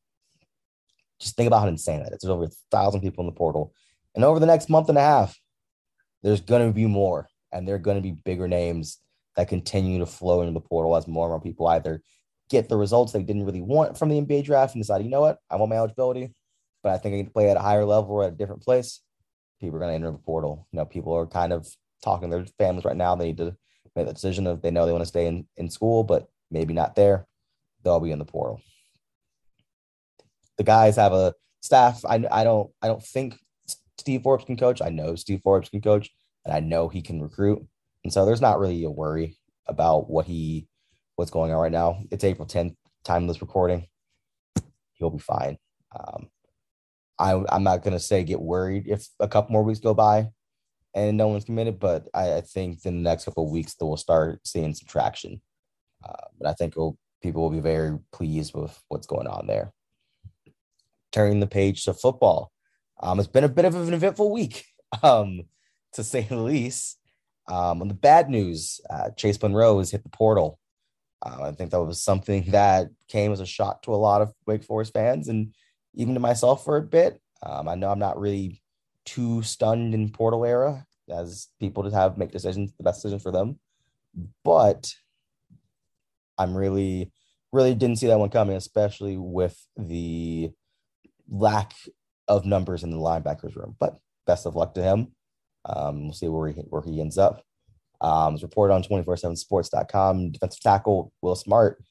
Just 1.21 1.37
think 1.37 1.49
about 1.49 1.61
how 1.61 1.69
insane 1.69 2.03
that 2.03 2.13
is. 2.13 2.21
There's 2.21 2.31
over 2.31 2.45
a 2.45 2.51
thousand 2.71 3.01
people 3.01 3.23
in 3.23 3.27
the 3.27 3.37
portal. 3.37 3.73
And 4.15 4.25
over 4.25 4.39
the 4.39 4.47
next 4.47 4.69
month 4.69 4.89
and 4.89 4.99
a 4.99 5.03
half, 5.03 5.39
there's 6.23 6.41
going 6.41 6.67
to 6.67 6.73
be 6.73 6.87
more, 6.87 7.29
and 7.53 7.67
they're 7.67 7.79
going 7.79 7.97
to 7.97 8.03
be 8.03 8.13
bigger 8.13 8.49
names 8.49 8.99
that 9.37 9.49
continue 9.49 9.99
to 10.01 10.07
flow 10.07 10.41
into 10.43 10.53
the 10.53 10.61
portal 10.61 10.97
as 10.97 11.07
more 11.07 11.27
and 11.27 11.33
more 11.33 11.41
people 11.41 11.69
either 11.69 12.03
get 12.51 12.69
the 12.69 12.77
results 12.77 13.13
they 13.13 13.23
didn't 13.23 13.45
really 13.45 13.61
want 13.61 13.97
from 13.97 14.09
the 14.09 14.21
NBA 14.21 14.45
draft 14.45 14.75
and 14.75 14.83
decide, 14.83 15.03
you 15.03 15.11
know 15.11 15.21
what, 15.21 15.39
I 15.51 15.57
want 15.57 15.71
my 15.71 15.77
eligibility, 15.77 16.33
but 16.83 16.93
I 16.93 16.99
think 16.99 17.15
I 17.15 17.23
can 17.23 17.31
play 17.31 17.51
at 17.51 17.57
a 17.57 17.61
higher 17.61 17.85
level 17.85 18.13
or 18.13 18.25
at 18.25 18.33
a 18.33 18.37
different 18.37 18.63
place. 18.63 19.01
People 19.61 19.77
are 19.77 19.81
going 19.81 19.91
to 19.91 19.95
enter 19.95 20.11
the 20.11 20.19
portal. 20.19 20.67
You 20.73 20.79
know, 20.79 20.85
people 20.85 21.15
are 21.15 21.27
kind 21.27 21.53
of 21.53 21.69
talking 22.03 22.31
to 22.31 22.39
their 22.39 22.47
families 22.59 22.85
right 22.85 22.97
now. 22.97 23.15
They 23.15 23.27
need 23.27 23.39
to 23.39 23.57
make 23.95 24.07
the 24.07 24.13
decision 24.13 24.47
of 24.47 24.63
they 24.63 24.71
know 24.71 24.87
they 24.87 24.93
want 24.93 25.03
to 25.03 25.07
stay 25.07 25.27
in, 25.27 25.47
in 25.57 25.69
school, 25.69 26.05
but 26.05 26.29
maybe 26.51 26.75
not 26.75 26.95
there. 26.95 27.27
They'll 27.83 28.01
be 28.01 28.11
in 28.11 28.19
the 28.19 28.25
portal. 28.25 28.61
The 30.57 30.65
guys 30.65 30.97
have 30.97 31.13
a 31.13 31.35
staff. 31.61 32.05
I, 32.05 32.25
I 32.31 32.45
don't 32.45 32.71
I 32.83 32.89
don't 32.89 33.03
think 33.03 33.37
Steve 33.99 34.23
Forbes 34.23 34.45
can 34.45 34.57
coach. 34.57 34.83
I 34.83 34.89
know 34.89 35.15
Steve 35.15 35.41
Forbes 35.43 35.69
can 35.69 35.81
coach, 35.81 36.11
and 36.45 36.55
I 36.55 36.61
know 36.61 36.89
he 36.89 37.03
can 37.03 37.23
recruit. 37.23 37.65
And 38.05 38.13
so 38.13 38.25
there's 38.25 38.41
not 38.41 38.59
really 38.59 38.85
a 38.85 38.91
worry 38.91 39.37
about 39.67 40.11
what 40.11 40.27
he 40.27 40.67
what's 41.17 41.31
going 41.31 41.53
on 41.53 41.59
right 41.59 41.73
now. 41.73 42.03
It's 42.11 42.25
April 42.25 42.47
10th, 42.47 42.75
time 43.05 43.23
of 43.23 43.29
this 43.29 43.41
recording. 43.41 43.87
He'll 44.95 45.11
be 45.11 45.19
fine. 45.19 45.59
Um, 45.99 46.29
I, 47.19 47.43
I'm 47.51 47.65
not 47.65 47.83
to 47.83 47.99
say 47.99 48.23
get 48.23 48.41
worried 48.41 48.85
if 48.87 49.09
a 49.19 49.29
couple 49.29 49.53
more 49.53 49.65
weeks 49.65 49.81
go 49.81 49.95
by 49.95 50.29
and 50.95 51.17
no 51.17 51.29
one's 51.29 51.45
committed, 51.45 51.79
but 51.79 52.09
I, 52.15 52.35
I 52.35 52.41
think 52.41 52.85
in 52.85 53.03
the 53.03 53.11
next 53.11 53.25
couple 53.25 53.45
of 53.45 53.51
weeks, 53.53 53.77
we'll 53.81 53.97
start 53.97 54.41
seeing 54.47 54.75
some 54.75 54.87
traction. 54.89 55.41
Uh, 56.05 56.27
but 56.39 56.49
I 56.49 56.53
think 56.55 56.75
people 57.23 57.43
will 57.43 57.51
be 57.51 57.61
very 57.61 57.99
pleased 58.13 58.55
with 58.55 58.79
what's 58.89 59.07
going 59.07 59.27
on 59.27 59.47
there. 59.47 59.73
Turning 61.13 61.41
the 61.41 61.47
page 61.47 61.85
to 61.85 61.95
football. 61.95 62.53
Um, 63.01 63.19
it's 63.19 63.29
been 63.29 63.45
a 63.45 63.49
bit 63.49 63.65
of 63.65 63.75
an 63.75 63.95
eventful 63.95 64.33
week, 64.33 64.67
um, 65.03 65.43
to 65.95 66.05
say 66.05 66.23
the 66.23 66.37
least. 66.37 66.99
Um, 67.49 67.81
on 67.81 67.89
the 67.89 67.95
bad 67.95 68.29
news, 68.29 68.81
uh, 68.91 69.11
Chase 69.17 69.41
Monroe 69.41 69.79
has 69.79 69.91
hit 69.91 70.03
the 70.03 70.11
portal. 70.11 70.59
Uh, 71.25 71.45
I 71.45 71.53
think 71.53 71.71
that 71.71 71.83
was 71.83 72.03
something 72.03 72.45
that 72.51 72.89
came 73.09 73.33
as 73.33 73.41
a 73.41 73.47
shock 73.47 73.83
to 73.83 73.95
a 73.95 73.97
lot 73.97 74.23
of 74.23 74.33
Wake 74.47 74.65
Forest 74.65 74.93
fans 74.93 75.29
and 75.29 75.55
even 75.95 76.15
to 76.15 76.21
myself 76.21 76.65
for 76.65 76.77
a 76.77 76.83
bit. 76.83 77.21
Um, 77.43 77.69
I 77.69 77.75
know 77.75 77.91
I'm 77.91 77.99
not 77.99 78.21
really 78.21 78.63
too 79.05 79.43
stunned 79.43 79.95
in 79.95 80.11
portal 80.11 80.45
era 80.45 80.85
as 81.09 81.49
people 81.59 81.83
just 81.83 81.95
have 81.95 82.19
make 82.19 82.31
decisions 82.31 82.73
the 82.77 82.83
best 82.83 83.01
decision 83.01 83.19
for 83.19 83.33
them, 83.33 83.59
but 84.45 84.93
I'm 86.39 86.57
really 86.57 87.13
really 87.53 87.75
didn't 87.75 87.97
see 87.97 88.07
that 88.09 88.19
one 88.19 88.31
coming, 88.31 88.57
especially 88.57 89.17
with 89.17 89.59
the 89.77 90.51
lack 91.29 91.75
of 92.27 92.45
numbers 92.45 92.85
in 92.85 92.91
the 92.91 92.97
linebackers 92.97 93.57
room. 93.57 93.75
But 93.79 93.99
best 94.27 94.47
of 94.47 94.55
luck 94.55 94.75
to 94.75 94.83
him. 94.83 95.13
Um, 95.65 96.05
we'll 96.05 96.13
see 96.13 96.29
where 96.29 96.49
he 96.49 96.61
where 96.63 96.83
he 96.83 97.01
ends 97.01 97.19
up. 97.19 97.43
Um, 98.01 98.35
it's 98.35 98.43
reported 98.43 98.75
on 98.75 98.83
247sports.com. 98.85 100.31
Defensive 100.33 100.61
tackle 100.61 101.13
Will 101.21 101.35
Smart 101.35 101.83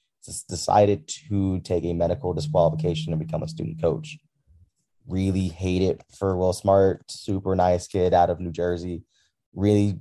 decided 0.49 1.07
to 1.29 1.59
take 1.61 1.85
a 1.85 1.93
medical 1.93 2.33
disqualification 2.33 3.13
and 3.13 3.19
become 3.19 3.43
a 3.43 3.47
student 3.47 3.81
coach. 3.81 4.17
Really 5.07 5.47
hate 5.47 5.81
it 5.81 6.01
for 6.17 6.35
Will 6.35 6.53
Smart, 6.53 7.09
super 7.09 7.55
nice 7.55 7.87
kid 7.87 8.13
out 8.13 8.29
of 8.29 8.39
New 8.39 8.51
Jersey. 8.51 9.03
Really 9.53 9.99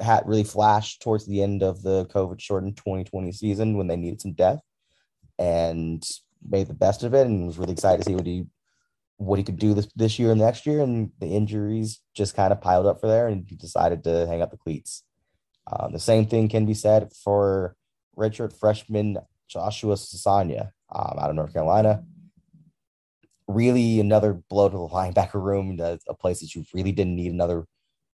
had 0.00 0.26
really 0.26 0.44
flashed 0.44 1.02
towards 1.02 1.26
the 1.26 1.42
end 1.42 1.62
of 1.62 1.82
the 1.82 2.06
COVID 2.06 2.40
shortened 2.40 2.76
2020 2.76 3.32
season 3.32 3.76
when 3.76 3.86
they 3.86 3.96
needed 3.96 4.20
some 4.20 4.32
depth 4.32 4.62
and 5.38 6.02
made 6.46 6.68
the 6.68 6.74
best 6.74 7.02
of 7.02 7.14
it 7.14 7.26
and 7.26 7.46
was 7.46 7.58
really 7.58 7.72
excited 7.72 7.98
to 7.98 8.04
see 8.04 8.14
what 8.14 8.26
he 8.26 8.44
what 9.18 9.38
he 9.38 9.44
could 9.44 9.58
do 9.58 9.74
this 9.74 9.88
this 9.96 10.18
year 10.18 10.30
and 10.30 10.40
next 10.40 10.66
year. 10.66 10.80
And 10.80 11.10
the 11.18 11.26
injuries 11.26 12.00
just 12.14 12.36
kind 12.36 12.52
of 12.52 12.60
piled 12.60 12.86
up 12.86 13.00
for 13.00 13.08
there 13.08 13.28
and 13.28 13.44
he 13.48 13.56
decided 13.56 14.04
to 14.04 14.26
hang 14.26 14.42
up 14.42 14.50
the 14.50 14.56
cleats. 14.56 15.02
Um, 15.70 15.92
the 15.92 15.98
same 15.98 16.26
thing 16.26 16.48
can 16.48 16.66
be 16.66 16.74
said 16.74 17.12
for 17.12 17.76
redshirt 18.16 18.58
freshman 18.58 19.18
Joshua 19.48 19.94
Sasanya 19.94 20.70
um, 20.94 21.18
out 21.18 21.30
of 21.30 21.36
North 21.36 21.52
Carolina. 21.52 22.04
Really, 23.46 23.98
another 23.98 24.34
blow 24.34 24.68
to 24.68 24.76
the 24.76 24.88
linebacker 24.94 25.42
room, 25.42 25.78
a 25.80 26.14
place 26.14 26.40
that 26.40 26.54
you 26.54 26.64
really 26.72 26.92
didn't 26.92 27.16
need 27.16 27.32
another 27.32 27.66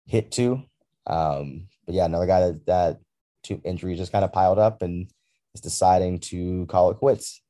hit 0.06 0.30
to. 0.32 0.62
Um, 1.06 1.68
but 1.86 1.94
yeah, 1.94 2.04
another 2.04 2.26
guy 2.26 2.40
that, 2.40 2.66
that 2.66 2.98
two 3.42 3.60
injuries 3.64 3.98
just 3.98 4.12
kind 4.12 4.24
of 4.24 4.32
piled 4.32 4.58
up 4.58 4.82
and 4.82 5.10
is 5.54 5.60
deciding 5.60 6.20
to 6.20 6.66
call 6.66 6.90
it 6.90 6.98
quits. 6.98 7.42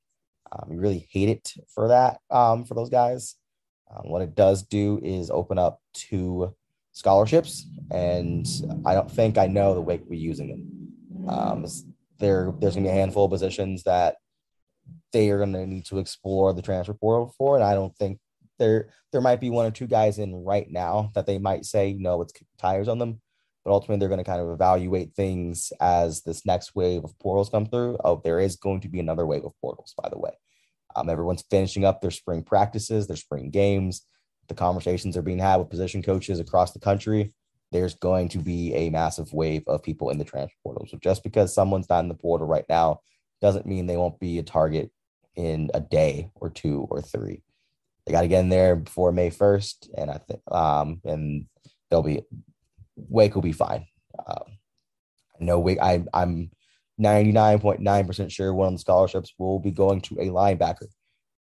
Um, 0.51 0.69
we 0.69 0.77
really 0.77 1.07
hate 1.11 1.29
it 1.29 1.53
for 1.75 1.89
that 1.89 2.19
um, 2.31 2.65
for 2.65 2.75
those 2.75 2.91
guys. 2.91 3.37
Um, 3.91 4.11
what 4.11 4.23
it 4.23 4.35
does 4.35 4.63
do 4.63 5.01
is 5.03 5.31
open 5.31 5.59
up 5.59 5.81
two 5.95 6.55
scholarships, 6.93 7.67
and 7.91 8.47
I 8.85 8.95
don't 8.95 9.11
think 9.11 9.39
I 9.39 9.47
know 9.47 9.75
the 9.75 9.81
will 9.81 9.99
be 9.99 10.19
using 10.19 10.49
them. 10.49 11.29
Um, 11.29 11.67
there, 12.19 12.53
there's 12.59 12.75
going 12.75 12.85
to 12.85 12.91
be 12.91 12.97
a 12.97 13.01
handful 13.01 13.27
of 13.27 13.31
positions 13.31 13.83
that 13.85 14.17
they 15.13 15.31
are 15.31 15.39
going 15.39 15.53
to 15.53 15.67
need 15.67 15.87
to 15.87 15.99
explore 15.99 16.53
the 16.53 16.63
transfer 16.63 16.95
portal 16.95 17.35
for, 17.37 17.57
and 17.57 17.65
I 17.65 17.75
don't 17.75 17.97
think 17.97 18.19
there 18.59 18.91
there 19.11 19.21
might 19.21 19.41
be 19.41 19.51
one 19.51 19.67
or 19.67 19.71
two 19.71 19.87
guys 19.87 20.19
in 20.19 20.35
right 20.35 20.71
now 20.71 21.11
that 21.15 21.27
they 21.27 21.39
might 21.39 21.65
say 21.65 21.95
no, 21.95 22.23
it's 22.23 22.33
tires 22.59 22.89
on 22.89 22.99
them 22.99 23.21
but 23.65 23.73
ultimately 23.73 23.99
they're 23.99 24.09
going 24.09 24.19
to 24.19 24.25
kind 24.25 24.41
of 24.41 24.51
evaluate 24.51 25.15
things 25.15 25.73
as 25.81 26.23
this 26.23 26.45
next 26.45 26.75
wave 26.75 27.05
of 27.05 27.19
portals 27.19 27.49
come 27.49 27.67
through. 27.67 27.97
Oh, 28.05 28.21
there 28.25 28.41
is 28.41 28.57
going 28.57 28.81
to 28.81 28.89
be 28.89 29.01
another 29.01 29.27
wave 29.27 29.45
of 29.45 29.53
portals, 29.61 29.95
by 30.01 30.09
the 30.09 30.19
way. 30.19 30.33
Um, 30.97 31.09
everyone's 31.09 31.45
finishing 31.51 31.85
up 31.85 32.01
their 32.01 32.11
spring 32.11 32.43
practices, 32.43 33.07
their 33.07 33.17
spring 33.17 33.51
games. 33.51 34.03
The 34.49 34.55
conversations 34.55 35.17
are 35.17 35.23
being 35.23 35.39
had 35.39 35.57
with 35.57 35.71
position 35.71 36.03
coaches 36.03 36.41
across 36.41 36.73
the 36.73 36.81
country. 36.81 37.33
There's 37.71 37.95
going 37.95 38.29
to 38.31 38.39
be 38.39 38.75
a 38.75 38.91
massive 38.91 39.33
wave 39.33 39.63
of 39.67 39.83
people 39.83 40.11
in 40.11 40.19
the 40.19 40.25
transfer 40.25 40.57
portal. 40.63 40.87
So 40.91 40.99
just 40.99 41.23
because 41.23 41.55
someone's 41.55 41.89
not 41.89 42.01
in 42.01 42.09
the 42.09 42.15
portal 42.15 42.47
right 42.47 42.67
now 42.69 43.01
doesn't 43.41 43.67
mean 43.67 43.87
they 43.87 43.97
won't 43.97 44.21
be 44.21 44.39
a 44.39 44.43
target 44.43 44.91
in 45.37 45.71
a 45.73 45.81
day 45.81 46.31
or 46.35 46.51
two 46.51 46.87
or 46.91 47.01
three. 47.01 47.43
They 48.05 48.13
got 48.13 48.23
to 48.23 48.29
get 48.29 48.41
in 48.41 48.49
there 48.49 48.77
before 48.77 49.13
May 49.13 49.31
1st, 49.31 49.91
and 49.97 50.11
I 50.11 50.19
think 50.19 50.41
um, 50.51 51.01
and 51.05 51.47
they'll 51.89 52.03
be 52.03 52.23
Wake 53.09 53.35
will 53.35 53.43
be 53.43 53.53
fine. 53.53 53.87
Um, 54.27 54.59
I 55.41 55.45
know 55.45 55.61
Wake. 55.61 55.79
I, 55.81 56.05
I'm 56.13 56.51
99.9% 57.01 58.31
sure 58.31 58.55
one 58.55 58.69
of 58.69 58.75
the 58.75 58.79
scholarships 58.79 59.35
will 59.39 59.59
be 59.59 59.71
going 59.71 60.01
to 60.03 60.15
a 60.21 60.27
linebacker. 60.27 60.87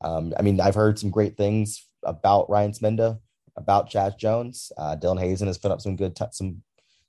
Um, 0.03 0.35
I 0.39 0.43
mean, 0.43 0.61
I've 0.61 0.75
heard 0.75 0.99
some 0.99 1.11
great 1.11 1.37
things 1.37 1.87
about 2.03 2.51
Ryan 2.51 2.73
Smenda, 2.73 3.19
about 3.57 3.91
Chaz 3.91 4.19
Jones. 4.19 4.71
Uh, 4.77 4.97
Dylan 4.97 5.21
Hazen 5.21 5.47
has 5.47 5.59
put 5.59 5.71
up 5.71 5.81
some 5.81 5.97
good 5.97 6.15
t- 6.15 6.25
some 6.33 6.63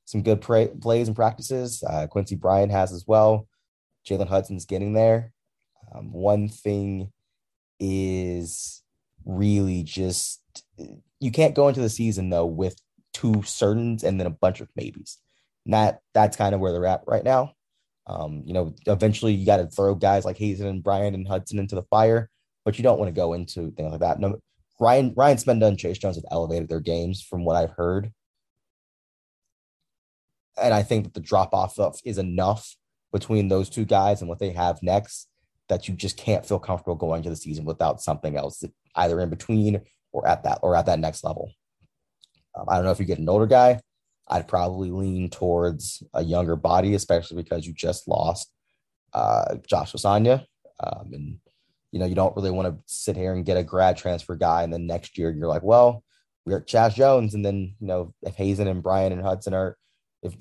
some 0.05 0.21
good 0.21 0.39
pra- 0.39 0.69
plays 0.69 1.07
and 1.07 1.15
practices. 1.15 1.83
Uh, 1.85 2.07
Quincy 2.07 2.35
Bryan 2.35 2.69
has 2.69 2.93
as 2.93 3.03
well. 3.05 3.47
Jalen 4.07 4.29
Hudson's 4.29 4.65
getting 4.65 4.93
there. 4.93 5.33
Um, 5.93 6.13
one 6.13 6.47
thing 6.47 7.11
is 7.79 8.81
really 9.25 9.83
just 9.83 10.41
you 11.19 11.31
can't 11.31 11.55
go 11.55 11.67
into 11.67 11.81
the 11.81 11.89
season 11.89 12.29
though 12.29 12.45
with 12.45 12.79
two 13.17 13.41
certains 13.43 14.03
and 14.03 14.19
then 14.19 14.27
a 14.27 14.31
bunch 14.31 14.61
of 14.61 14.69
maybes. 14.75 15.17
And 15.65 15.73
that 15.73 16.01
that's 16.13 16.37
kind 16.37 16.53
of 16.53 16.61
where 16.61 16.71
they're 16.71 16.85
at 16.85 17.03
right 17.07 17.23
now. 17.23 17.53
Um, 18.05 18.43
you 18.45 18.53
know, 18.53 18.73
eventually 18.85 19.33
you 19.33 19.45
got 19.45 19.57
to 19.57 19.67
throw 19.67 19.95
guys 19.95 20.23
like 20.23 20.37
Hazen 20.37 20.67
and 20.67 20.83
Bryan 20.83 21.13
and 21.13 21.27
Hudson 21.27 21.59
into 21.59 21.75
the 21.75 21.83
fire, 21.83 22.29
but 22.63 22.77
you 22.77 22.83
don't 22.83 22.99
want 22.99 23.09
to 23.09 23.19
go 23.19 23.33
into 23.33 23.71
things 23.71 23.91
like 23.91 23.99
that. 24.01 24.19
No, 24.19 24.39
Ryan 24.79 25.13
Ryan 25.15 25.37
Smenda 25.37 25.67
and 25.67 25.79
Chase 25.79 25.97
Jones 25.97 26.15
have 26.15 26.25
elevated 26.31 26.69
their 26.69 26.79
games 26.79 27.21
from 27.21 27.43
what 27.43 27.57
I've 27.57 27.71
heard, 27.71 28.13
and 30.61 30.73
I 30.73 30.83
think 30.83 31.03
that 31.03 31.13
the 31.13 31.19
drop 31.19 31.53
off 31.53 31.77
is 32.05 32.17
enough 32.17 32.75
between 33.11 33.47
those 33.47 33.69
two 33.69 33.85
guys 33.85 34.21
and 34.21 34.29
what 34.29 34.39
they 34.39 34.51
have 34.51 34.83
next 34.83 35.27
that 35.69 35.87
you 35.87 35.95
just 35.95 36.17
can't 36.17 36.45
feel 36.45 36.59
comfortable 36.59 36.95
going 36.95 37.23
to 37.23 37.29
the 37.29 37.35
season 37.35 37.65
without 37.65 38.01
something 38.01 38.37
else 38.37 38.63
either 38.95 39.19
in 39.19 39.29
between 39.29 39.81
or 40.11 40.27
at 40.27 40.43
that 40.43 40.59
or 40.61 40.75
at 40.75 40.85
that 40.85 40.99
next 40.99 41.23
level. 41.23 41.51
Um, 42.57 42.65
I 42.67 42.75
don't 42.75 42.85
know 42.85 42.91
if 42.91 42.99
you 42.99 43.05
get 43.05 43.19
an 43.19 43.29
older 43.29 43.45
guy, 43.45 43.79
I'd 44.27 44.47
probably 44.47 44.91
lean 44.91 45.29
towards 45.29 46.03
a 46.13 46.23
younger 46.23 46.55
body, 46.55 46.95
especially 46.95 47.41
because 47.41 47.65
you 47.65 47.73
just 47.73 48.07
lost 48.07 48.51
uh, 49.13 49.55
Josh 49.67 49.93
Osanya. 49.93 50.45
Um, 50.83 51.11
and, 51.13 51.39
you 51.91 51.99
know, 51.99 52.05
you 52.05 52.15
don't 52.15 52.35
really 52.35 52.51
want 52.51 52.67
to 52.67 52.83
sit 52.85 53.15
here 53.15 53.33
and 53.33 53.45
get 53.45 53.57
a 53.57 53.63
grad 53.63 53.97
transfer 53.97 54.35
guy. 54.35 54.63
And 54.63 54.73
then 54.73 54.85
next 54.85 55.17
year 55.17 55.31
you're 55.31 55.47
like, 55.47 55.63
well, 55.63 56.03
we're 56.45 56.57
at 56.57 56.67
Chaz 56.67 56.93
Jones. 56.95 57.33
And 57.33 57.45
then, 57.45 57.75
you 57.79 57.87
know, 57.87 58.13
if 58.21 58.35
Hazen 58.35 58.67
and 58.67 58.83
Brian 58.83 59.13
and 59.13 59.21
Hudson 59.21 59.53
are, 59.53 59.77
if 60.23 60.35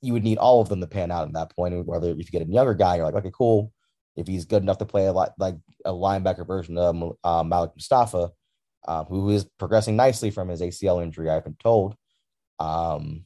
you 0.00 0.12
would 0.12 0.24
need 0.24 0.38
all 0.38 0.60
of 0.60 0.68
them 0.68 0.80
to 0.80 0.86
pan 0.86 1.10
out 1.10 1.26
at 1.26 1.34
that 1.34 1.54
point, 1.54 1.86
whether 1.86 2.10
if 2.10 2.18
you 2.18 2.24
get 2.24 2.46
a 2.46 2.50
younger 2.50 2.74
guy, 2.74 2.96
you're 2.96 3.04
like, 3.04 3.14
okay, 3.14 3.32
cool. 3.32 3.72
If 4.16 4.26
he's 4.26 4.44
good 4.44 4.62
enough 4.62 4.78
to 4.78 4.84
play 4.84 5.06
a 5.06 5.12
lot 5.12 5.32
like 5.38 5.56
a 5.84 5.92
linebacker 5.92 6.46
version 6.46 6.76
of 6.76 7.16
uh, 7.24 7.42
Malik 7.44 7.70
Mustapha, 7.76 8.30
um, 8.86 9.06
who 9.06 9.30
is 9.30 9.44
progressing 9.58 9.96
nicely 9.96 10.30
from 10.30 10.48
his 10.48 10.60
ACL 10.60 11.02
injury, 11.02 11.30
I've 11.30 11.44
been 11.44 11.56
told. 11.56 11.96
Um, 12.58 13.24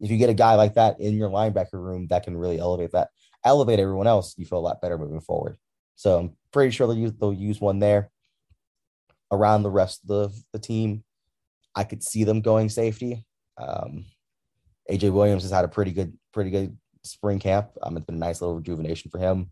if 0.00 0.10
you 0.10 0.18
get 0.18 0.30
a 0.30 0.34
guy 0.34 0.54
like 0.54 0.74
that 0.74 1.00
in 1.00 1.14
your 1.14 1.30
linebacker 1.30 1.74
room 1.74 2.08
that 2.08 2.24
can 2.24 2.36
really 2.36 2.58
elevate 2.58 2.92
that, 2.92 3.10
elevate 3.44 3.78
everyone 3.78 4.06
else, 4.06 4.34
you 4.36 4.44
feel 4.44 4.58
a 4.58 4.60
lot 4.60 4.80
better 4.80 4.98
moving 4.98 5.20
forward. 5.20 5.56
So 5.94 6.18
I'm 6.18 6.36
pretty 6.52 6.72
sure 6.72 6.86
they'll 6.86 6.96
use 6.96 7.12
they'll 7.12 7.32
use 7.32 7.60
one 7.60 7.78
there. 7.78 8.10
Around 9.30 9.62
the 9.62 9.70
rest 9.70 10.02
of 10.02 10.08
the, 10.08 10.42
the 10.52 10.58
team, 10.58 11.04
I 11.74 11.84
could 11.84 12.02
see 12.02 12.24
them 12.24 12.42
going 12.42 12.68
safety. 12.68 13.24
Um, 13.56 14.04
AJ 14.90 15.12
Williams 15.12 15.42
has 15.42 15.52
had 15.52 15.64
a 15.64 15.68
pretty 15.68 15.92
good, 15.92 16.12
pretty 16.32 16.50
good 16.50 16.76
spring 17.02 17.38
camp. 17.38 17.70
Um, 17.82 17.96
it's 17.96 18.06
been 18.06 18.16
a 18.16 18.18
nice 18.18 18.40
little 18.40 18.56
rejuvenation 18.56 19.10
for 19.10 19.18
him. 19.18 19.50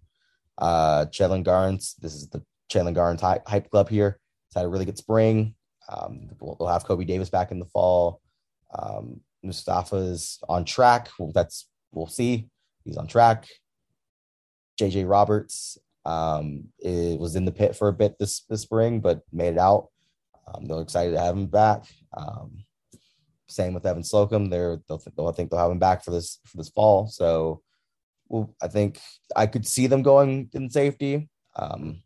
Uh, 0.58 1.06
Chandler 1.06 1.42
Garnes, 1.42 1.94
this 1.96 2.14
is 2.14 2.28
the 2.28 2.42
Garnes 2.70 3.20
hype, 3.20 3.46
hype 3.48 3.70
club 3.70 3.88
here. 3.88 4.18
It's 4.50 4.56
had 4.56 4.66
a 4.66 4.68
really 4.68 4.84
good 4.84 4.98
spring. 4.98 5.54
Um, 5.88 6.28
we'll, 6.40 6.56
we'll, 6.58 6.68
have 6.68 6.84
Kobe 6.84 7.04
Davis 7.04 7.30
back 7.30 7.50
in 7.50 7.58
the 7.58 7.66
fall. 7.66 8.20
Um, 8.76 9.20
Mustapha's 9.42 10.38
on 10.48 10.64
track. 10.64 11.08
Well, 11.18 11.32
that's 11.32 11.68
we'll 11.92 12.06
see. 12.06 12.48
He's 12.84 12.96
on 12.96 13.06
track. 13.06 13.48
JJ 14.78 15.08
Roberts 15.08 15.78
um, 16.04 16.64
it 16.78 17.18
was 17.18 17.36
in 17.36 17.44
the 17.44 17.52
pit 17.52 17.76
for 17.76 17.88
a 17.88 17.92
bit 17.92 18.18
this 18.18 18.40
this 18.48 18.62
spring, 18.62 19.00
but 19.00 19.22
made 19.32 19.54
it 19.54 19.58
out. 19.58 19.88
Um, 20.46 20.66
they're 20.66 20.80
excited 20.80 21.12
to 21.12 21.20
have 21.20 21.36
him 21.36 21.46
back. 21.46 21.84
Um, 22.16 22.64
same 23.48 23.74
with 23.74 23.86
Evan 23.86 24.04
Slocum. 24.04 24.48
They're 24.48 24.80
they'll, 24.88 25.02
they'll 25.16 25.28
I 25.28 25.32
think 25.32 25.50
they'll 25.50 25.60
have 25.60 25.70
him 25.70 25.78
back 25.78 26.04
for 26.04 26.10
this 26.10 26.38
for 26.46 26.56
this 26.56 26.70
fall. 26.70 27.06
So, 27.06 27.62
well, 28.28 28.54
I 28.62 28.68
think 28.68 29.00
I 29.36 29.46
could 29.46 29.66
see 29.66 29.86
them 29.86 30.02
going 30.02 30.48
in 30.54 30.70
safety. 30.70 31.28
Um, 31.56 32.02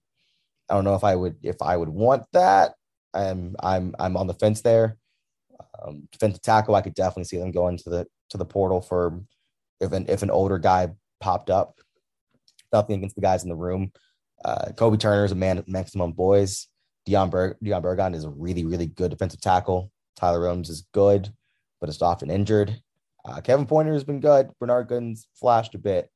I 0.69 0.75
don't 0.75 0.85
know 0.85 0.95
if 0.95 1.05
I 1.05 1.15
would 1.15 1.37
if 1.43 1.61
I 1.63 1.77
would 1.77 1.89
want 1.89 2.25
that. 2.33 2.75
I'm 3.13 3.55
I'm 3.61 3.95
I'm 3.99 4.17
on 4.17 4.27
the 4.27 4.35
fence 4.35 4.61
there. 4.63 4.97
Um, 5.83 6.09
defensive 6.11 6.43
tackle, 6.43 6.75
I 6.75 6.81
could 6.81 6.95
definitely 6.95 7.25
see 7.25 7.39
them 7.39 7.53
going 7.53 7.77
to 7.79 7.91
the 7.91 8.07
to 8.31 8.39
the 8.39 8.45
portal 8.45 8.81
for 8.81 9.21
if 9.81 9.93
an 9.93 10.07
if 10.09 10.23
an 10.23 10.31
older 10.31 10.59
guy 10.59 10.91
popped 11.21 11.51
up. 11.51 11.79
Nothing 12.73 12.97
against 12.97 13.15
the 13.15 13.23
guys 13.23 13.43
in 13.45 13.49
the 13.49 13.57
room. 13.57 13.93
Uh, 14.45 14.67
Kobie 14.73 14.99
Turner 14.99 15.25
is 15.25 15.33
a 15.33 15.37
man 15.37 15.59
of 15.59 15.69
maximum 15.69 16.13
boys. 16.13 16.69
Dion 17.07 17.31
Berg 17.31 17.57
Dion 17.63 17.83
Bergon 17.83 18.15
is 18.15 18.25
a 18.25 18.31
really 18.31 18.65
really 18.65 18.87
good 18.87 19.11
defensive 19.11 19.41
tackle. 19.41 19.91
Tyler 20.17 20.41
Williams 20.41 20.71
is 20.71 20.87
good, 20.93 21.33
but 21.81 21.89
is 21.89 22.03
often 22.03 22.31
injured. 22.31 22.81
Uh, 23.25 23.41
Kevin 23.41 23.67
Pointer 23.67 23.93
has 23.93 24.05
been 24.05 24.21
good. 24.21 24.51
Bernard 24.61 24.89
Gooden's 24.89 25.27
flashed 25.35 25.75
a 25.75 25.79
bit. 25.79 26.11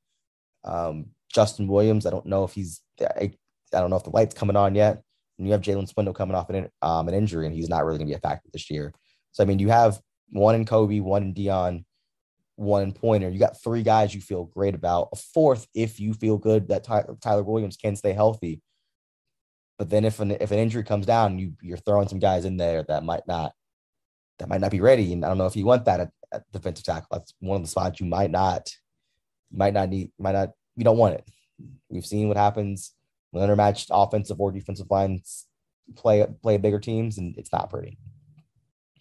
Um, 0.64 1.06
Justin 1.32 1.68
Williams, 1.68 2.06
I 2.06 2.10
don't 2.10 2.26
know 2.26 2.44
if 2.44 2.52
he's 2.52 2.82
I, 3.00 3.32
I 3.74 3.80
don't 3.80 3.90
know 3.90 3.96
if 3.96 4.04
the 4.04 4.10
light's 4.10 4.34
coming 4.34 4.56
on 4.56 4.74
yet. 4.74 5.02
And 5.38 5.46
you 5.46 5.52
have 5.52 5.62
Jalen 5.62 5.88
Swindle 5.88 6.14
coming 6.14 6.34
off 6.34 6.50
an, 6.50 6.68
um, 6.82 7.06
an 7.06 7.14
injury, 7.14 7.46
and 7.46 7.54
he's 7.54 7.68
not 7.68 7.84
really 7.84 7.98
going 7.98 8.08
to 8.08 8.12
be 8.12 8.16
a 8.16 8.20
factor 8.20 8.48
this 8.52 8.70
year. 8.70 8.92
So, 9.32 9.42
I 9.42 9.46
mean, 9.46 9.60
you 9.60 9.68
have 9.68 10.00
one 10.30 10.56
in 10.56 10.64
Kobie, 10.64 11.00
one 11.00 11.22
in 11.22 11.32
Dion, 11.32 11.84
one 12.56 12.82
in 12.82 12.92
Pointer. 12.92 13.30
You 13.30 13.38
got 13.38 13.62
three 13.62 13.84
guys 13.84 14.14
you 14.14 14.20
feel 14.20 14.44
great 14.44 14.74
about. 14.74 15.10
A 15.12 15.16
fourth, 15.16 15.68
if 15.74 16.00
you 16.00 16.12
feel 16.12 16.38
good 16.38 16.68
that 16.68 16.82
Ty- 16.82 17.04
Tyler 17.20 17.44
Williams 17.44 17.76
can 17.76 17.94
stay 17.94 18.12
healthy. 18.12 18.60
But 19.78 19.90
then 19.90 20.04
if 20.04 20.18
an 20.18 20.32
if 20.32 20.50
an 20.50 20.58
injury 20.58 20.82
comes 20.82 21.06
down, 21.06 21.38
you 21.38 21.52
you're 21.62 21.76
throwing 21.76 22.08
some 22.08 22.18
guys 22.18 22.44
in 22.44 22.56
there 22.56 22.82
that 22.88 23.04
might 23.04 23.28
not 23.28 23.52
that 24.40 24.48
might 24.48 24.60
not 24.60 24.72
be 24.72 24.80
ready. 24.80 25.12
And 25.12 25.24
I 25.24 25.28
don't 25.28 25.38
know 25.38 25.46
if 25.46 25.54
you 25.54 25.64
want 25.64 25.84
that 25.84 26.00
at 26.32 26.42
defensive 26.52 26.84
tackle. 26.84 27.08
That's 27.12 27.32
one 27.38 27.56
of 27.56 27.62
the 27.62 27.68
spots 27.68 28.00
you 28.00 28.06
might 28.06 28.30
not, 28.30 28.68
might 29.52 29.74
not 29.74 29.88
need, 29.88 30.10
might 30.18 30.32
not, 30.32 30.50
you 30.76 30.84
don't 30.84 30.98
want 30.98 31.14
it. 31.14 31.28
We've 31.88 32.06
seen 32.06 32.28
what 32.28 32.36
happens 32.36 32.92
when 33.30 33.48
intermatched 33.48 33.88
offensive 33.90 34.40
or 34.40 34.52
defensive 34.52 34.90
lines 34.90 35.46
play 35.96 36.26
play 36.42 36.56
bigger 36.56 36.80
teams, 36.80 37.18
and 37.18 37.36
it's 37.36 37.52
not 37.52 37.70
pretty. 37.70 37.98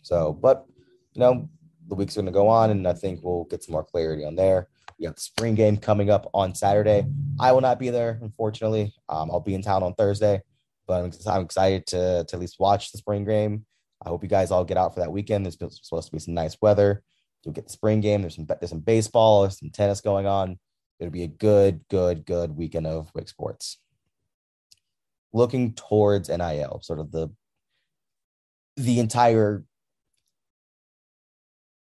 So, 0.03 0.33
but 0.33 0.65
you 1.13 1.19
know, 1.19 1.49
the 1.87 1.95
week's 1.95 2.15
going 2.15 2.25
to 2.25 2.31
go 2.31 2.47
on, 2.47 2.69
and 2.69 2.87
I 2.87 2.93
think 2.93 3.19
we'll 3.23 3.45
get 3.45 3.63
some 3.63 3.73
more 3.73 3.83
clarity 3.83 4.25
on 4.25 4.35
there. 4.35 4.67
We 4.99 5.05
have 5.05 5.15
the 5.15 5.21
spring 5.21 5.55
game 5.55 5.77
coming 5.77 6.09
up 6.09 6.29
on 6.33 6.55
Saturday. 6.55 7.05
I 7.39 7.51
will 7.51 7.61
not 7.61 7.79
be 7.79 7.89
there, 7.89 8.19
unfortunately. 8.21 8.93
Um, 9.09 9.29
I'll 9.31 9.39
be 9.39 9.53
in 9.53 9.61
town 9.61 9.83
on 9.83 9.93
Thursday, 9.93 10.41
but 10.87 11.03
I'm, 11.03 11.11
I'm 11.27 11.43
excited 11.43 11.85
to, 11.87 12.25
to 12.27 12.35
at 12.35 12.39
least 12.39 12.59
watch 12.59 12.91
the 12.91 12.97
spring 12.97 13.23
game. 13.23 13.65
I 14.03 14.09
hope 14.09 14.23
you 14.23 14.29
guys 14.29 14.51
all 14.51 14.65
get 14.65 14.77
out 14.77 14.93
for 14.93 14.99
that 15.01 15.11
weekend. 15.11 15.45
There's 15.45 15.57
supposed 15.81 16.07
to 16.07 16.11
be 16.11 16.19
some 16.19 16.33
nice 16.33 16.57
weather. 16.61 17.03
You'll 17.43 17.53
get 17.53 17.67
the 17.67 17.73
spring 17.73 18.01
game. 18.01 18.21
There's 18.21 18.35
some 18.35 18.45
there's 18.45 18.69
some 18.69 18.79
baseball, 18.79 19.41
there's 19.41 19.59
some 19.59 19.69
tennis 19.69 20.01
going 20.01 20.25
on. 20.25 20.59
It'll 20.99 21.11
be 21.11 21.23
a 21.23 21.27
good, 21.27 21.81
good, 21.89 22.25
good 22.25 22.55
weekend 22.55 22.87
of 22.87 23.11
WIC 23.13 23.29
sports. 23.29 23.77
Looking 25.33 25.73
towards 25.73 26.29
NIL, 26.29 26.79
sort 26.83 26.99
of 26.99 27.11
the 27.11 27.29
the 28.75 28.99
entire 28.99 29.63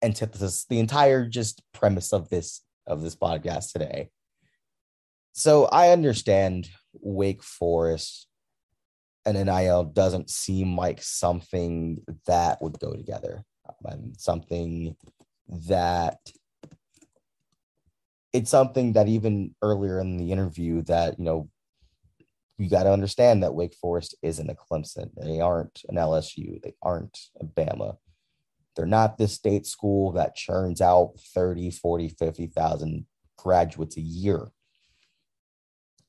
antithesis, 0.03 0.65
the 0.69 0.79
entire 0.79 1.27
just 1.27 1.63
premise 1.73 2.13
of 2.13 2.29
this 2.29 2.63
of 2.87 3.03
this 3.03 3.15
podcast 3.15 3.73
today. 3.73 4.09
So 5.33 5.67
I 5.67 5.91
understand 5.91 6.69
Wake 6.95 7.43
Forest 7.43 8.27
and 9.25 9.37
NIL 9.47 9.85
doesn't 9.85 10.31
seem 10.31 10.77
like 10.77 11.03
something 11.03 12.03
that 12.27 12.63
would 12.63 12.79
go 12.79 12.95
together. 12.95 13.45
Um, 13.87 14.15
something 14.17 14.97
that 15.69 16.19
it's 18.33 18.51
something 18.51 18.95
that 18.95 19.09
even 19.09 19.55
earlier 19.63 20.01
in 20.01 20.17
the 20.17 20.33
interview 20.33 20.83
that 20.83 21.19
you 21.19 21.25
know 21.25 21.49
you 22.59 22.69
got 22.69 22.85
to 22.85 22.93
understand 22.93 23.43
that 23.43 23.55
Wake 23.55 23.75
Forest 23.75 24.17
isn't 24.23 24.51
a 24.51 24.55
Clemson. 24.55 25.11
They 25.17 25.41
aren't 25.41 25.83
an 25.89 25.97
LSU. 25.97 26.61
They 26.63 26.75
aren't 26.83 27.19
a 27.41 27.45
Bama. 27.45 27.97
They're 28.75 28.87
not 28.87 29.19
this 29.19 29.33
state 29.33 29.67
school 29.67 30.13
that 30.13 30.37
churns 30.37 30.81
out 30.81 31.15
30, 31.35 31.71
40, 31.71 32.09
50,000 32.09 33.07
graduates 33.37 33.97
a 33.97 34.01
year. 34.01 34.49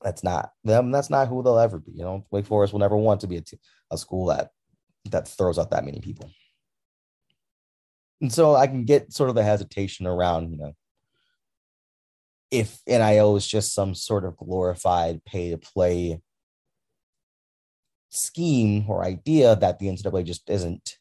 That's 0.02 0.24
not 0.24 0.50
them. 0.64 0.90
That's 0.90 1.10
not 1.10 1.28
who 1.28 1.42
they'll 1.42 1.58
ever 1.58 1.78
be. 1.78 1.92
You 1.92 2.04
know, 2.04 2.26
Wake 2.30 2.46
Forest 2.46 2.72
will 2.72 2.80
never 2.80 2.96
want 2.96 3.20
to 3.20 3.26
be 3.26 3.36
a, 3.36 3.40
t- 3.42 3.58
a 3.90 3.98
school 3.98 4.26
that 4.26 4.50
that 5.10 5.28
throws 5.28 5.58
out 5.58 5.70
that 5.70 5.84
many 5.84 6.00
people. 6.00 6.30
And 8.20 8.32
so 8.32 8.54
I 8.54 8.66
can 8.66 8.84
get 8.84 9.12
sort 9.12 9.30
of 9.30 9.34
the 9.34 9.42
hesitation 9.42 10.06
around, 10.06 10.50
you 10.50 10.58
know, 10.58 10.72
if 12.50 12.80
NIL 12.86 13.36
is 13.36 13.46
just 13.46 13.74
some 13.74 13.94
sort 13.94 14.24
of 14.24 14.36
glorified 14.36 15.24
pay 15.24 15.50
to 15.50 15.58
play 15.58 16.20
scheme 18.10 18.84
or 18.88 19.04
idea 19.04 19.56
that 19.56 19.78
the 19.78 19.86
NCAA 19.86 20.24
just 20.24 20.48
isn't 20.50 20.98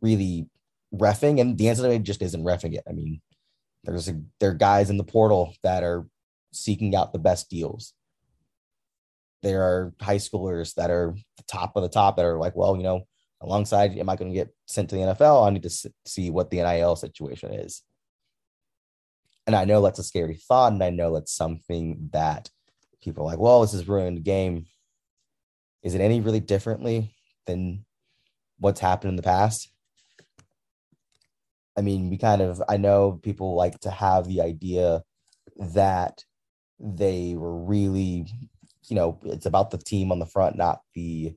really 0.00 0.48
refing, 0.94 1.40
and 1.40 1.58
the 1.58 1.64
NCAA 1.64 2.02
just 2.02 2.22
isn't 2.22 2.44
refing 2.44 2.74
it. 2.74 2.84
I 2.88 2.92
mean, 2.92 3.20
there's 3.82 4.08
a, 4.08 4.20
there 4.40 4.50
are 4.50 4.54
guys 4.54 4.90
in 4.90 4.96
the 4.96 5.04
portal 5.04 5.54
that 5.62 5.82
are 5.82 6.06
seeking 6.52 6.94
out 6.94 7.12
the 7.12 7.18
best 7.18 7.50
deals. 7.50 7.92
There 9.42 9.62
are 9.62 9.92
high 10.00 10.16
schoolers 10.16 10.74
that 10.74 10.90
are 10.90 11.14
the 11.36 11.42
top 11.44 11.76
of 11.76 11.82
the 11.82 11.88
top 11.88 12.16
that 12.16 12.24
are 12.24 12.38
like, 12.38 12.56
well, 12.56 12.76
you 12.76 12.82
know, 12.82 13.06
alongside, 13.42 13.98
am 13.98 14.08
I 14.08 14.16
going 14.16 14.30
to 14.30 14.34
get 14.34 14.54
sent 14.66 14.88
to 14.90 14.96
the 14.96 15.02
NFL? 15.02 15.46
I 15.46 15.50
need 15.50 15.64
to 15.64 15.90
see 16.06 16.30
what 16.30 16.50
the 16.50 16.62
NIL 16.62 16.96
situation 16.96 17.52
is. 17.52 17.82
And 19.46 19.54
I 19.54 19.66
know 19.66 19.82
that's 19.82 19.98
a 19.98 20.04
scary 20.04 20.36
thought, 20.36 20.72
and 20.72 20.82
I 20.82 20.88
know 20.88 21.12
that's 21.12 21.32
something 21.32 22.08
that 22.12 22.48
people 23.02 23.24
are 23.24 23.26
like, 23.26 23.38
well, 23.38 23.60
this 23.60 23.74
is 23.74 23.86
ruining 23.86 24.14
the 24.14 24.22
game. 24.22 24.64
Is 25.84 25.94
it 25.94 26.00
any 26.00 26.20
really 26.20 26.40
differently 26.40 27.14
than 27.46 27.84
what's 28.58 28.80
happened 28.80 29.10
in 29.10 29.16
the 29.16 29.22
past? 29.22 29.70
I 31.76 31.82
mean, 31.82 32.08
we 32.08 32.16
kind 32.16 32.40
of, 32.40 32.62
I 32.68 32.78
know 32.78 33.20
people 33.22 33.54
like 33.54 33.78
to 33.80 33.90
have 33.90 34.26
the 34.26 34.40
idea 34.40 35.02
that 35.58 36.24
they 36.80 37.34
were 37.36 37.56
really, 37.64 38.26
you 38.88 38.96
know, 38.96 39.20
it's 39.24 39.46
about 39.46 39.70
the 39.70 39.78
team 39.78 40.10
on 40.10 40.18
the 40.18 40.26
front, 40.26 40.56
not 40.56 40.80
the, 40.94 41.34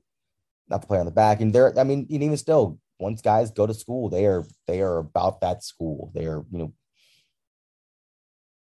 not 0.68 0.80
the 0.80 0.86
player 0.86 1.00
on 1.00 1.06
the 1.06 1.12
back. 1.12 1.40
And 1.40 1.52
they're, 1.52 1.78
I 1.78 1.84
mean, 1.84 2.06
and 2.10 2.22
even 2.22 2.36
still, 2.36 2.78
once 2.98 3.20
guys 3.20 3.50
go 3.50 3.66
to 3.66 3.74
school, 3.74 4.08
they 4.08 4.26
are, 4.26 4.44
they 4.66 4.80
are 4.80 4.98
about 4.98 5.40
that 5.42 5.62
school. 5.62 6.10
They 6.14 6.26
are, 6.26 6.44
you 6.50 6.58
know, 6.58 6.72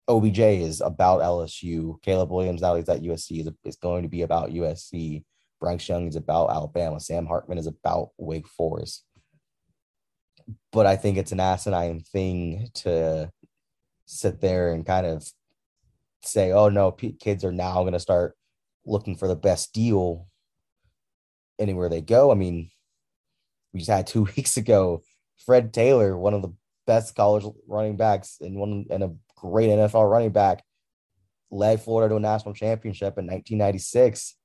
OBJ 0.08 0.40
is 0.40 0.82
about 0.82 1.22
LSU. 1.22 2.02
Caleb 2.02 2.32
Williams 2.32 2.62
now 2.62 2.76
he's 2.76 2.90
at 2.90 3.02
USC 3.02 3.42
is, 3.42 3.50
is 3.64 3.76
going 3.76 4.04
to 4.04 4.10
be 4.10 4.22
about 4.22 4.52
USC. 4.52 5.24
Bryce 5.60 5.88
Young 5.90 6.08
is 6.08 6.16
about 6.16 6.52
Alabama. 6.52 7.00
Sam 7.00 7.26
Hartman 7.26 7.58
is 7.58 7.68
about 7.68 8.10
Wake 8.18 8.48
Forest 8.48 9.08
but 10.72 10.86
I 10.86 10.96
think 10.96 11.18
it's 11.18 11.32
an 11.32 11.40
asinine 11.40 12.00
thing 12.00 12.70
to 12.76 13.32
sit 14.06 14.42
there 14.42 14.74
and 14.74 14.86
kind 14.86 15.06
of 15.06 15.30
say, 16.24 16.52
oh 16.52 16.70
no, 16.70 16.92
kids 16.92 17.44
are 17.44 17.52
now 17.52 17.82
going 17.82 17.94
to 17.94 18.00
start 18.00 18.36
looking 18.86 19.16
for 19.16 19.28
the 19.28 19.36
best 19.36 19.74
deal 19.74 20.28
anywhere 21.60 21.90
they 21.90 22.02
go. 22.02 22.32
I 22.32 22.36
mean, 22.36 22.70
we 23.74 23.80
just 23.80 23.90
had 23.90 24.08
two 24.08 24.24
weeks 24.38 24.58
ago, 24.58 25.04
Fred 25.46 25.74
Taylor, 25.74 26.18
one 26.18 26.34
of 26.34 26.42
the 26.42 26.54
best 26.86 27.16
college 27.16 27.46
running 27.68 27.98
backs 27.98 28.38
and 28.40 28.56
one 28.56 28.86
and 28.90 29.04
a 29.04 29.14
great 29.36 29.70
NFL 29.70 30.10
running 30.10 30.32
back, 30.32 30.64
led 31.52 31.82
Florida 31.82 32.14
to 32.14 32.18
a 32.18 32.20
national 32.20 32.54
championship 32.54 33.18
in 33.18 33.26
1996. 33.26 34.36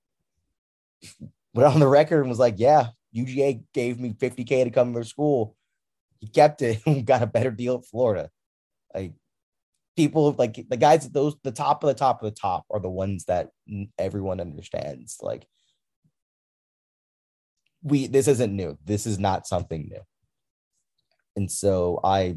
Went 1.54 1.74
on 1.74 1.80
the 1.80 1.88
record 1.88 2.20
and 2.20 2.28
was 2.28 2.38
like, 2.38 2.54
"Yeah, 2.58 2.88
UGA 3.14 3.62
gave 3.74 4.00
me 4.00 4.14
50k 4.14 4.64
to 4.64 4.70
come 4.70 4.92
to 4.92 4.94
their 4.94 5.04
school 5.04 5.56
he 6.22 6.28
kept 6.28 6.62
it 6.62 6.80
and 6.86 7.04
got 7.04 7.22
a 7.22 7.26
better 7.26 7.50
deal 7.50 7.74
at 7.74 7.84
Florida. 7.84 8.30
Like 8.94 9.12
people 9.96 10.34
like 10.38 10.64
the 10.68 10.76
guys 10.76 11.04
at 11.04 11.12
those 11.12 11.34
the 11.42 11.50
top 11.50 11.82
of 11.82 11.88
the 11.88 11.94
top 11.94 12.22
of 12.22 12.32
the 12.32 12.40
top 12.40 12.64
are 12.70 12.80
the 12.80 12.88
ones 12.88 13.24
that 13.24 13.50
everyone 13.98 14.40
understands. 14.40 15.18
Like 15.20 15.46
we 17.82 18.06
this 18.06 18.28
isn't 18.28 18.54
new. 18.54 18.78
This 18.84 19.06
is 19.06 19.18
not 19.18 19.48
something 19.48 19.88
new. 19.90 20.02
And 21.34 21.50
so 21.50 21.98
I 22.04 22.36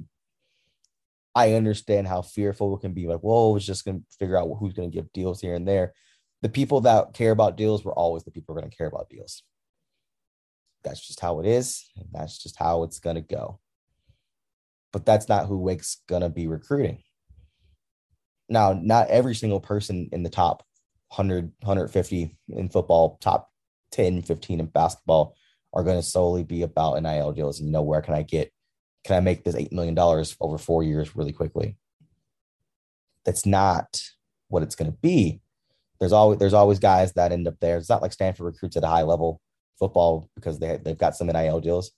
I 1.36 1.54
understand 1.54 2.08
how 2.08 2.24
fearful 2.24 2.76
it 2.76 2.82
can 2.82 2.94
be 2.94 3.06
like, 3.06 3.20
whoa, 3.20 3.56
it's 3.56 3.66
just 3.66 3.86
gonna 3.86 4.00
figure 4.18 4.38
out 4.38 4.50
who's 4.60 4.74
gonna 4.74 4.90
give 4.90 5.14
deals 5.14 5.40
here 5.42 5.54
and 5.54 5.68
there. 5.68 5.94
The 6.46 6.50
people 6.50 6.82
that 6.82 7.14
care 7.14 7.32
about 7.32 7.58
deals 7.58 7.84
were 7.84 7.94
always 7.94 8.24
the 8.24 8.30
people 8.30 8.54
who 8.54 8.60
are 8.60 8.62
gonna 8.62 8.76
care 8.76 8.88
about 8.88 9.10
deals. 9.10 9.42
That's 10.84 11.06
just 11.06 11.20
how 11.20 11.40
it 11.40 11.48
is, 11.48 11.90
that's 12.12 12.38
just 12.38 12.58
how 12.58 12.84
it's 12.84 13.00
gonna 13.00 13.22
go 13.22 13.60
but 14.96 15.06
that's 15.06 15.28
not 15.28 15.46
who 15.46 15.58
Wake's 15.58 15.98
gonna 16.08 16.30
be 16.30 16.48
recruiting. 16.48 17.04
Now, 18.48 18.72
not 18.72 19.10
every 19.10 19.36
single 19.36 19.60
person 19.60 20.08
in 20.14 20.24
the 20.24 20.30
top 20.30 20.64
100, 21.10 21.52
150 21.60 22.38
in 22.48 22.70
football, 22.70 23.18
top 23.20 23.52
10, 23.92 24.22
15 24.22 24.62
in 24.62 24.68
basketball 24.68 25.36
are 25.74 25.84
going 25.84 25.98
to 25.98 26.02
solely 26.02 26.46
be 26.46 26.62
about 26.62 27.02
NIL 27.04 27.34
deals. 27.34 27.60
And, 27.60 27.68
you 27.68 27.74
know, 27.74 27.82
where 27.82 28.02
can 28.02 28.14
I 28.14 28.22
get, 28.22 28.54
can 29.04 29.18
I 29.18 29.20
make 29.20 29.44
this 29.44 29.56
$8 29.56 29.74
million 29.74 30.00
over 30.40 30.58
four 30.58 30.82
years 30.82 31.14
really 31.14 31.34
quickly? 31.34 31.76
That's 33.26 33.46
not 33.46 34.02
what 34.48 34.64
it's 34.64 34.76
going 34.76 34.92
to 34.92 34.98
be. 34.98 35.42
There's 36.00 36.12
always, 36.12 36.40
there's 36.40 36.54
always 36.54 36.80
guys 36.80 37.14
that 37.14 37.32
end 37.32 37.48
up 37.48 37.56
there. 37.62 37.78
It's 37.78 37.90
not 37.90 38.02
like 38.02 38.14
Stanford 38.14 38.46
recruits 38.46 38.78
at 38.78 38.84
a 38.84 38.88
high 38.88 39.04
level 39.04 39.40
football 39.80 40.30
because 40.36 40.60
they, 40.60 40.78
they've 40.78 40.98
got 40.98 41.16
some 41.16 41.28
NIL 41.28 41.62
deals 41.62 41.92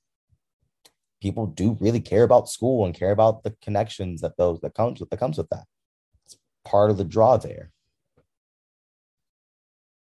people 1.22 1.48
do 1.48 1.78
really 1.80 2.00
care 2.00 2.24
about 2.24 2.50
school 2.50 2.86
and 2.86 2.93
care 2.93 3.12
about 3.12 3.43
the 3.43 3.56
connections 3.62 4.22
that 4.22 4.38
those 4.38 4.60
that 4.62 4.76
comes 4.76 5.00
with 5.00 5.10
that 5.10 5.20
comes 5.20 5.38
with 5.38 5.50
that. 5.50 5.66
It's 6.26 6.38
part 6.66 6.91
of 6.91 6.98
the 6.98 7.04
draw 7.04 7.38
there. 7.38 7.72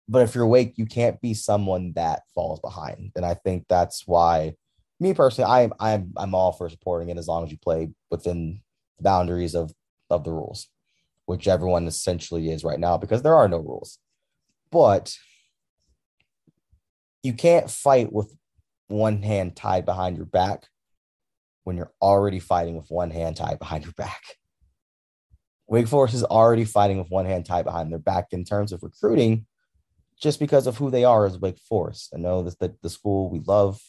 But 0.08 0.24
if 0.24 0.34
you're 0.34 0.44
awake, 0.44 0.74
you 0.78 0.86
can't 0.86 1.22
be 1.22 1.34
someone 1.34 1.94
that 1.96 2.24
falls 2.34 2.60
behind. 2.60 3.12
And 3.16 3.24
I 3.24 3.36
think 3.36 3.66
that's 3.70 4.08
why 4.08 4.56
me 5.00 5.14
personally, 5.14 5.50
I, 5.50 5.70
I'm 5.80 6.14
I'm 6.18 6.36
all 6.36 6.52
for 6.52 6.70
supporting 6.70 7.10
it 7.10 7.18
as 7.18 7.28
long 7.28 7.44
as 7.44 7.52
you 7.52 7.58
play 7.58 7.90
within 8.10 8.62
the 8.98 9.04
boundaries 9.04 9.56
of 9.56 9.74
of 10.10 10.24
the 10.24 10.32
rules, 10.32 10.68
which 11.30 11.48
everyone 11.48 11.86
essentially 11.86 12.50
is 12.50 12.64
right 12.64 12.80
now 12.80 12.98
because 12.98 13.22
there 13.22 13.36
are 13.36 13.48
no 13.48 13.60
rules. 13.60 14.00
But 14.72 15.16
you 17.22 17.34
can't 17.34 17.70
fight 17.70 18.12
with 18.12 18.36
one 18.88 19.22
hand 19.22 19.56
tied 19.56 19.86
behind 19.86 20.18
your 20.18 20.26
back 20.26 20.66
when 21.66 21.78
you're 21.78 21.94
already 22.02 22.40
fighting 22.40 22.76
with 22.76 22.88
one 22.90 23.12
hand 23.12 23.38
tied 23.38 23.60
behind 23.60 23.84
your 23.84 23.94
back. 23.94 24.24
Wake 25.68 25.88
Forest 25.88 26.16
is 26.16 26.24
already 26.24 26.66
fighting 26.66 26.98
with 26.98 27.12
one 27.12 27.28
hand 27.28 27.46
tied 27.46 27.66
behind 27.66 27.92
their 27.92 28.00
back 28.00 28.30
in 28.32 28.44
terms 28.44 28.72
of 28.72 28.82
recruiting, 28.82 29.46
just 30.20 30.40
because 30.40 30.66
of 30.66 30.78
who 30.78 30.90
they 30.90 31.04
are 31.04 31.28
as 31.28 31.38
Wake 31.38 31.60
Forest. 31.60 32.12
I 32.12 32.18
know 32.18 32.42
this 32.42 32.56
the, 32.56 32.74
the 32.82 32.90
school 32.90 33.30
we 33.30 33.40
love. 33.46 33.80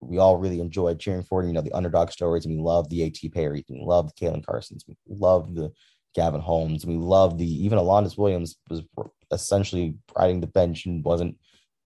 we 0.00 0.16
all 0.16 0.38
really 0.38 0.60
enjoyed 0.60 1.00
cheering 1.00 1.22
for. 1.22 1.44
You 1.44 1.52
know, 1.52 1.60
the 1.60 1.76
underdog 1.76 2.10
stories, 2.10 2.46
and 2.46 2.56
we 2.56 2.62
love 2.62 2.88
the 2.88 3.02
A.T. 3.02 3.28
Perry, 3.28 3.62
we 3.68 3.82
love 3.84 4.06
the 4.08 4.14
Caelen 4.14 4.42
Carsons, 4.42 4.86
we 4.88 4.96
love 5.06 5.54
the 5.54 5.70
Gavin 6.14 6.40
Holmes, 6.40 6.84
we 6.84 6.96
love 6.96 7.38
the 7.38 7.64
even 7.64 7.78
Alondes 7.78 8.16
Williams 8.16 8.56
was 8.68 8.82
essentially 9.30 9.94
riding 10.16 10.40
the 10.40 10.46
bench 10.46 10.86
and 10.86 11.04
wasn't 11.04 11.36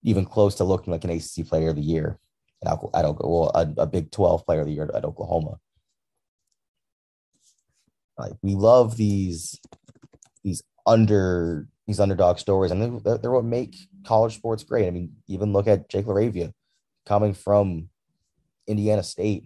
even 0.03 0.25
close 0.25 0.55
to 0.57 0.65
looking 0.65 0.93
like 0.93 1.05
an 1.05 1.11
ACC 1.11 1.47
player 1.47 1.71
of 1.71 1.77
the 1.77 1.83
year 1.83 2.19
at, 2.65 2.73
at 2.73 3.05
well, 3.21 3.51
a, 3.55 3.83
a 3.83 3.87
Big 3.87 4.11
12 4.11 4.47
player 4.47 4.61
of 4.61 4.67
the 4.67 4.73
year 4.73 4.91
at 4.95 5.05
Oklahoma. 5.05 5.59
Like 8.19 8.33
we 8.43 8.55
love 8.55 8.97
these 8.97 9.61
these 10.45 10.63
under 10.87 11.67
these 11.87 12.01
underdog 12.01 12.39
stories, 12.39 12.71
and 12.71 13.03
they're, 13.05 13.19
they're 13.19 13.31
what 13.31 13.45
make 13.45 13.77
college 14.07 14.37
sports 14.37 14.63
great. 14.63 14.87
I 14.87 14.91
mean, 14.91 15.13
even 15.27 15.53
look 15.53 15.67
at 15.67 15.89
Jake 15.89 16.07
LaRavia 16.07 16.53
coming 17.05 17.35
from 17.35 17.89
Indiana 18.67 19.03
State. 19.03 19.45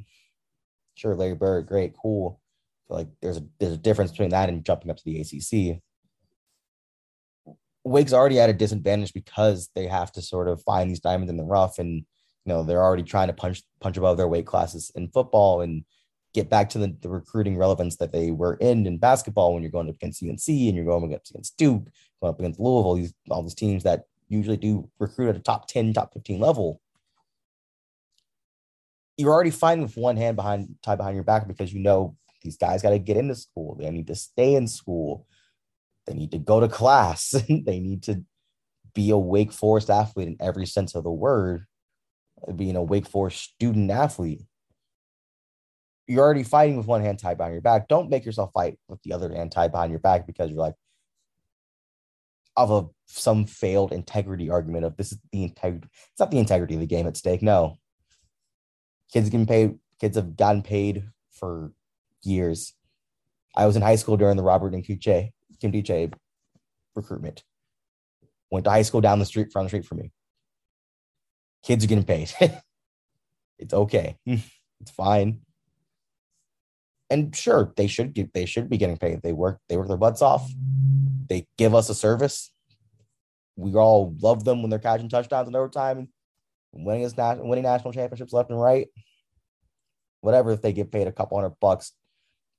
Sure, 0.95 1.16
Larry 1.16 1.35
Bird, 1.35 1.66
great, 1.66 1.95
cool. 2.01 2.41
But 2.89 2.95
like 2.95 3.09
there's 3.20 3.39
a 3.39 3.45
there's 3.59 3.74
a 3.74 3.78
difference 3.78 4.11
between 4.11 4.30
that 4.30 4.49
and 4.49 4.64
jumping 4.64 4.91
up 4.91 4.97
to 4.97 5.05
the 5.05 5.20
ACC. 5.20 5.80
Wake's 7.84 8.12
already 8.12 8.41
at 8.41 8.51
a 8.51 8.55
disadvantage 8.55 9.12
because 9.12 9.70
they 9.74 9.86
have 9.86 10.12
to 10.12 10.22
sort 10.22 10.49
of 10.49 10.62
find 10.62 10.91
these 10.91 11.01
diamonds 11.01 11.30
in 11.30 11.36
the 11.36 11.45
rough, 11.45 11.78
and 11.78 11.97
you 11.97 12.05
know 12.47 12.62
they're 12.62 12.82
already 12.82 13.03
trying 13.03 13.28
to 13.28 13.34
punch 13.34 13.62
punch 13.80 13.97
above 13.97 14.16
their 14.16 14.28
weight 14.28 14.47
classes 14.47 14.91
in 14.95 15.09
football 15.09 15.61
and 15.61 15.84
get 16.34 16.51
back 16.51 16.68
to 16.70 16.78
the, 16.78 16.95
the 17.01 17.09
recruiting 17.09 17.57
relevance 17.57 17.97
that 17.97 18.12
they 18.12 18.30
were 18.30 18.55
in 18.55 18.86
in 18.86 18.99
basketball 18.99 19.55
when 19.55 19.62
you're 19.62 19.72
going 19.72 19.89
up 19.89 19.95
against 19.95 20.22
UNC 20.22 20.49
and 20.49 20.76
you're 20.76 20.84
going 20.84 21.03
up 21.14 21.22
against 21.30 21.57
Duke, 21.57 21.89
going 22.20 22.32
up 22.32 22.39
against 22.39 22.61
Louisville, 22.61 22.95
these 22.95 23.14
all 23.30 23.43
these 23.43 23.55
teams 23.55 23.82
that 23.84 24.05
usually 24.28 24.57
do 24.57 24.91
recruit 24.99 25.30
at 25.30 25.36
a 25.36 25.41
top 25.41 25.66
10, 25.68 25.95
top 25.95 26.12
15 26.12 26.39
level. 26.39 26.80
You're 29.16 29.32
already 29.32 29.51
fine 29.51 29.82
with 29.82 29.97
one 29.97 30.16
hand 30.16 30.36
behind 30.36 30.76
tied 30.82 30.99
behind 30.99 31.16
your 31.16 31.24
back 31.24 31.49
because 31.49 31.72
you 31.72 31.80
know 31.80 32.16
these 32.49 32.57
guys 32.57 32.80
got 32.80 32.90
to 32.90 32.99
get 32.99 33.18
into 33.18 33.34
school. 33.34 33.76
They 33.78 33.90
need 33.90 34.07
to 34.07 34.14
stay 34.14 34.55
in 34.55 34.66
school. 34.66 35.26
They 36.07 36.14
need 36.14 36.30
to 36.30 36.38
go 36.38 36.61
to 36.61 36.68
class. 36.68 37.30
they 37.49 37.80
need 37.80 38.05
to 38.05 38.24
be 38.94 39.11
a 39.11 39.18
Wake 39.18 39.53
Forest 39.53 39.90
athlete 39.90 40.28
in 40.28 40.36
every 40.40 40.64
sense 40.64 40.94
of 40.94 41.05
the 41.05 41.11
word, 41.11 41.66
being 42.57 42.76
a 42.76 42.82
Wake 42.82 43.07
Forest 43.07 43.42
student 43.42 43.90
athlete. 43.90 44.40
You're 46.07 46.24
already 46.24 46.42
fighting 46.42 46.78
with 46.78 46.86
one 46.86 47.03
hand 47.03 47.18
tied 47.18 47.36
behind 47.36 47.53
your 47.53 47.61
back. 47.61 47.86
Don't 47.86 48.09
make 48.09 48.24
yourself 48.24 48.51
fight 48.55 48.78
with 48.88 49.03
the 49.03 49.12
other 49.12 49.30
hand 49.30 49.53
tied 49.53 49.72
behind 49.72 49.90
your 49.90 50.01
back 50.01 50.26
because 50.26 50.51
you're 50.51 50.59
like, 50.59 50.74
of 52.57 52.70
a 52.70 52.88
some 53.07 53.44
failed 53.44 53.92
integrity 53.92 54.51
argument 54.51 54.84
of 54.86 54.96
this 54.96 55.12
is 55.12 55.18
the 55.32 55.44
integrity. 55.44 55.86
It's 55.92 56.18
not 56.18 56.30
the 56.30 56.38
integrity 56.38 56.74
of 56.74 56.80
the 56.80 56.86
game 56.86 57.07
at 57.07 57.16
stake. 57.16 57.42
No, 57.42 57.76
kids 59.12 59.28
can 59.28 59.46
pay. 59.46 59.74
Kids 60.01 60.16
have 60.16 60.36
gotten 60.36 60.62
paid 60.62 61.05
for 61.30 61.72
years. 62.23 62.75
I 63.57 63.66
was 63.66 63.77
in 63.77 63.83
high 63.83 63.97
school 63.97 64.16
during 64.16 64.37
the 64.37 64.43
Robert 64.43 64.75
and 64.75 64.85
Kuche, 64.85 65.31
Kim 65.61 65.73
DJ 65.73 66.12
recruitment. 66.95 67.43
Went 68.51 68.64
to 68.64 68.71
high 68.71 68.83
school 68.83 69.01
down 69.01 69.19
the 69.19 69.27
street 69.27 69.53
from 69.53 69.64
the 69.64 69.69
street 69.69 69.85
from 69.85 69.99
me. 69.99 70.12
Kids 71.62 71.85
are 71.85 71.89
getting 71.89 72.05
paid. 72.05 72.33
it's 73.59 73.75
okay. 73.75 74.16
it's 74.27 74.91
fine. 74.97 75.41
And 77.11 77.35
sure, 77.35 77.73
they 77.77 77.87
should 77.87 78.14
get, 78.14 78.33
they 78.35 78.47
should 78.47 78.69
be 78.69 78.77
getting 78.77 78.99
paid. 78.99 79.23
They 79.23 79.33
work 79.33 79.59
they 79.69 79.77
work 79.77 79.89
their 79.89 79.97
butts 79.97 80.23
off. 80.23 80.51
They 81.29 81.47
give 81.57 81.75
us 81.75 81.89
a 81.89 81.95
service. 81.95 82.51
We 83.57 83.75
all 83.75 84.14
love 84.21 84.45
them 84.45 84.62
when 84.62 84.71
they're 84.71 84.79
catching 84.79 85.09
touchdowns 85.09 85.49
in 85.49 85.57
overtime, 85.57 86.09
winning 86.73 87.05
us 87.05 87.14
winning 87.16 87.64
national 87.64 87.93
championships 87.93 88.33
left 88.33 88.51
and 88.51 88.61
right. 88.61 88.89
Whatever, 90.21 90.53
if 90.53 90.62
they 90.62 90.73
get 90.73 90.93
paid 90.93 91.07
a 91.07 91.12
couple 91.12 91.39
hundred 91.39 91.57
bucks 91.61 91.93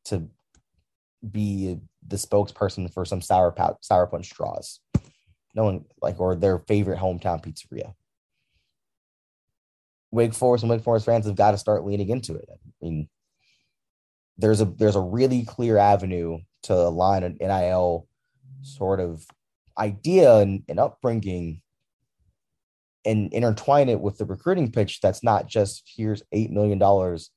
to 0.05 0.27
be 1.29 1.77
the 2.07 2.15
spokesperson 2.15 2.91
for 2.93 3.05
some 3.05 3.21
sour 3.21 3.53
sour 3.81 4.07
punch 4.07 4.27
straws. 4.27 4.79
No 5.55 5.63
one 5.65 5.85
like 6.01 6.19
or 6.19 6.35
their 6.35 6.59
favorite 6.59 6.99
hometown 6.99 7.43
pizzeria. 7.43 7.93
Wake 10.11 10.33
Forest 10.33 10.63
and 10.63 10.71
Wake 10.71 10.83
Forest 10.83 11.05
fans 11.05 11.25
have 11.25 11.35
got 11.35 11.51
to 11.51 11.57
start 11.57 11.85
leaning 11.85 12.09
into 12.09 12.35
it. 12.35 12.47
I 12.51 12.55
mean, 12.81 13.09
there's 14.37 14.61
a 14.61 14.65
there's 14.65 14.95
a 14.95 15.01
really 15.01 15.43
clear 15.43 15.77
avenue 15.77 16.39
to 16.63 16.73
align 16.73 17.23
an 17.23 17.37
NIL 17.39 18.07
sort 18.61 18.99
of 18.99 19.25
idea 19.77 20.37
and, 20.37 20.63
and 20.67 20.79
upbringing 20.79 21.61
and 23.05 23.33
intertwine 23.33 23.89
it 23.89 23.99
with 23.99 24.17
the 24.17 24.25
recruiting 24.25 24.71
pitch 24.71 24.99
that's 25.01 25.23
not 25.23 25.47
just 25.47 25.83
here's 25.85 26.21
eight 26.31 26.51
million 26.51 26.77
dollars 26.77 27.31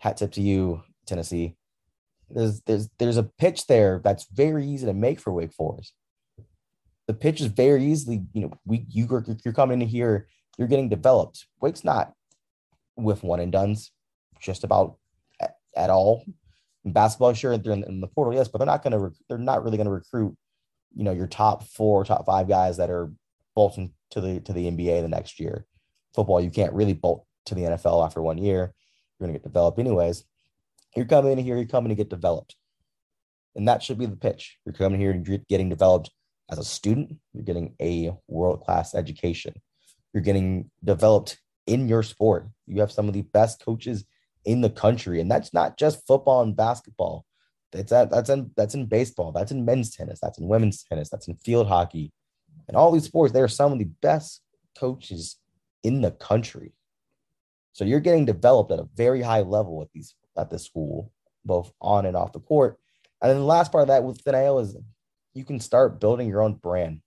hat 0.00 0.18
tip 0.18 0.32
to 0.32 0.42
you 0.42 0.82
tennessee 1.06 1.56
there's 2.30 2.60
there's 2.62 2.88
there's 2.98 3.16
a 3.16 3.22
pitch 3.22 3.66
there 3.66 4.00
that's 4.02 4.26
very 4.32 4.66
easy 4.66 4.86
to 4.86 4.92
make 4.92 5.20
for 5.20 5.32
wake 5.32 5.52
forest 5.52 5.94
the 7.06 7.14
pitch 7.14 7.40
is 7.40 7.46
very 7.46 7.84
easily 7.84 8.24
you 8.32 8.42
know 8.42 8.52
we 8.64 8.84
you 8.90 9.08
you're 9.44 9.54
coming 9.54 9.80
in 9.80 9.88
here 9.88 10.26
you're 10.58 10.68
getting 10.68 10.88
developed 10.88 11.46
wake's 11.60 11.84
not 11.84 12.12
with 12.96 13.22
one 13.22 13.40
and 13.40 13.52
duns 13.52 13.92
just 14.40 14.64
about 14.64 14.96
at, 15.40 15.56
at 15.76 15.90
all 15.90 16.24
in 16.84 16.92
basketball 16.92 17.32
sure 17.32 17.56
they're 17.56 17.72
in, 17.72 17.84
in 17.84 18.00
the 18.00 18.08
portal 18.08 18.34
yes 18.34 18.48
but 18.48 18.58
they're 18.58 18.66
not 18.66 18.82
going 18.82 18.92
to 18.92 18.98
rec- 18.98 19.12
they're 19.28 19.38
not 19.38 19.62
really 19.62 19.76
going 19.76 19.86
to 19.86 19.92
recruit 19.92 20.36
you 20.96 21.04
know 21.04 21.12
your 21.12 21.26
top 21.26 21.62
four, 21.64 22.04
top 22.04 22.26
five 22.26 22.48
guys 22.48 22.78
that 22.78 22.90
are 22.90 23.12
bolting 23.54 23.92
to 24.10 24.20
the 24.20 24.40
to 24.40 24.52
the 24.52 24.70
NBA 24.70 25.02
the 25.02 25.08
next 25.08 25.38
year. 25.38 25.66
Football, 26.14 26.40
you 26.40 26.50
can't 26.50 26.72
really 26.72 26.94
bolt 26.94 27.26
to 27.44 27.54
the 27.54 27.62
NFL 27.62 28.04
after 28.04 28.22
one 28.22 28.38
year. 28.38 28.72
You're 29.18 29.28
gonna 29.28 29.38
get 29.38 29.44
developed 29.44 29.78
anyways. 29.78 30.24
You're 30.96 31.06
coming 31.06 31.32
in 31.32 31.38
here, 31.38 31.56
you're 31.56 31.66
coming 31.66 31.90
to 31.90 31.94
get 31.94 32.10
developed. 32.10 32.56
And 33.54 33.68
that 33.68 33.82
should 33.82 33.98
be 33.98 34.06
the 34.06 34.16
pitch. 34.16 34.58
You're 34.64 34.72
coming 34.72 35.00
here 35.00 35.10
and 35.10 35.26
you're 35.26 35.38
getting 35.48 35.68
developed 35.68 36.10
as 36.50 36.58
a 36.58 36.64
student. 36.64 37.16
You're 37.32 37.44
getting 37.44 37.74
a 37.80 38.12
world 38.28 38.64
class 38.64 38.94
education. 38.94 39.54
You're 40.12 40.22
getting 40.22 40.70
developed 40.84 41.38
in 41.66 41.88
your 41.88 42.02
sport. 42.02 42.48
You 42.66 42.80
have 42.80 42.92
some 42.92 43.08
of 43.08 43.14
the 43.14 43.22
best 43.22 43.64
coaches 43.64 44.04
in 44.44 44.60
the 44.60 44.70
country. 44.70 45.20
And 45.20 45.30
that's 45.30 45.52
not 45.52 45.78
just 45.78 46.06
football 46.06 46.42
and 46.42 46.56
basketball. 46.56 47.26
That's 47.72 47.92
at, 47.92 48.10
that's 48.10 48.30
in 48.30 48.50
that's 48.56 48.74
in 48.74 48.86
baseball. 48.86 49.32
That's 49.32 49.52
in 49.52 49.64
men's 49.64 49.94
tennis. 49.94 50.20
That's 50.20 50.38
in 50.38 50.48
women's 50.48 50.82
tennis. 50.84 51.10
That's 51.10 51.28
in 51.28 51.36
field 51.36 51.66
hockey, 51.66 52.12
and 52.68 52.76
all 52.76 52.92
these 52.92 53.04
sports. 53.04 53.32
They 53.32 53.40
are 53.40 53.48
some 53.48 53.72
of 53.72 53.78
the 53.78 53.90
best 54.02 54.40
coaches 54.78 55.36
in 55.82 56.00
the 56.00 56.12
country. 56.12 56.72
So 57.72 57.84
you're 57.84 58.00
getting 58.00 58.24
developed 58.24 58.70
at 58.70 58.78
a 58.78 58.88
very 58.94 59.20
high 59.20 59.42
level 59.42 59.76
with 59.76 59.92
these 59.92 60.14
at 60.38 60.50
the 60.50 60.58
school, 60.58 61.12
both 61.44 61.72
on 61.80 62.06
and 62.06 62.16
off 62.16 62.32
the 62.32 62.40
court. 62.40 62.78
And 63.22 63.30
then 63.30 63.38
the 63.38 63.44
last 63.44 63.72
part 63.72 63.82
of 63.82 63.88
that 63.88 64.04
with 64.04 64.24
NIL 64.26 64.58
is 64.58 64.76
you 65.34 65.44
can 65.44 65.60
start 65.60 66.00
building 66.00 66.28
your 66.28 66.42
own 66.42 66.54
brand. 66.54 67.00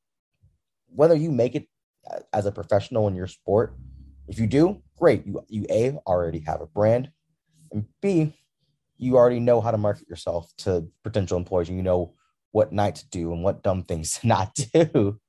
Whether 0.88 1.16
you 1.16 1.32
make 1.32 1.56
it 1.56 1.68
as 2.34 2.46
a 2.46 2.52
professional 2.52 3.08
in 3.08 3.16
your 3.16 3.28
sport, 3.28 3.76
if 4.28 4.40
you 4.40 4.48
do, 4.48 4.82
great. 4.98 5.26
You 5.26 5.44
you 5.48 5.66
a 5.70 5.92
already 6.06 6.40
have 6.42 6.62
a 6.62 6.68
brand, 6.68 7.12
and 7.72 7.86
b 8.02 8.34
you 8.98 9.16
already 9.16 9.40
know 9.40 9.62
how 9.62 9.72
to 9.72 9.78
market 9.78 10.08
yourself 10.10 10.52
to 10.58 10.88
potential 11.04 11.38
employers 11.38 11.70
and 11.70 11.78
you 11.78 11.84
know 11.84 12.14
what 12.52 12.74
not 12.74 12.96
to 12.96 13.10
do 13.10 13.32
and 13.32 13.44
what 13.44 13.64
dumb 13.64 13.84
things 13.84 14.12
to 14.20 14.28
not 14.28 14.54
do. 14.74 15.20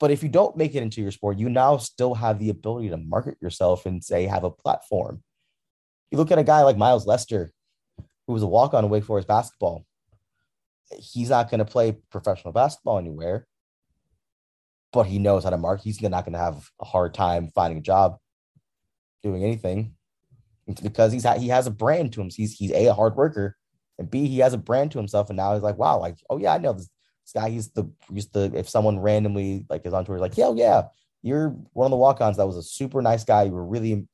But 0.00 0.12
if 0.12 0.22
you 0.22 0.28
don't 0.28 0.56
make 0.56 0.76
it 0.76 0.82
into 0.82 1.02
your 1.02 1.10
sport, 1.10 1.38
you 1.38 1.48
now 1.48 1.76
still 1.76 2.14
have 2.14 2.38
the 2.38 2.50
ability 2.50 2.90
to 2.90 2.96
market 2.96 3.36
yourself 3.42 3.84
and 3.84 4.02
say, 4.02 4.26
have 4.26 4.44
a 4.44 4.50
platform. 4.50 5.24
You 6.10 6.18
look 6.18 6.30
at 6.30 6.38
a 6.38 6.44
guy 6.44 6.62
like 6.62 6.76
Miles 6.76 7.06
Lester, 7.06 7.52
who 8.26 8.32
was 8.32 8.42
a 8.42 8.46
walk 8.46 8.74
on 8.74 8.88
Wake 8.88 9.04
Forest 9.04 9.28
basketball. 9.28 9.84
He's 10.90 11.30
not 11.30 11.50
going 11.50 11.58
to 11.58 11.64
play 11.64 11.96
professional 12.10 12.52
basketball 12.52 12.98
anywhere, 12.98 13.46
but 14.92 15.04
he 15.04 15.18
knows 15.18 15.44
how 15.44 15.50
to 15.50 15.58
market. 15.58 15.84
He's 15.84 16.00
not 16.00 16.24
going 16.24 16.32
to 16.32 16.38
have 16.38 16.70
a 16.80 16.84
hard 16.84 17.12
time 17.12 17.50
finding 17.54 17.78
a 17.78 17.82
job 17.82 18.18
doing 19.22 19.44
anything 19.44 19.94
because 20.82 21.12
he's 21.12 21.24
ha- 21.24 21.38
he 21.38 21.48
has 21.48 21.66
a 21.66 21.70
brand 21.70 22.12
to 22.14 22.20
him. 22.20 22.30
He's 22.34 22.54
he's 22.54 22.72
a, 22.72 22.86
a 22.86 22.94
hard 22.94 23.16
worker, 23.16 23.56
and 23.98 24.10
b 24.10 24.26
he 24.28 24.38
has 24.38 24.54
a 24.54 24.58
brand 24.58 24.92
to 24.92 24.98
himself. 24.98 25.28
And 25.30 25.36
now 25.36 25.54
he's 25.54 25.62
like, 25.62 25.78
wow, 25.78 25.98
like 25.98 26.16
oh 26.30 26.38
yeah, 26.38 26.54
I 26.54 26.58
know 26.58 26.72
this, 26.72 26.88
this 27.24 27.32
guy. 27.34 27.50
He's 27.50 27.70
the 27.70 27.90
he's 28.12 28.28
the 28.28 28.50
if 28.54 28.68
someone 28.68 28.98
randomly 28.98 29.66
like 29.68 29.84
is 29.86 29.92
on 29.92 30.04
tour, 30.04 30.18
like 30.18 30.36
yeah, 30.36 30.52
yeah, 30.54 30.82
you're 31.22 31.50
one 31.72 31.86
of 31.86 31.90
the 31.90 31.96
walk-ons 31.96 32.36
that 32.36 32.46
was 32.46 32.56
a 32.56 32.62
super 32.62 33.02
nice 33.02 33.24
guy. 33.24 33.44
You 33.44 33.52
were 33.52 33.64
really 33.64 34.06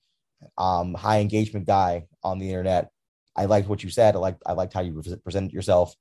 um 0.58 0.94
high 0.94 1.20
engagement 1.20 1.66
guy 1.66 2.06
on 2.22 2.38
the 2.38 2.48
internet. 2.48 2.90
I 3.36 3.46
liked 3.46 3.68
what 3.68 3.82
you 3.82 3.90
said. 3.90 4.14
I 4.14 4.18
liked 4.18 4.42
I 4.46 4.52
liked 4.52 4.72
how 4.72 4.80
you 4.80 5.02
presented 5.24 5.52
yourself. 5.52 5.94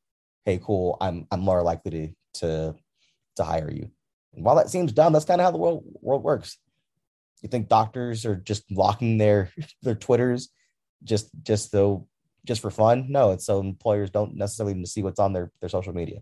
Hey, 0.45 0.59
cool. 0.63 0.97
I'm 1.01 1.27
I'm 1.31 1.41
more 1.41 1.63
likely 1.63 1.91
to 1.91 2.09
to 2.39 2.75
to 3.37 3.43
hire 3.43 3.71
you. 3.71 3.89
And 4.35 4.43
while 4.43 4.55
that 4.55 4.69
seems 4.69 4.91
dumb, 4.91 5.13
that's 5.13 5.25
kind 5.25 5.41
of 5.41 5.45
how 5.45 5.51
the 5.51 5.57
world 5.57 5.83
world 6.01 6.23
works. 6.23 6.57
You 7.41 7.49
think 7.49 7.67
doctors 7.67 8.25
are 8.25 8.35
just 8.35 8.63
locking 8.71 9.17
their 9.17 9.51
their 9.81 9.95
Twitters 9.95 10.49
just 11.03 11.29
just 11.43 11.71
so 11.71 12.07
just 12.45 12.61
for 12.61 12.71
fun? 12.71 13.07
No, 13.09 13.31
it's 13.31 13.45
so 13.45 13.59
employers 13.59 14.09
don't 14.09 14.35
necessarily 14.35 14.85
see 14.85 15.03
what's 15.03 15.19
on 15.19 15.33
their 15.33 15.51
their 15.59 15.69
social 15.69 15.93
media. 15.93 16.21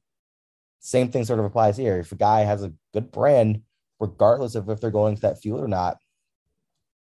Same 0.79 1.11
thing 1.11 1.25
sort 1.25 1.39
of 1.39 1.45
applies 1.45 1.77
here. 1.77 1.99
If 1.99 2.11
a 2.11 2.15
guy 2.15 2.41
has 2.41 2.63
a 2.63 2.73
good 2.93 3.11
brand, 3.11 3.61
regardless 3.99 4.55
of 4.55 4.69
if 4.69 4.81
they're 4.81 4.91
going 4.91 5.15
to 5.15 5.21
that 5.21 5.41
field 5.41 5.61
or 5.61 5.67
not, 5.67 5.97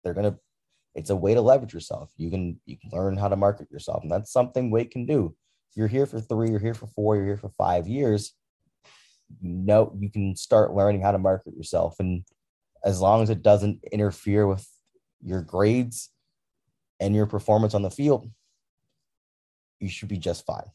they're 0.03 0.13
gonna 0.13 0.37
it's 0.95 1.09
a 1.09 1.15
way 1.15 1.33
to 1.33 1.41
leverage 1.41 1.73
yourself. 1.73 2.11
You 2.17 2.31
can 2.31 2.59
you 2.65 2.77
can 2.77 2.89
learn 2.91 3.17
how 3.17 3.27
to 3.27 3.35
market 3.35 3.69
yourself, 3.69 4.01
and 4.01 4.11
that's 4.11 4.31
something 4.31 4.71
Wake 4.71 4.91
can 4.91 5.05
do. 5.05 5.35
You're 5.75 5.89
here 5.89 6.05
for 6.05 6.21
three, 6.21 6.49
you're 6.49 6.59
here 6.59 6.73
for 6.73 6.87
four, 6.87 7.17
you're 7.17 7.25
here 7.25 7.37
for 7.37 7.51
five 7.57 7.87
years. 7.87 8.33
You 9.41 9.49
know 9.49 9.93
you 9.99 10.09
can 10.09 10.35
start 10.35 10.73
learning 10.73 11.01
how 11.01 11.11
to 11.11 11.17
market 11.17 11.53
yourself, 11.55 11.95
and 11.99 12.23
as 12.83 13.01
long 13.01 13.21
as 13.21 13.29
it 13.29 13.41
doesn't 13.41 13.83
interfere 13.91 14.47
with 14.47 14.65
your 15.21 15.41
grades 15.41 16.11
and 16.99 17.13
your 17.13 17.25
performance 17.25 17.73
on 17.73 17.81
the 17.81 17.91
field, 17.91 18.29
you 19.79 19.89
should 19.89 20.07
be 20.07 20.17
just 20.17 20.45
fine. 20.45 20.69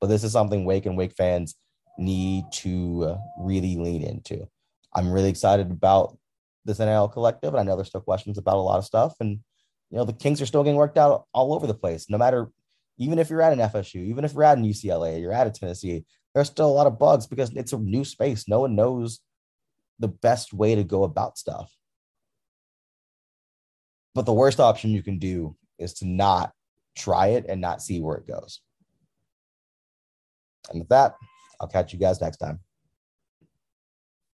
But 0.00 0.06
this 0.06 0.24
is 0.24 0.32
something 0.32 0.64
Wake 0.64 0.86
and 0.86 0.96
Wake 0.96 1.14
fans 1.14 1.56
need 1.98 2.44
to 2.52 3.04
uh, 3.04 3.16
really 3.40 3.76
lean 3.76 4.02
into. 4.02 4.48
I'm 4.94 5.10
really 5.10 5.28
excited 5.28 5.70
about 5.70 6.16
this 6.64 6.78
NIL 6.78 7.08
collective, 7.08 7.52
and 7.52 7.60
I 7.60 7.64
know 7.64 7.76
there's 7.76 7.88
still 7.88 8.00
questions 8.00 8.38
about 8.38 8.56
a 8.56 8.60
lot 8.60 8.78
of 8.78 8.84
stuff. 8.84 9.14
And 9.20 9.40
you 9.90 9.96
know, 9.96 10.04
the 10.04 10.12
Kings 10.12 10.40
are 10.42 10.46
still 10.46 10.62
getting 10.62 10.76
worked 10.76 10.98
out 10.98 11.26
all 11.32 11.54
over 11.54 11.66
the 11.66 11.74
place. 11.74 12.10
No 12.10 12.18
matter, 12.18 12.48
even 12.98 13.18
if 13.18 13.30
you're 13.30 13.42
at 13.42 13.52
an 13.52 13.58
FSU, 13.58 14.04
even 14.06 14.24
if 14.24 14.34
you're 14.34 14.44
at 14.44 14.58
an 14.58 14.64
UCLA, 14.64 15.20
you're 15.20 15.32
at 15.32 15.46
a 15.46 15.50
Tennessee, 15.50 16.04
there's 16.34 16.48
still 16.48 16.68
a 16.68 16.72
lot 16.72 16.86
of 16.86 16.98
bugs 16.98 17.26
because 17.26 17.50
it's 17.56 17.72
a 17.72 17.78
new 17.78 18.04
space. 18.04 18.48
No 18.48 18.60
one 18.60 18.76
knows 18.76 19.20
the 19.98 20.08
best 20.08 20.52
way 20.52 20.74
to 20.74 20.84
go 20.84 21.04
about 21.04 21.38
stuff. 21.38 21.74
But 24.14 24.26
the 24.26 24.32
worst 24.32 24.60
option 24.60 24.90
you 24.90 25.02
can 25.02 25.18
do 25.18 25.56
is 25.78 25.94
to 25.94 26.06
not 26.06 26.52
try 26.96 27.28
it 27.28 27.46
and 27.48 27.60
not 27.60 27.82
see 27.82 28.00
where 28.00 28.16
it 28.16 28.26
goes. 28.26 28.60
And 30.70 30.80
with 30.80 30.88
that, 30.90 31.14
I'll 31.60 31.68
catch 31.68 31.92
you 31.92 31.98
guys 31.98 32.20
next 32.20 32.38
time. 32.38 32.60